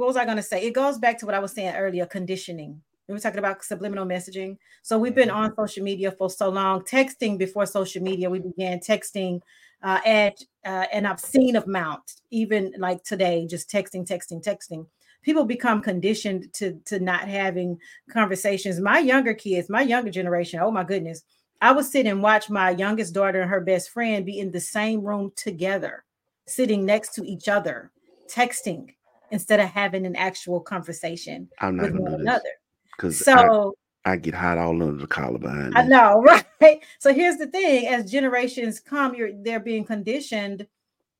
[0.00, 0.64] what was I going to say?
[0.64, 2.80] It goes back to what I was saying earlier conditioning.
[3.06, 4.56] We were talking about subliminal messaging.
[4.80, 8.30] So we've been on social media for so long, texting before social media.
[8.30, 9.40] We began texting
[9.82, 14.86] uh, at uh, an obscene amount, even like today, just texting, texting, texting.
[15.22, 17.78] People become conditioned to to not having
[18.10, 18.80] conversations.
[18.80, 21.24] My younger kids, my younger generation, oh my goodness,
[21.60, 24.60] I would sit and watch my youngest daughter and her best friend be in the
[24.60, 26.04] same room together,
[26.46, 27.90] sitting next to each other,
[28.34, 28.94] texting
[29.30, 32.50] instead of having an actual conversation I'm not with one another.
[32.96, 33.74] Because so
[34.04, 35.76] I, I, get hot all under the collar behind.
[35.76, 36.22] I know,
[36.60, 36.84] right?
[36.98, 40.66] So here's the thing: as generations come, you're they're being conditioned.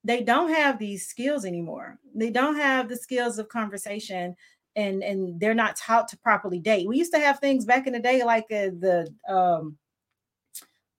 [0.04, 1.98] They don't have these skills anymore.
[2.14, 4.36] They don't have the skills of conversation,
[4.76, 6.86] and and they're not taught to properly date.
[6.86, 9.78] We used to have things back in the day like uh, the um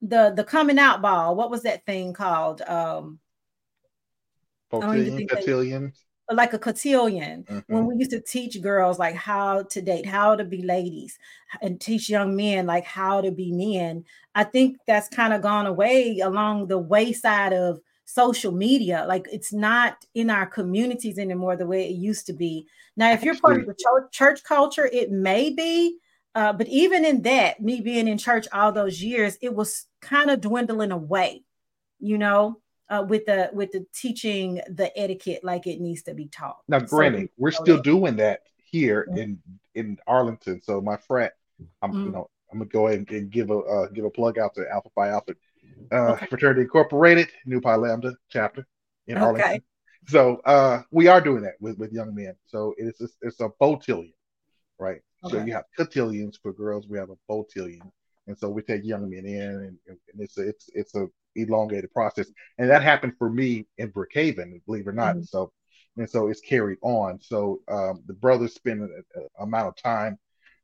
[0.01, 1.35] the the coming out ball.
[1.35, 2.61] What was that thing called?
[2.61, 3.19] Um,
[4.71, 5.93] cotillion
[6.33, 7.43] like a cotillion.
[7.43, 7.73] Mm-hmm.
[7.73, 11.17] when we used to teach girls like how to date how to be ladies
[11.61, 14.05] and teach young men like how to be men
[14.35, 17.81] i think that's kind of gone away along the wayside of
[18.11, 19.05] social media.
[19.07, 22.67] Like it's not in our communities anymore the way it used to be.
[22.97, 25.97] Now if you're part of the church, church culture it may be
[26.33, 30.29] uh, but even in that me being in church all those years it was kind
[30.29, 31.43] of dwindling away
[31.99, 32.57] you know
[32.91, 36.57] uh, with the with the teaching the etiquette like it needs to be taught.
[36.67, 37.83] Now, granted, so, we're still that.
[37.83, 39.39] doing that here in
[39.73, 40.61] in Arlington.
[40.61, 41.33] So my frat,
[41.81, 42.05] I'm mm-hmm.
[42.05, 44.69] you know I'm gonna go ahead and, give a uh, give a plug out to
[44.69, 45.33] Alpha Phi Alpha
[45.91, 46.25] uh, okay.
[46.27, 48.67] Fraternity Incorporated, Nu Pi Lambda chapter
[49.07, 49.25] in okay.
[49.25, 49.63] Arlington.
[50.07, 52.33] So uh, we are doing that with, with young men.
[52.47, 54.13] So it's a, it's a botillion,
[54.79, 54.99] right?
[55.23, 55.37] Okay.
[55.37, 56.87] So you have cotillions for girls.
[56.89, 57.89] We have a botillion,
[58.27, 61.91] and so we take young men in, and, and it's a, it's it's a elongated
[61.93, 62.27] process.
[62.57, 65.15] And that happened for me in Brookhaven, believe it or not.
[65.15, 65.23] Mm-hmm.
[65.23, 65.51] So,
[65.97, 67.19] and so it's carried on.
[67.21, 69.03] So um, the brothers spend an
[69.39, 70.17] amount of time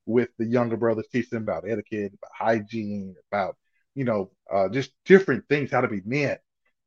[0.06, 3.56] with the younger brothers, teach them about etiquette, about hygiene, about
[3.94, 6.38] you know uh, just different things, how to be men.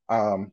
[0.09, 0.53] Um,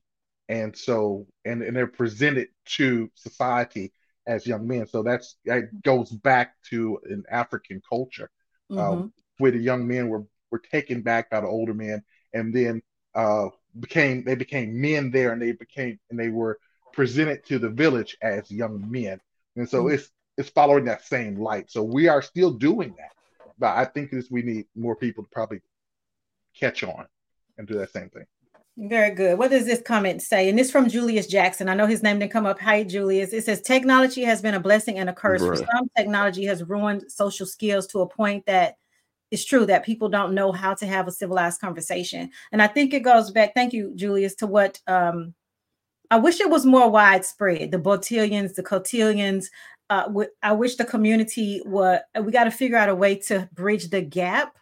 [0.49, 3.93] and so, and and they're presented to society
[4.27, 4.87] as young men.
[4.87, 8.29] So that's that goes back to an African culture,
[8.71, 9.07] uh, mm-hmm.
[9.37, 12.81] where the young men were were taken back by the older men, and then
[13.17, 13.49] uh,
[13.79, 16.59] became they became men there, and they became and they were
[16.93, 19.19] presented to the village as young men,
[19.55, 19.95] and so mm-hmm.
[19.95, 21.69] it's it's following that same light.
[21.71, 23.11] So we are still doing that,
[23.57, 25.61] but I think this we need more people to probably
[26.57, 27.07] catch on
[27.57, 28.25] and do that same thing.
[28.79, 29.39] Very good.
[29.39, 30.49] What does this comment say?
[30.49, 31.67] And this from Julius Jackson.
[31.67, 32.59] I know his name didn't come up.
[32.59, 33.33] Hi, Julius.
[33.33, 35.41] It says technology has been a blessing and a curse.
[35.41, 35.57] Right.
[35.57, 38.77] For some, technology has ruined social skills to a point that
[39.31, 42.29] it's true that people don't know how to have a civilized conversation.
[42.51, 45.33] And I think it goes back, thank you, Julius, to what um,
[46.09, 47.71] I wish it was more widespread.
[47.71, 49.49] The botillions, the cotillions.
[49.89, 50.09] Uh,
[50.51, 54.57] wish the community would, we got to figure out a way to bridge the gap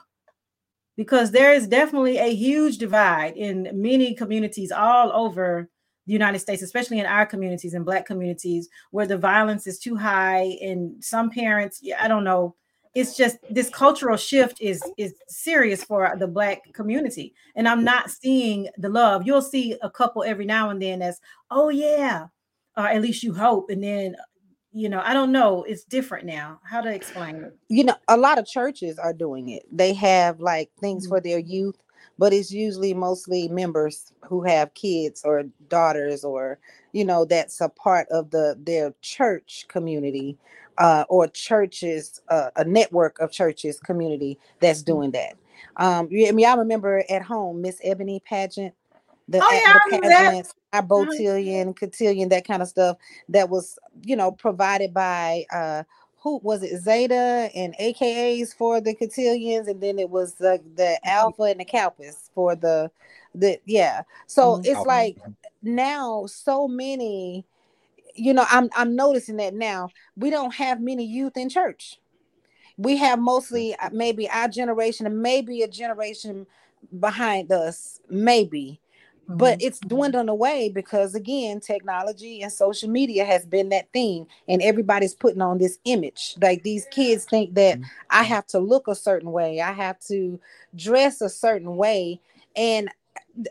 [0.98, 5.68] because there is definitely a huge divide in many communities all over
[6.06, 9.96] the United States, especially in our communities and Black communities, where the violence is too
[9.96, 10.58] high.
[10.62, 12.56] And some parents, I don't know,
[12.96, 17.36] it's just this cultural shift is is serious for the black community.
[17.56, 19.24] And i'm not seeing the love.
[19.26, 21.20] You'll see a couple every now and then as
[21.52, 22.28] oh yeah
[22.78, 23.70] or at least you hope.
[23.70, 24.16] And then
[24.72, 25.64] you know i don't know.
[25.64, 26.60] It's different now.
[26.64, 27.58] How to explain it?
[27.68, 29.64] You know a lot of churches are doing it.
[29.72, 31.16] They have like things mm-hmm.
[31.16, 31.76] for their youth
[32.18, 36.60] but it's usually mostly members who have kids or daughters or
[36.94, 40.38] you know that's a part of the their church community
[40.78, 44.92] uh, or churches, uh, a network of churches, community that's mm-hmm.
[44.92, 45.36] doing that.
[45.78, 48.74] Um, I mean, I remember at home, Miss Ebony pageant,
[49.28, 50.92] the, oh, yeah, the pageants, our mm-hmm.
[50.92, 52.98] botillion, cotillion, that kind of stuff
[53.30, 55.84] that was, you know, provided by uh,
[56.26, 60.84] who was it, Zeta and AKAs for the cotillions, and then it was the the
[60.84, 61.10] mm-hmm.
[61.10, 62.90] Alpha and the Kappas for the
[63.36, 64.02] the yeah.
[64.26, 64.66] So mm-hmm.
[64.66, 65.18] it's like
[65.62, 67.46] now so many
[68.16, 69.90] you know, I'm I'm noticing that now.
[70.16, 72.00] We don't have many youth in church.
[72.78, 76.46] We have mostly uh, maybe our generation and maybe a generation
[77.00, 78.80] behind us, maybe.
[79.26, 79.38] Mm-hmm.
[79.38, 84.62] But it's dwindling away because again, technology and social media has been that thing, and
[84.62, 86.36] everybody's putting on this image.
[86.42, 87.90] Like these kids think that mm-hmm.
[88.10, 90.40] I have to look a certain way, I have to
[90.76, 92.20] dress a certain way,
[92.56, 92.90] and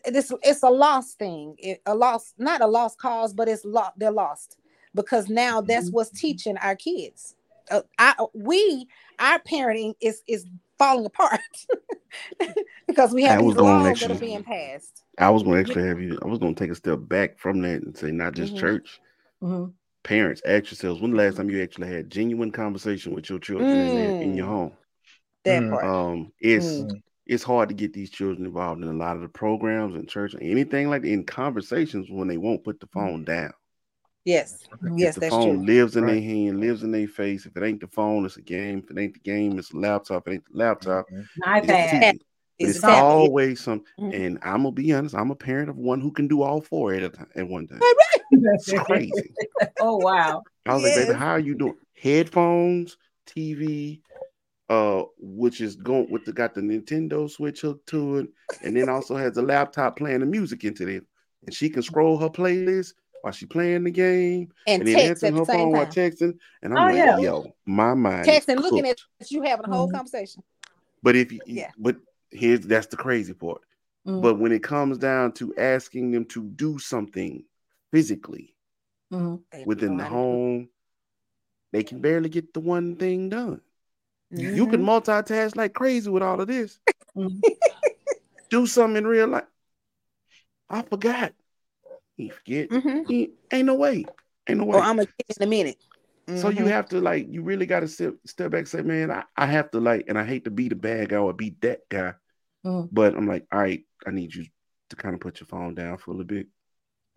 [0.07, 3.93] this it's a lost thing it, a lost not a lost cause but it's lost
[3.97, 4.57] they're lost
[4.95, 5.97] because now that's mm-hmm.
[5.97, 7.35] what's teaching our kids
[7.71, 8.87] uh, I, we
[9.19, 10.47] our parenting is is
[10.79, 11.41] falling apart
[12.87, 15.87] because we have these laws actually, that are being passed i was going to actually
[15.87, 18.35] have you i was going to take a step back from that and say not
[18.35, 18.61] just mm-hmm.
[18.61, 19.01] church
[19.43, 19.71] mm-hmm.
[20.03, 23.71] parents ask yourselves when the last time you actually had genuine conversation with your children
[23.71, 23.95] mm.
[23.95, 24.51] in, in, your mm.
[24.51, 24.73] home
[25.45, 25.71] that mm.
[25.71, 29.23] part um it's mm it's hard to get these children involved in a lot of
[29.23, 32.87] the programs and church, and anything like that, in conversations when they won't put the
[32.87, 33.07] mm-hmm.
[33.07, 33.53] phone down.
[34.25, 34.65] Yes,
[34.97, 35.67] yes, the that's phone true.
[35.67, 36.13] lives in right.
[36.13, 37.45] their hand, lives in their face.
[37.45, 38.79] If it ain't the phone, it's a game.
[38.79, 40.27] If it ain't the game, it's a laptop.
[40.27, 41.43] If it ain't the laptop, mm-hmm.
[41.43, 42.19] iPad.
[42.57, 44.13] It's, it's always some, mm-hmm.
[44.13, 45.15] and I'm gonna be honest.
[45.15, 47.67] I'm a parent of one who can do all four at a time at one
[47.67, 47.81] time.
[48.31, 49.35] It's crazy.
[49.81, 50.43] oh wow!
[50.65, 50.97] I was yes.
[50.97, 51.77] like, baby, how are you doing?
[52.01, 52.97] Headphones,
[53.27, 54.01] TV,
[54.69, 58.29] uh, which is going with the got the Nintendo Switch hooked to it,
[58.63, 61.05] and then also has a laptop playing the music into it,
[61.45, 65.37] and she can scroll her playlist while she playing the game, and, and then answering
[65.37, 65.71] her phone time.
[65.71, 66.39] while texting.
[66.63, 67.19] And I'm oh, like, yeah.
[67.19, 68.99] yo, my mind texting, looking at
[69.31, 69.97] you having a whole mm-hmm.
[69.97, 70.43] conversation.
[71.03, 71.97] But if you, yeah, but
[72.31, 73.63] here's that's the crazy part.
[74.07, 74.21] Mm-hmm.
[74.21, 77.45] But when it comes down to asking them to do something
[77.93, 78.55] physically
[79.13, 79.63] mm-hmm.
[79.67, 80.69] within the home,
[81.73, 83.61] they can barely get the one thing done.
[84.35, 84.57] Mm-hmm.
[84.57, 84.89] You can mm-hmm.
[84.89, 86.79] multitask like crazy with all of this.
[87.17, 87.39] Mm-hmm.
[88.51, 89.45] Do something in real life.
[90.69, 91.33] I forgot.
[92.17, 92.71] You forget.
[92.71, 93.09] Mm-hmm.
[93.09, 94.05] He, ain't no way.
[94.49, 94.79] Ain't no way.
[94.79, 95.77] I'm gonna get in a minute.
[96.27, 96.69] So you mm-hmm.
[96.69, 99.71] have to like, you really got to step step back, say, man, I, I have
[99.73, 102.15] to like, and I hate to be the bad guy or be that guy,
[102.65, 102.89] mm.
[102.91, 104.47] but I'm like, all right, I need you
[104.89, 106.47] to kind of put your phone down for a little bit.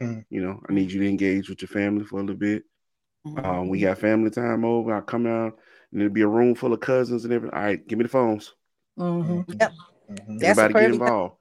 [0.01, 0.25] Mm.
[0.29, 2.63] You know, I need you to engage with your family for a little bit.
[3.25, 3.45] Mm-hmm.
[3.45, 4.93] Um, we got family time over.
[4.93, 5.57] I come out
[5.91, 7.57] and it'd be a room full of cousins and everything.
[7.57, 8.53] All right, give me the phones.
[8.97, 9.51] Mm-hmm.
[9.59, 9.73] Yep.
[10.11, 10.37] Mm-hmm.
[10.41, 11.35] Everybody get involved.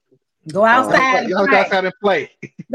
[0.53, 1.25] Go outside.
[1.25, 2.31] Uh, y'all go outside and play.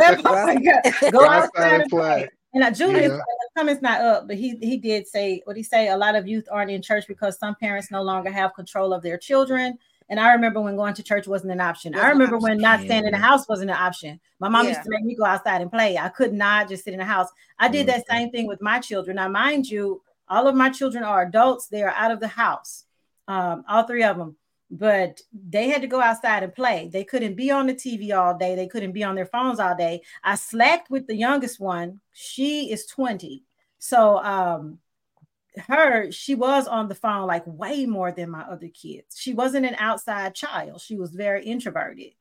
[1.12, 2.30] go outside and play.
[2.54, 3.20] And uh, Julius yeah.
[3.58, 5.88] comment's not up, but he he did say what he say.
[5.88, 9.02] A lot of youth aren't in church because some parents no longer have control of
[9.02, 9.78] their children.
[10.10, 11.96] And I remember when going to church wasn't an option.
[11.96, 14.20] I remember when not staying in the house wasn't an option.
[14.40, 14.72] My mom yeah.
[14.72, 15.98] used to make me go outside and play.
[15.98, 17.30] I could not just sit in the house.
[17.60, 18.18] I did that mm-hmm.
[18.18, 19.16] same thing with my children.
[19.16, 21.68] Now, mind you, all of my children are adults.
[21.68, 22.86] They are out of the house,
[23.28, 24.38] um, all three of them.
[24.74, 26.90] But they had to go outside and play.
[26.92, 28.56] They couldn't be on the TV all day.
[28.56, 30.02] They couldn't be on their phones all day.
[30.24, 32.00] I slacked with the youngest one.
[32.14, 33.44] She is 20.
[33.80, 34.80] So um,
[35.68, 39.18] her, she was on the phone like way more than my other kids.
[39.20, 40.80] She wasn't an outside child.
[40.80, 42.14] She was very introverted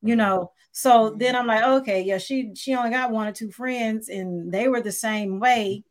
[0.00, 3.50] you know so then i'm like okay yeah she she only got one or two
[3.50, 5.82] friends and they were the same way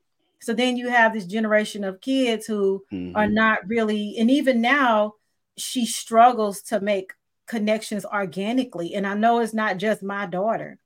[0.42, 3.16] so then you have this generation of kids who mm-hmm.
[3.16, 5.14] are not really, and even now,
[5.58, 7.14] she struggles to make
[7.48, 8.94] connections organically.
[8.94, 10.78] And I know it's not just my daughter;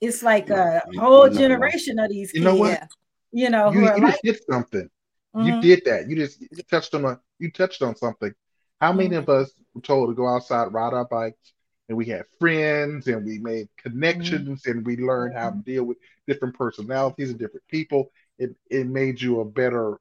[0.00, 2.32] it's like a whole generation of these.
[2.32, 2.38] Kids.
[2.38, 2.88] You know what?
[3.32, 4.88] You know, you, you just did something.
[5.34, 5.46] Mm-hmm.
[5.46, 6.08] You did that.
[6.08, 7.20] You just you touched on a.
[7.38, 8.32] You touched on something.
[8.80, 9.18] How many mm-hmm.
[9.18, 11.52] of us were told to go outside, ride our bikes,
[11.88, 14.70] and we had friends, and we made connections, mm-hmm.
[14.70, 15.70] and we learned how to mm-hmm.
[15.70, 19.98] deal with different personalities and different people, it it made you a better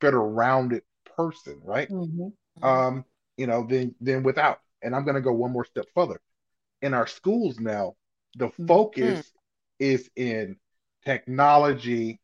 [0.00, 0.82] better rounded
[1.16, 1.88] person, right?
[1.88, 2.64] Mm-hmm.
[2.64, 3.04] Um,
[3.36, 4.60] you know, than than without.
[4.82, 6.20] And I'm gonna go one more step further.
[6.82, 7.96] In our schools now,
[8.36, 8.66] the mm-hmm.
[8.66, 9.26] focus mm-hmm.
[9.80, 10.56] is in
[11.04, 12.20] technology,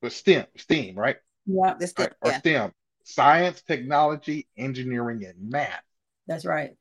[0.00, 1.16] but STEM, STEAM, right?
[1.46, 2.38] Yeah, this right, or yeah.
[2.38, 2.72] STEM,
[3.04, 5.82] science, technology, engineering, and math.
[6.26, 6.72] That's right.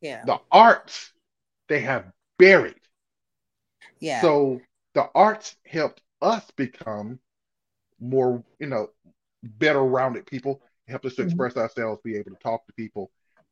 [0.00, 0.24] Yeah.
[0.24, 1.12] The arts
[1.68, 2.06] they have
[2.38, 2.74] buried.
[4.00, 4.20] Yeah.
[4.20, 4.60] So
[4.94, 7.18] the arts helped us become
[8.00, 8.88] more, you know,
[9.42, 11.28] better rounded people, help us to mm-hmm.
[11.28, 13.10] express ourselves, be able to talk to people.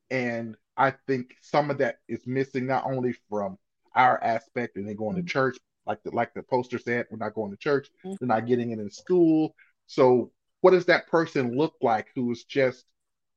[0.09, 3.57] And I think some of that is missing not only from
[3.95, 5.25] our aspect and then going mm-hmm.
[5.25, 8.15] to church, like the like the poster said, we're not going to church, mm-hmm.
[8.19, 9.55] they're not getting it in school.
[9.87, 10.31] So
[10.61, 12.85] what does that person look like who is just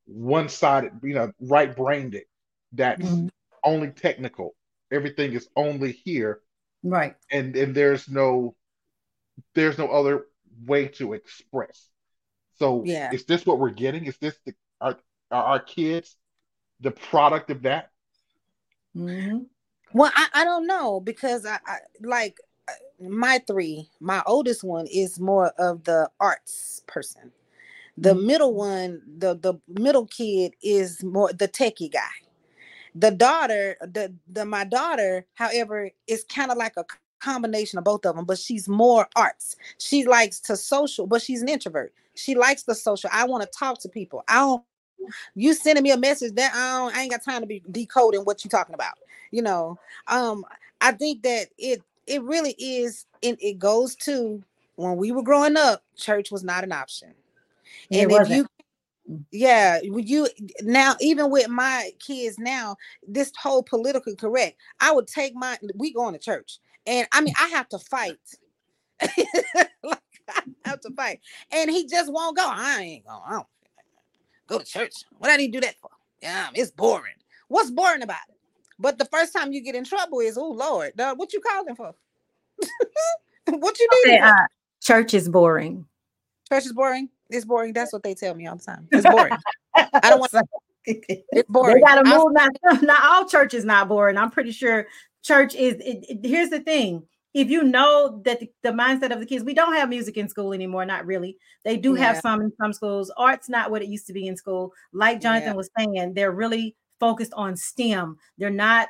[0.07, 2.20] one-sided, you know, right-brained,
[2.73, 3.28] that's mm-hmm.
[3.62, 4.55] only technical.
[4.93, 6.40] Everything is only here.
[6.82, 7.15] Right.
[7.31, 8.57] And and there's no
[9.54, 10.26] there's no other
[10.66, 11.88] way to express.
[12.58, 13.10] So yeah.
[13.12, 14.04] is this what we're getting?
[14.04, 14.96] Is this the are,
[15.30, 16.16] are our kids
[16.80, 17.90] the product of that?
[18.96, 19.38] Mm-hmm.
[19.92, 22.36] Well, I, I don't know because I, I like
[23.00, 27.32] my three, my oldest one is more of the arts person.
[27.96, 28.26] The mm-hmm.
[28.26, 32.00] middle one, the the middle kid is more the techie guy.
[32.94, 36.84] The daughter, the the my daughter, however, is kind of like a
[37.20, 39.56] combination of both of them, but she's more arts.
[39.78, 41.92] She likes to social, but she's an introvert.
[42.14, 43.10] She likes the social.
[43.12, 44.24] I want to talk to people.
[44.28, 44.64] I don't
[45.34, 48.20] you sending me a message that I, don't, I ain't got time to be decoding
[48.22, 48.94] what you're talking about.
[49.30, 49.78] You know,
[50.09, 50.44] um,
[50.80, 54.42] I think that it it really is, and it goes to
[54.76, 57.14] when we were growing up, church was not an option.
[57.92, 58.47] And if you
[59.30, 60.28] yeah you
[60.62, 62.76] now even with my kids now
[63.09, 67.35] this whole politically correct i would take my we going to church and i mean
[67.40, 68.19] i have to fight
[69.82, 69.98] like,
[70.28, 71.20] I have to fight
[71.51, 73.47] and he just won't go i ain't going I don't
[74.47, 75.90] go to church what i need to do that for
[76.23, 77.15] yeah it's boring
[77.48, 78.36] what's boring about it
[78.78, 81.94] but the first time you get in trouble is oh lord what you calling for
[83.47, 84.35] what you need uh,
[84.82, 85.86] church is boring
[86.48, 87.73] church is boring it's boring.
[87.73, 88.89] That's what they tell me all the time.
[88.90, 89.32] It's boring.
[89.74, 90.32] I don't want.
[90.32, 90.44] To-
[90.86, 91.77] it's boring.
[91.77, 92.32] They gotta move.
[92.32, 92.51] Not,
[92.82, 94.16] not all church is not boring.
[94.16, 94.86] I'm pretty sure
[95.22, 95.74] church is.
[95.74, 99.44] It, it, here's the thing: if you know that the, the, mindset of the kids,
[99.44, 100.84] we don't have music in school anymore.
[100.84, 101.36] Not really.
[101.64, 102.06] They do yeah.
[102.06, 103.10] have some in some schools.
[103.16, 104.72] Art's not what it used to be in school.
[104.92, 105.55] Like Jonathan yeah.
[105.55, 108.16] was saying, they're really focused on STEM.
[108.38, 108.88] They're not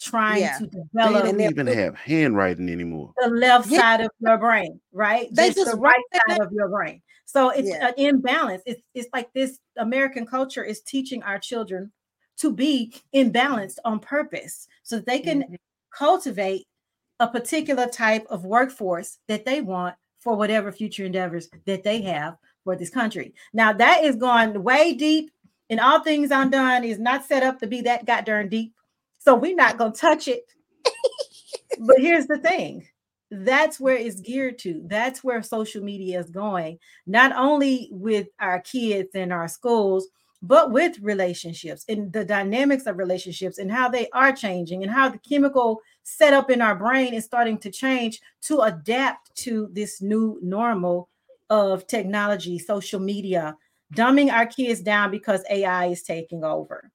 [0.00, 0.58] trying yeah.
[0.58, 1.24] to develop.
[1.24, 3.12] They don't even have handwriting anymore.
[3.20, 3.80] The left yeah.
[3.80, 5.28] side of your brain, right?
[5.32, 7.02] They just, just the right side of your brain.
[7.26, 7.88] So it's yeah.
[7.88, 8.62] an imbalance.
[8.66, 11.92] It's it's like this American culture is teaching our children
[12.38, 15.54] to be imbalanced on purpose so that they can mm-hmm.
[15.96, 16.66] Cultivate
[17.20, 22.36] a particular type of workforce that they want for whatever future endeavors that they have
[22.64, 23.34] for this country.
[23.52, 25.30] Now that is going way deep,
[25.70, 28.74] and all things undone is not set up to be that goddamn deep.
[29.18, 30.42] So we're not gonna touch it.
[31.78, 32.86] but here's the thing
[33.30, 34.82] that's where it's geared to.
[34.84, 40.08] That's where social media is going, not only with our kids and our schools,
[40.42, 45.08] but with relationships and the dynamics of relationships and how they are changing and how
[45.08, 50.38] the chemical setup in our brain is starting to change to adapt to this new
[50.42, 51.08] normal
[51.48, 53.56] of technology, social media,
[53.94, 56.90] dumbing our kids down because AI is taking over.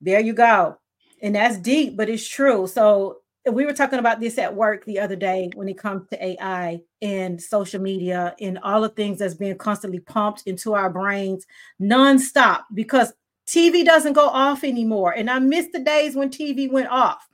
[0.00, 0.78] There you go.
[1.22, 2.66] And that's deep, but it's true.
[2.66, 3.18] So
[3.52, 6.80] we were talking about this at work the other day when it comes to AI
[7.00, 11.46] and social media and all the things that's being constantly pumped into our brains
[11.80, 13.12] nonstop because
[13.46, 15.12] TV doesn't go off anymore.
[15.12, 17.26] And I miss the days when TV went off.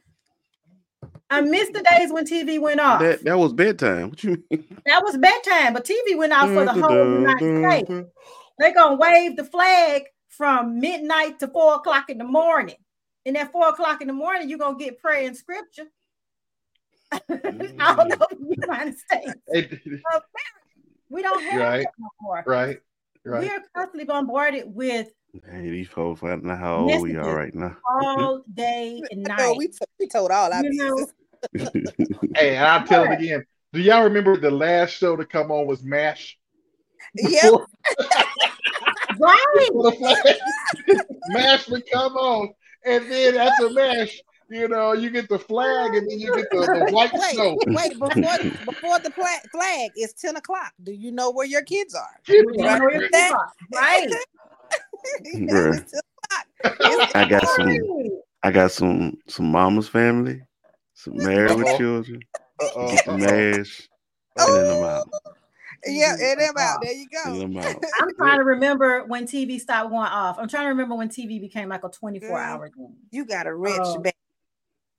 [1.31, 3.01] I miss the days when TV went off.
[3.01, 4.11] That, that was bedtime.
[4.11, 4.81] What you mean?
[4.85, 8.11] That was bedtime, but TV went off for the whole United States.
[8.59, 12.77] They're gonna wave the flag from midnight to four o'clock in the morning.
[13.25, 15.87] And at four o'clock in the morning, you're gonna get prayer and scripture.
[17.29, 19.35] I don't know the United States.
[21.09, 22.45] we don't have right, that no more.
[22.47, 22.79] Right.
[23.25, 23.43] Right.
[23.43, 25.13] We are constantly bombarded with
[25.51, 27.77] Hey, these folks, I don't know how old we are right now.
[27.89, 29.57] all day and night.
[29.57, 31.07] we, t- we told all our you
[32.37, 33.45] Hey, and I'll tell it again.
[33.73, 36.39] Do y'all remember the last show to come on was MASH?
[37.15, 37.53] Yep.
[39.19, 39.69] right.
[41.29, 42.53] MASH would come on,
[42.85, 44.21] and then after MASH,
[44.53, 47.57] you know, you get the flag and then you get the, the white wait, snow.
[47.67, 50.73] Wait, before before the flag, flag is 10 o'clock.
[50.83, 52.21] Do you know where your kids are?
[52.29, 53.11] You know where your.
[53.75, 54.13] Right.
[57.15, 57.79] I got some
[58.43, 60.43] I got some some mama's family,
[60.95, 62.21] some married with children,
[62.61, 62.91] Uh-oh.
[62.91, 63.89] get the mash,
[64.39, 64.57] oh.
[64.57, 65.09] and then I'm out.
[65.85, 66.79] Yeah, and them out.
[66.83, 67.43] There you go.
[68.01, 70.39] I'm trying to remember when TV stopped going off.
[70.39, 72.95] I'm trying to remember when TV became like a 24 hour thing.
[73.11, 74.17] You got a rich uh, baby.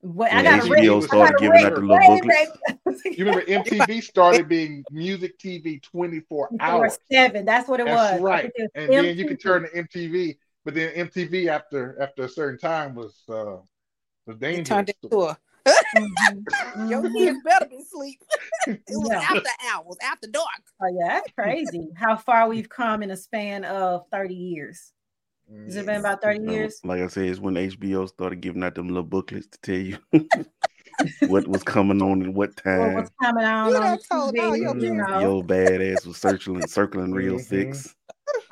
[0.04, 3.06] What, I got HBO read, started giving out the little booklets.
[3.18, 7.00] you remember MTV started being music TV 24 hours.
[7.10, 7.46] Seven.
[7.46, 8.22] That's what it That's was.
[8.22, 8.52] Right.
[8.76, 9.02] And MTV.
[9.02, 13.24] then you could turn to MTV, but then MTV after after a certain time was
[13.30, 13.56] uh
[14.26, 14.60] was dangerous.
[14.60, 16.88] It turned into a mm-hmm.
[16.90, 18.22] Your kids better be asleep.
[18.68, 19.20] it was yeah.
[19.20, 20.48] after hours, after dark.
[20.82, 21.92] Oh yeah, that's crazy.
[21.96, 24.92] How far we've come in a span of 30 years.
[25.66, 26.80] Has it been about 30 years?
[26.84, 29.98] Like I said, it's when HBO started giving out them little booklets to tell you
[31.28, 32.96] what was coming on at what time.
[32.96, 35.20] what's coming on you on told TV, your, you know.
[35.20, 37.44] your badass was circling, circling real mm-hmm.
[37.44, 37.96] six.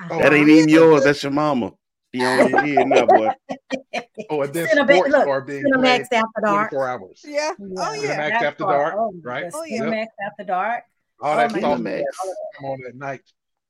[0.10, 1.04] Oh, that ain't even yours.
[1.04, 1.72] That's your mama.
[2.14, 3.30] She on your head now, boy.
[4.30, 6.70] Oh, and then sports look, are being Cinemax after dark.
[6.70, 7.22] 24 hours.
[7.26, 7.52] Yeah.
[7.78, 8.30] Oh, yeah.
[8.30, 9.46] Cinemax after dark, oh, right?
[9.54, 9.82] Oh, yeah.
[9.82, 10.84] Cinemax after dark.
[11.20, 13.22] All that oh, stuff come on at night.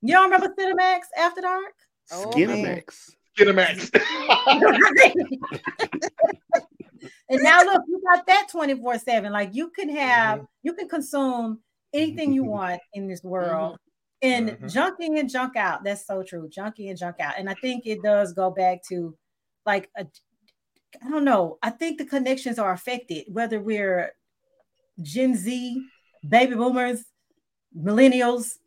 [0.01, 1.73] You don't remember Cinemax after dark?
[2.11, 3.11] Oh, Skinemax.
[3.37, 3.93] Skinemax.
[7.29, 9.31] and now look, you got that 24 7.
[9.31, 10.45] Like you can have, mm-hmm.
[10.63, 11.59] you can consume
[11.93, 13.73] anything you want in this world.
[13.73, 13.77] Mm-hmm.
[14.23, 14.67] And mm-hmm.
[14.67, 15.83] junk in and junk out.
[15.83, 16.47] That's so true.
[16.47, 17.33] Junkie and junk out.
[17.37, 19.17] And I think it does go back to
[19.65, 20.05] like a
[21.03, 21.57] I don't know.
[21.63, 24.11] I think the connections are affected, whether we're
[25.01, 25.81] Gen Z,
[26.27, 27.05] baby boomers,
[27.77, 28.57] millennials,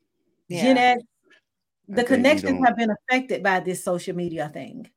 [0.49, 0.62] yeah.
[0.62, 1.03] Gen X.
[1.89, 4.89] The connections have been affected by this social media thing.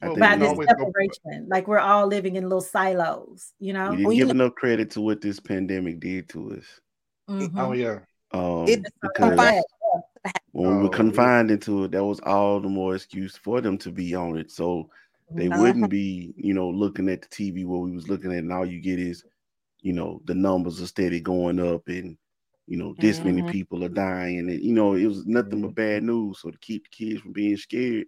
[0.00, 3.90] By this separation, like we're all living in little silos, you know.
[3.90, 6.64] We didn't give enough credit to what this pandemic did to us.
[7.28, 7.58] Mm-hmm.
[7.58, 7.98] Oh yeah,
[8.32, 9.62] um, it, because
[10.52, 13.78] when we were oh, confined into it, that was all the more excuse for them
[13.78, 14.50] to be on it.
[14.50, 14.88] So
[15.30, 15.60] they uh-huh.
[15.60, 18.66] wouldn't be, you know, looking at the TV where we was looking at, and all
[18.66, 19.24] you get is,
[19.80, 22.16] you know, the numbers are steady going up, and
[22.70, 23.36] you know, this mm-hmm.
[23.36, 25.94] many people are dying, and you know, it was nothing but mm-hmm.
[25.94, 26.38] bad news.
[26.40, 28.06] So to keep the kids from being scared,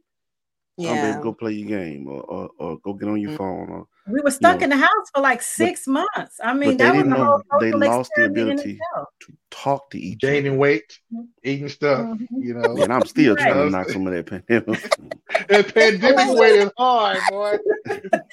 [0.76, 3.38] yeah, go play your game or, or, or go get on your mm-hmm.
[3.38, 3.70] phone.
[3.70, 6.38] Or, we were stuck you know, in the house for like six but, months.
[6.40, 10.32] I mean, that was the whole they lost the ability to talk to each other,
[10.32, 11.24] gaining weight, mm-hmm.
[11.42, 12.00] eating stuff.
[12.00, 12.42] Mm-hmm.
[12.42, 13.52] You know, and I'm still right.
[13.52, 14.96] trying to knock some of that pandemic.
[15.48, 17.58] that pandemic weight is hard, boy.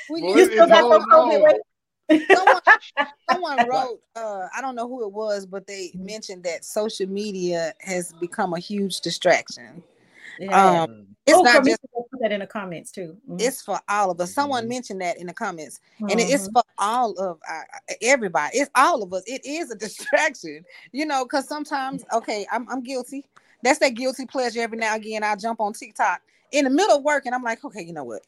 [0.07, 1.61] boy you still got some COVID weight.
[2.09, 2.61] Someone,
[3.29, 7.73] someone wrote, uh, I don't know who it was, but they mentioned that social media
[7.79, 9.83] has become a huge distraction.
[10.39, 10.81] Yeah.
[10.81, 11.79] Um, it's oh, not just
[12.19, 13.17] put that in the comments too.
[13.29, 13.37] Mm-hmm.
[13.39, 14.33] It's for all of us.
[14.33, 14.69] Someone mm-hmm.
[14.69, 16.09] mentioned that in the comments, mm-hmm.
[16.09, 17.61] and it's for all of uh,
[18.01, 18.57] everybody.
[18.57, 19.23] It's all of us.
[19.27, 23.25] It is a distraction, you know, because sometimes, okay, I'm I'm guilty.
[23.63, 24.61] That's that guilty pleasure.
[24.61, 26.21] Every now and again, I jump on TikTok
[26.51, 28.21] in the middle of work, and I'm like, okay, you know what?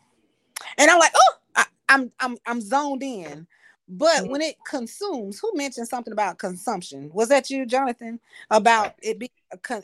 [0.78, 3.48] And I'm like, oh, I, I'm I'm I'm zoned in.
[3.94, 7.12] But when it consumes, who mentioned something about consumption?
[7.14, 8.22] Was that you, Jonathan?
[8.50, 9.30] About it being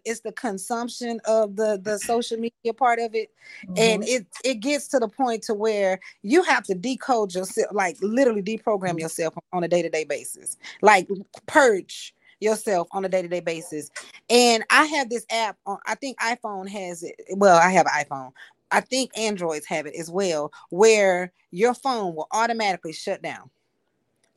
[0.06, 3.32] it's the consumption of the the social media part of it,
[3.66, 3.74] mm-hmm.
[3.78, 7.98] and it it gets to the point to where you have to decode yourself, like
[8.02, 9.00] literally deprogram mm-hmm.
[9.00, 11.10] yourself on a day to day basis, like
[11.46, 13.90] purge yourself on a day-to-day basis
[14.30, 18.06] and i have this app on i think iphone has it well i have an
[18.06, 18.32] iphone
[18.70, 23.50] i think androids have it as well where your phone will automatically shut down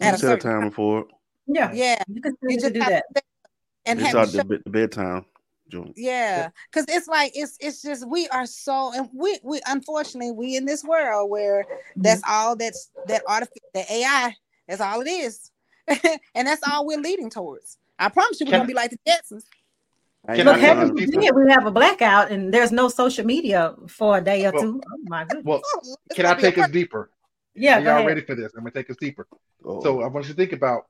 [0.01, 1.07] you set a timer for it.
[1.47, 2.03] Yeah, yeah.
[2.09, 3.05] You can you just do that.
[3.87, 5.25] And it's have the, the bedtime.
[5.69, 5.95] Joint.
[5.97, 10.57] Yeah, because it's like it's it's just we are so and we we unfortunately we
[10.57, 11.65] in this world where
[11.95, 12.33] that's mm-hmm.
[12.33, 14.35] all that's that artificial the AI
[14.67, 15.53] that's all it is,
[15.87, 17.79] and that's all we're leading towards.
[18.01, 19.45] I promise you, we're gonna be like the Jetsons.
[20.27, 24.45] But heaven forbid we have a blackout and there's no social media for a day
[24.47, 24.81] or well, two.
[24.85, 25.45] Oh my goodness.
[25.45, 25.63] Well,
[26.15, 27.11] can I take us deeper?
[27.55, 28.53] Yeah, Are y'all ready for this?
[28.57, 29.27] I'm gonna take us deeper.
[29.65, 29.83] Oh.
[29.83, 30.85] So I want you to think about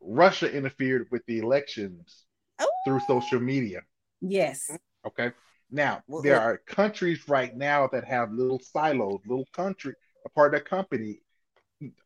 [0.00, 2.24] Russia interfered with the elections
[2.60, 2.70] oh.
[2.84, 3.80] through social media.
[4.20, 4.70] Yes.
[5.06, 5.32] Okay.
[5.70, 9.94] Now well, there are countries right now that have little silos, little country,
[10.24, 11.20] a part of their company.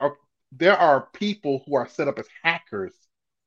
[0.01, 0.17] Are,
[0.51, 2.95] there are people who are set up as hackers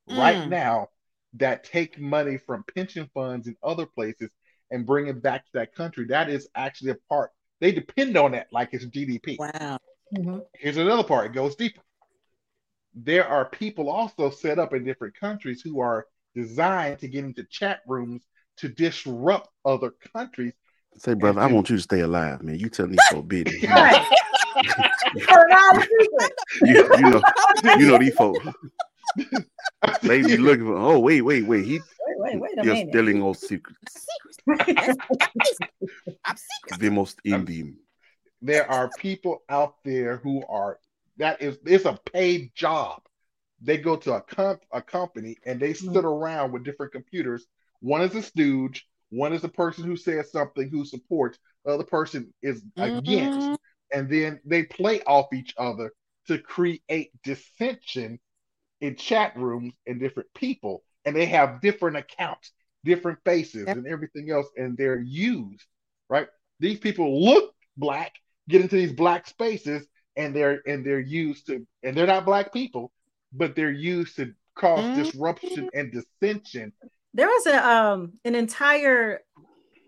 [0.09, 0.17] mm.
[0.17, 0.89] right now
[1.33, 4.29] that take money from pension funds in other places
[4.71, 6.05] and bring it back to that country.
[6.05, 7.31] That is actually a part.
[7.59, 9.37] They depend on that like it's GDP.
[9.37, 9.79] Wow.
[10.13, 10.39] Mm-hmm.
[10.53, 11.27] Here's another part.
[11.27, 11.81] It goes deeper.
[12.93, 17.43] There are people also set up in different countries who are designed to get into
[17.45, 18.23] chat rooms
[18.57, 20.53] to disrupt other countries.
[20.97, 22.57] Say, brother, I want you to stay alive, man.
[22.57, 23.51] You tell me so big.
[23.61, 23.69] you,
[26.61, 27.21] you know,
[27.77, 28.45] you know these folks.
[30.03, 30.77] Maybe looking for.
[30.77, 31.65] Oh, wait, wait, wait.
[31.65, 31.79] He,
[32.17, 32.89] wait, wait, wait you're minute.
[32.89, 34.07] stealing all secrets.
[34.47, 34.97] Secrets.
[36.23, 36.79] I'm secret.
[36.79, 37.77] The most Indian
[38.47, 40.79] there are people out there who are
[41.17, 43.01] that is it's a paid job.
[43.61, 45.93] They go to a comp a company and they mm-hmm.
[45.93, 47.45] sit around with different computers.
[47.79, 51.83] One is a stooge, one is a person who says something who supports, the other
[51.83, 52.97] person is mm-hmm.
[52.97, 53.59] against,
[53.93, 55.91] and then they play off each other
[56.27, 58.19] to create dissension
[58.81, 60.83] in chat rooms and different people.
[61.05, 62.51] And they have different accounts,
[62.83, 63.77] different faces, yep.
[63.77, 65.65] and everything else, and they're used,
[66.09, 66.27] right?
[66.59, 68.13] These people look black
[68.49, 72.53] get into these black spaces and they're and they're used to and they're not black
[72.53, 72.91] people,
[73.33, 75.03] but they're used to cause mm-hmm.
[75.03, 76.71] disruption and dissension.
[77.13, 79.21] There was a um an entire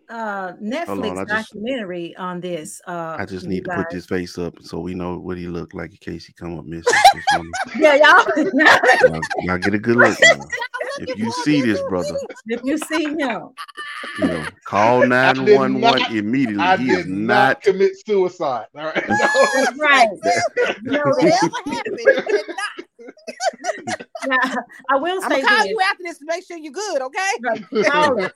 [0.10, 2.82] uh Netflix on, documentary just, on this.
[2.88, 5.74] Uh I just need to put his face up so we know what he looked
[5.74, 6.94] like in case he come up missing.
[7.80, 8.26] yeah, y'all.
[8.54, 10.18] y'all, y'all get a good look.
[11.00, 12.18] If you see this brother,
[12.48, 16.64] if you see him, you know, call 911 immediately.
[16.64, 18.66] I he is not, not commit suicide.
[18.76, 19.08] All right.
[19.78, 20.10] right.
[20.20, 22.56] no, it never happened.
[24.26, 24.38] Now,
[24.90, 25.68] I will say I'm say gonna call this.
[25.72, 27.32] you after this to make sure you're good, okay?
[27.44, 28.32] Right,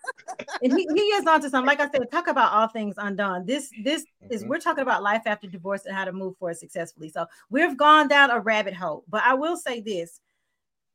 [0.63, 1.65] and he, he is onto something.
[1.67, 3.45] Like I said, talk about all things undone.
[3.45, 4.47] This this is Mhm.
[4.47, 7.09] we're talking about life after divorce and how to move forward successfully.
[7.09, 9.03] So we've gone down a rabbit hole.
[9.09, 10.19] But I will say this: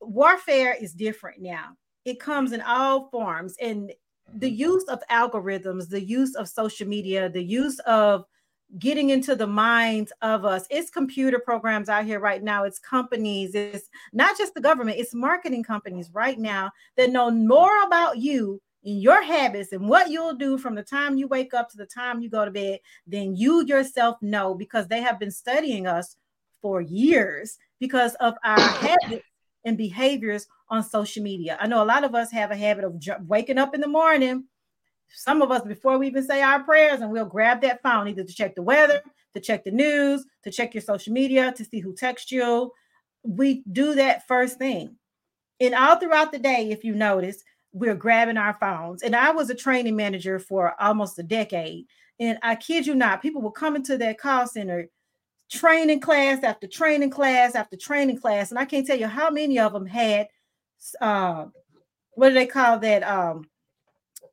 [0.01, 1.77] warfare is different now.
[2.05, 3.93] It comes in all forms, and
[4.39, 8.25] the use of algorithms, the use of social media, the use of
[8.79, 10.67] getting into the minds of us.
[10.71, 12.65] It's computer programs out here right now.
[12.65, 13.55] It's companies.
[13.55, 14.99] It's not just the government.
[14.99, 20.11] It's marketing companies right now that know more about you and your habits and what
[20.11, 22.81] you'll do from the time you wake up to the time you go to bed
[23.07, 26.17] than you yourself know because they have been studying us
[26.61, 29.25] for years because of our habits
[29.65, 31.57] and behaviors on social media.
[31.61, 32.95] I know a lot of us have a habit of
[33.27, 34.45] waking up in the morning
[35.09, 38.25] some of us before we even say our prayers and we'll grab that phone either
[38.25, 39.03] to check the weather
[39.35, 42.73] to check the news to check your social media to see who texts you.
[43.23, 44.97] We do that first thing.
[45.61, 47.43] And all throughout the day if you notice
[47.73, 49.03] we're grabbing our phones.
[49.03, 51.87] And i was a training manager for almost a decade.
[52.19, 54.89] And i kid you not people will come into that call center
[55.51, 58.51] training class after training class after training class.
[58.51, 60.29] And i can't tell you how many of them had
[61.01, 61.47] uh,
[62.13, 63.45] what do they call that um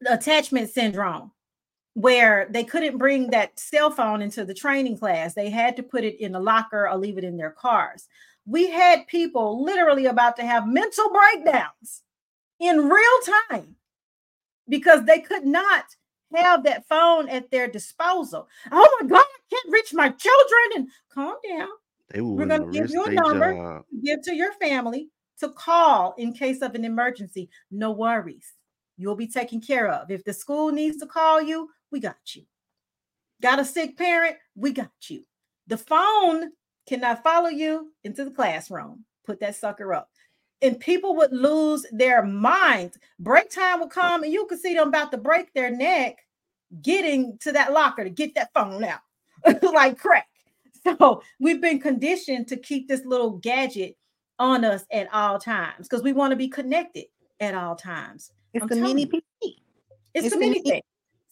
[0.10, 1.32] attachment syndrome
[1.96, 5.34] where they couldn't bring that cell phone into the training class.
[5.34, 8.08] They had to put it in the locker or leave it in their cars.
[8.46, 12.02] We had people literally about to have mental breakdowns
[12.60, 13.20] in real
[13.52, 13.76] time
[14.68, 15.86] because they could not
[16.36, 18.48] have that phone at their disposal.
[18.72, 20.64] Oh my God, I can't reach my children.
[20.76, 21.70] And calm down.
[22.10, 23.86] They were going to to give you a number, job.
[24.04, 25.10] give to your family
[25.40, 27.50] to call in case of an emergency.
[27.72, 28.54] No worries.
[28.98, 30.12] You'll be taken care of.
[30.12, 32.44] If the school needs to call you, we got you.
[33.42, 34.38] Got a sick parent?
[34.56, 35.24] We got you.
[35.68, 36.52] The phone
[36.88, 39.06] cannot follow you into the classroom.
[39.26, 40.10] Put that sucker up.
[40.62, 42.98] And people would lose their minds.
[43.20, 46.18] Break time would come, and you could see them about to break their neck
[46.82, 49.02] getting to that locker to get that phone out
[49.62, 50.28] like crack.
[50.84, 53.96] So we've been conditioned to keep this little gadget
[54.40, 57.06] on us at all times because we want to be connected
[57.40, 58.32] at all times.
[58.54, 59.08] It's I'm the mini you.
[59.08, 59.22] PC.
[60.14, 60.82] It's, It's the the mini mini- thing.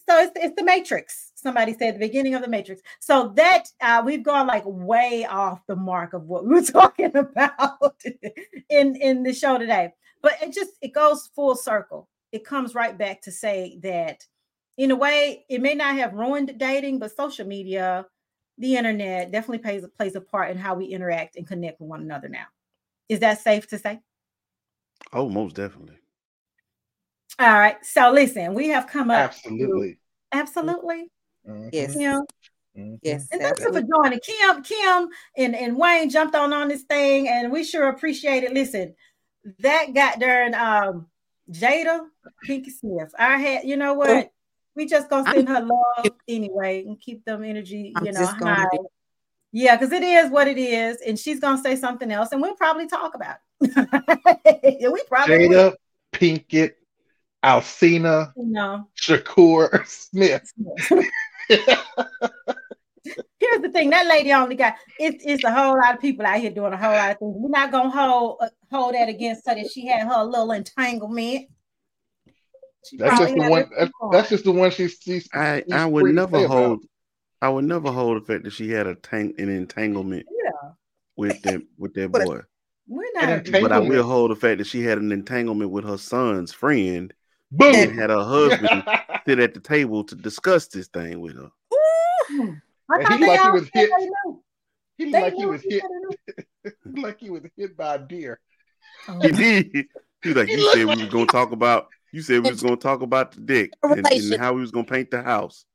[0.10, 1.31] So it's, it's the matrix.
[1.35, 2.81] Somebody said the beginning of the matrix.
[2.99, 7.15] So that uh, we've gone like way off the mark of what we were talking
[7.15, 7.95] about
[8.69, 9.93] in in the show today.
[10.22, 12.10] But it just it goes full circle.
[12.31, 14.26] It comes right back to say that
[14.77, 18.06] in a way it may not have ruined dating, but social media,
[18.57, 22.02] the internet definitely plays plays a part in how we interact and connect with one
[22.02, 22.45] another now.
[23.10, 23.99] Is that safe to say?
[25.14, 25.98] Oh, most definitely.
[27.41, 27.84] All right.
[27.84, 29.18] So listen, we have come up.
[29.31, 29.97] Absolutely.
[30.31, 31.09] Absolutely.
[31.49, 31.95] Mhm, Yes.
[31.97, 32.19] Yeah.
[32.77, 32.99] mhm.
[33.01, 33.27] Yes.
[33.31, 34.19] And thanks for joining.
[34.19, 38.53] Kim, Kim, and, and Wayne jumped on on this thing, and we sure appreciate it.
[38.53, 38.93] Listen,
[39.59, 41.07] that got during um
[41.49, 42.01] Jada
[42.47, 43.11] Pinkett Smith.
[43.18, 44.30] I had, you know what?
[44.76, 48.68] We just gonna send her love anyway and keep them energy, I'm you know, high.
[48.72, 48.88] do-
[49.51, 52.55] Yeah, because it is what it is, and she's gonna say something else, and we'll
[52.55, 54.77] probably talk about it.
[54.80, 55.76] yeah, we probably will, Jada
[56.13, 56.73] Pinkett,
[57.43, 58.88] Alsina, you know.
[58.99, 60.51] Shakur Smith.
[63.39, 66.39] Here's the thing: that lady only got it's it's a whole lot of people out
[66.39, 67.34] here doing a whole lot of things.
[67.35, 71.47] We're not gonna hold uh, hold that against her that she had her little entanglement.
[72.88, 73.69] She That's just probably the one.
[73.77, 74.97] That's, that's just the one she's.
[75.01, 76.55] she's I she's I would never say about.
[76.55, 76.85] hold.
[77.41, 80.72] I would never hold the fact that she had a tang- an entanglement Yeah,
[81.18, 82.41] with that with that boy.
[82.88, 83.45] we're not.
[83.51, 87.11] But I will hold the fact that she had an entanglement with her son's friend
[87.51, 87.75] Boom.
[87.75, 88.83] and had her husband
[89.27, 91.49] sit at the table to discuss this thing with her.
[92.29, 92.51] Hmm.
[92.89, 93.89] I And thought he they like he was hit.
[94.97, 95.81] He They like he was hit.
[95.81, 95.89] said
[96.63, 97.01] they knew.
[97.03, 98.39] like he was hit by a deer.
[99.07, 99.71] Oh, He did.
[100.21, 101.87] He was like, He "You looked said we like- was gonna talk about.
[102.13, 104.85] You said we was gonna talk about the dick and, and how we was gonna
[104.85, 105.65] paint the house."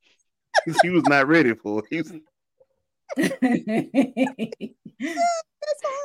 [0.83, 1.85] he was not ready for it.
[1.91, 2.13] He was,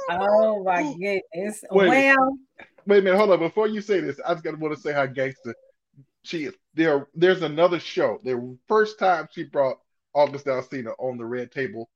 [0.10, 1.64] oh my goodness.
[1.72, 2.38] Wait well,
[2.92, 3.40] Wait a minute, hold on.
[3.40, 5.56] Before you say this, I just gotta want to say how gangster
[6.24, 6.54] she is.
[6.74, 8.20] There, there's another show.
[8.22, 9.78] The first time she brought
[10.14, 11.90] August Alsina on the red table,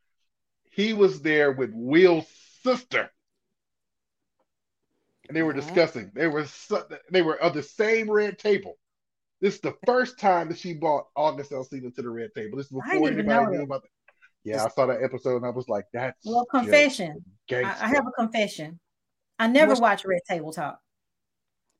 [0.71, 2.29] he was there with Will's
[2.63, 3.11] sister.
[5.27, 6.11] And they were discussing.
[6.15, 6.45] They were
[7.11, 8.77] they were on the same red table.
[9.41, 12.55] This is the first time that she brought August Alsina to the red table.
[12.55, 13.89] This is before anybody know knew about that.
[14.45, 17.21] Yeah, I saw that episode and I was like, that's well, confession.
[17.51, 17.63] I.
[17.63, 18.79] I have a confession.
[19.37, 20.79] I never What's- watch Red Table Talk.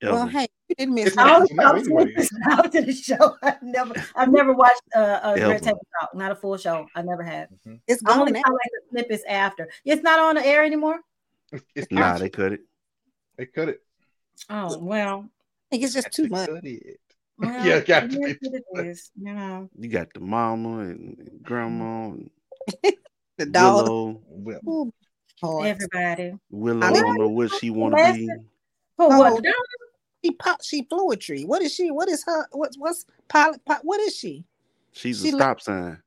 [0.02, 1.96] Well, hey, you didn't miss It's I was only nothing.
[1.96, 3.38] not watch after the show.
[3.42, 5.50] I never, I've never watched uh, uh a Ever.
[5.50, 6.86] Red Table Talk, not a full show.
[6.96, 7.50] I never have.
[7.50, 7.76] Mm-hmm.
[7.88, 8.56] It's I only gone saw now.
[8.56, 9.70] like the snippets after.
[9.84, 11.00] It's not on the air anymore.
[11.76, 12.62] It's nah, they cut it.
[13.38, 13.82] They cut it.
[14.50, 15.26] Oh well.
[15.28, 16.50] I think it's just too much.
[16.50, 16.62] Well,
[17.66, 18.38] yeah, got to be.
[18.42, 19.70] It is, you know.
[19.78, 22.28] You got the mama and grandma mm-hmm.
[22.84, 22.94] and
[23.38, 24.22] the dog.
[24.28, 24.92] Willow.
[25.44, 26.34] Oh, Everybody.
[26.50, 28.28] Willow I don't know what she want to be.
[28.96, 29.44] For oh, what?
[29.44, 29.52] She
[30.32, 30.64] pop.
[30.64, 31.44] She poetry.
[31.44, 31.92] What is she?
[31.92, 32.48] What is her?
[32.52, 33.62] What's what's pilot?
[33.84, 34.46] What is she?
[34.92, 36.02] She's she a stop sign.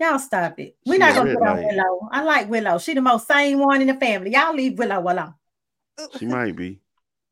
[0.00, 0.76] Y'all stop it.
[0.86, 2.08] We're not gonna put on Willow.
[2.10, 2.78] I like Willow.
[2.78, 4.32] She the most sane one in the family.
[4.32, 5.34] Y'all leave Willow alone.
[6.18, 6.80] She might be.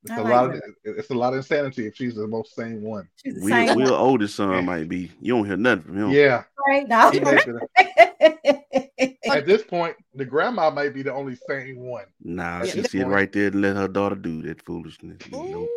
[0.03, 0.51] It's I a like lot.
[0.51, 3.09] Of, it's a lot of insanity if she's the most sane one.
[3.25, 5.13] She's the Will, Will oldest son might be.
[5.21, 6.11] You don't hear nothing from him.
[6.11, 6.43] Yeah.
[6.67, 7.11] Right now.
[9.25, 12.05] At this point, the grandma might be the only sane one.
[12.23, 15.19] Nah, she sit right there and let her daughter do that foolishness.
[15.33, 15.69] Ooh,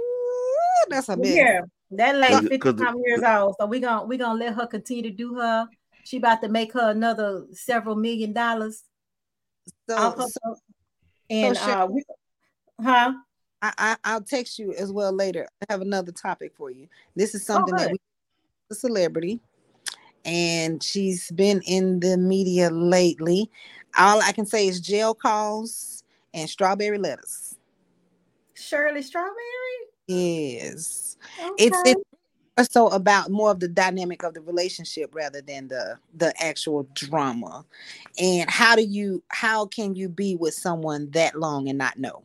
[0.89, 1.35] that's a bit.
[1.35, 1.61] Yeah,
[1.91, 3.55] that lady fifty some years old.
[3.59, 5.67] So we gonna we gonna let her continue to do her.
[6.03, 8.83] She about to make her another several million dollars.
[9.89, 10.55] So, so
[11.29, 12.03] and so uh, we,
[12.81, 13.13] huh?
[13.61, 15.47] I, I will text you as well later.
[15.61, 16.87] I have another topic for you.
[17.15, 17.97] This is oh, something oh, that we
[18.71, 19.39] a celebrity,
[20.23, 23.49] and she's been in the media lately.
[23.97, 26.03] All I can say is jail calls
[26.33, 27.55] and strawberry letters.
[28.55, 29.35] Shirley Strawberry.
[30.07, 31.65] Yes, okay.
[31.65, 31.95] it's
[32.57, 36.87] it's so about more of the dynamic of the relationship rather than the the actual
[36.93, 37.65] drama.
[38.17, 42.23] And how do you how can you be with someone that long and not know?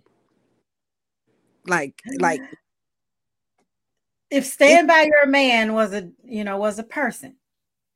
[1.67, 2.41] Like, like
[4.31, 7.37] if Stand by Your Man was a you know was a person,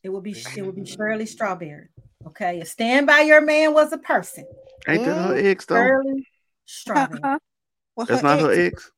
[0.02, 1.88] it would be it would be Shirley Strawberry.
[2.26, 4.46] Okay, if Stand by Your Man was a person,
[4.88, 5.76] ain't that her ex though?
[5.76, 6.28] Shirley
[6.64, 7.20] Strawberry.
[7.22, 7.38] Uh-huh.
[7.96, 8.90] Well, That's not ex, her ex.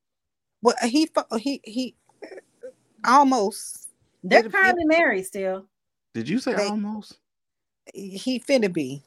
[0.63, 1.95] Well, he he he
[3.05, 3.91] almost.
[4.25, 5.67] They're currently married still.
[6.15, 7.19] Did you say they, almost?
[7.93, 9.03] He finna be.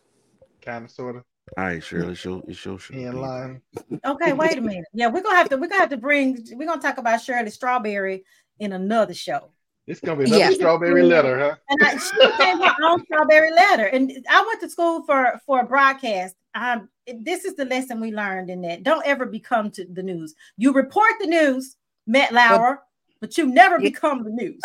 [0.62, 1.24] Kind of, sort of.
[1.58, 3.62] All right, Shirley, show it show in line.
[4.06, 4.86] Okay, wait a minute.
[4.94, 7.50] Yeah, we're gonna have to we're gonna have to bring we're gonna talk about Shirley
[7.50, 8.24] Strawberry
[8.60, 9.52] in another show.
[9.88, 10.52] It's gonna be another yeah.
[10.52, 11.56] strawberry letter, huh?
[11.70, 13.86] And I, she became her own strawberry letter.
[13.86, 16.36] And I went to school for for a broadcast.
[16.54, 18.84] Um, this is the lesson we learned in that.
[18.84, 20.36] Don't ever become to the news.
[20.58, 22.84] You report the news, Matt Lauer,
[23.20, 23.90] but, but you never yeah.
[23.90, 24.62] become the news.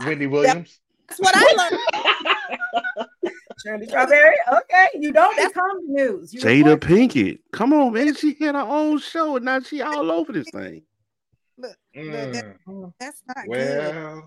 [0.00, 0.80] Wendy Williams.
[1.08, 3.34] That's what I learned.
[3.62, 4.36] Shirley Strawberry.
[4.52, 6.34] Okay, you don't become the news.
[6.34, 7.40] You Jada Pinkett.
[7.52, 8.14] Come on, man.
[8.14, 10.82] She had her own show and now she all over this thing.
[11.58, 12.32] Look, mm.
[12.32, 12.56] that,
[12.98, 14.22] that's not well, good.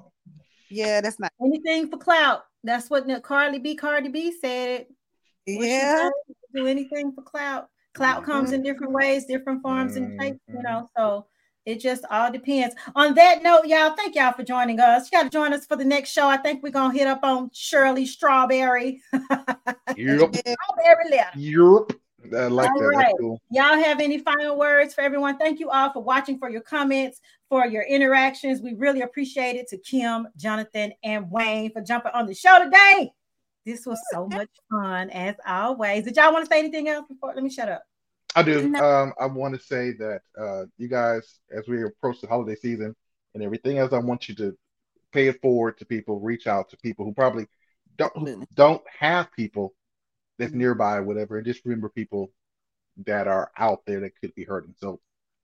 [0.69, 2.45] Yeah, that's not anything for clout.
[2.63, 3.75] That's what Carly B.
[3.75, 4.87] Cardi B said.
[5.45, 6.09] Yeah,
[6.53, 7.69] do anything for clout.
[7.93, 8.31] Clout mm-hmm.
[8.31, 10.05] comes in different ways, different forms mm-hmm.
[10.05, 10.39] and types.
[10.47, 11.27] You know, so
[11.65, 12.75] it just all depends.
[12.95, 15.11] On that note, y'all, thank y'all for joining us.
[15.11, 16.27] You got to join us for the next show.
[16.27, 19.01] I think we're gonna hit up on Shirley Strawberry.
[19.97, 20.35] Yep.
[20.35, 21.29] Strawberry letter.
[21.35, 21.97] Yep.
[22.33, 22.87] I like all that.
[22.87, 23.13] Right.
[23.19, 23.39] Cool.
[23.51, 25.37] Y'all have any final words for everyone?
[25.37, 28.61] Thank you all for watching, for your comments, for your interactions.
[28.61, 29.67] We really appreciate it.
[29.69, 33.11] To Kim, Jonathan, and Wayne for jumping on the show today.
[33.65, 36.03] This was so much fun as always.
[36.03, 37.33] Did y'all want to say anything else before?
[37.33, 37.83] Let me shut up.
[38.35, 38.75] I do.
[38.75, 42.95] Um, I want to say that uh, you guys, as we approach the holiday season
[43.33, 44.57] and everything else, I want you to
[45.13, 47.47] pay it forward to people, reach out to people who probably
[47.97, 49.73] don't who don't have people
[50.37, 52.31] that's nearby, or whatever, and just remember people
[53.05, 54.75] that are out there that could be hurting.
[54.77, 54.99] So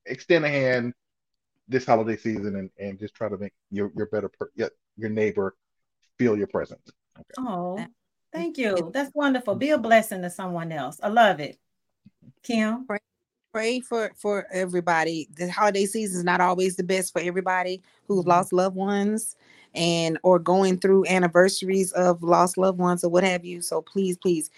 [0.05, 0.93] extend a hand
[1.68, 4.49] this holiday season and, and just try to make your your better per,
[4.97, 5.55] your neighbor
[6.18, 6.91] feel your presence.
[7.18, 7.47] Okay.
[7.47, 7.85] Oh,
[8.34, 8.91] thank you.
[8.93, 9.55] That's wonderful.
[9.55, 10.99] Be a blessing to someone else.
[11.01, 11.57] I love it.
[12.44, 12.86] Kim?
[12.86, 12.99] Pray,
[13.53, 15.28] pray for for everybody.
[15.36, 18.30] The holiday season is not always the best for everybody who's mm-hmm.
[18.30, 19.36] lost loved ones
[19.73, 23.61] and or going through anniversaries of lost loved ones or what have you.
[23.61, 24.49] So please, please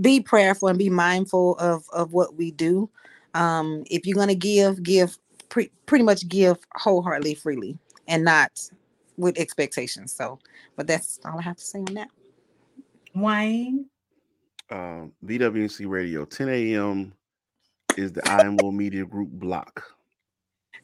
[0.00, 2.88] be prayerful and be mindful of of what we do.
[3.34, 5.18] Um, if you're gonna give, give
[5.48, 7.78] pre- pretty much give wholeheartedly, freely,
[8.08, 8.70] and not
[9.16, 10.12] with expectations.
[10.12, 10.38] So,
[10.76, 12.08] but that's all I have to say on that.
[13.14, 13.86] Wayne
[14.74, 17.12] um, BWC Radio, 10 a.m.
[17.96, 19.84] is the IMO Media Group block.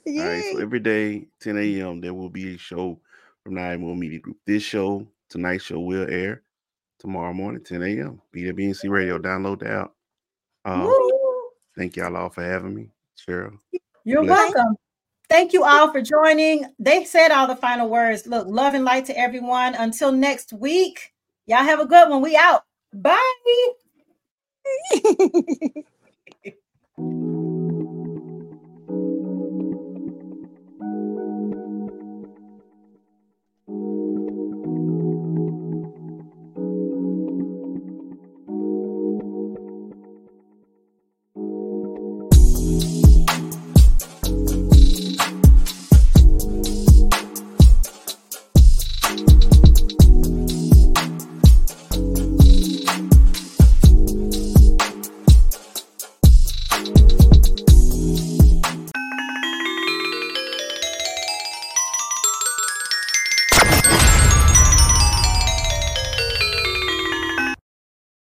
[0.07, 0.21] Yay.
[0.21, 3.01] All right, so every day, 10 a.m., there will be a show
[3.43, 4.37] from the IMO Media Group.
[4.47, 6.43] This show, tonight's show, will air
[7.01, 8.23] tomorrow morning, 10 a.m.
[8.35, 9.19] BWC Radio.
[9.19, 9.93] Download the app.
[10.65, 10.93] Um,
[11.77, 13.59] thank y'all all for having me, Cheril.
[14.05, 14.77] You're Bless welcome.
[15.29, 16.67] Thank you all for joining.
[16.79, 18.27] They said all the final words.
[18.27, 19.75] Look, love and light to everyone.
[19.75, 21.13] Until next week,
[21.47, 22.21] y'all have a good one.
[22.21, 22.65] We out.
[22.93, 23.75] Bye.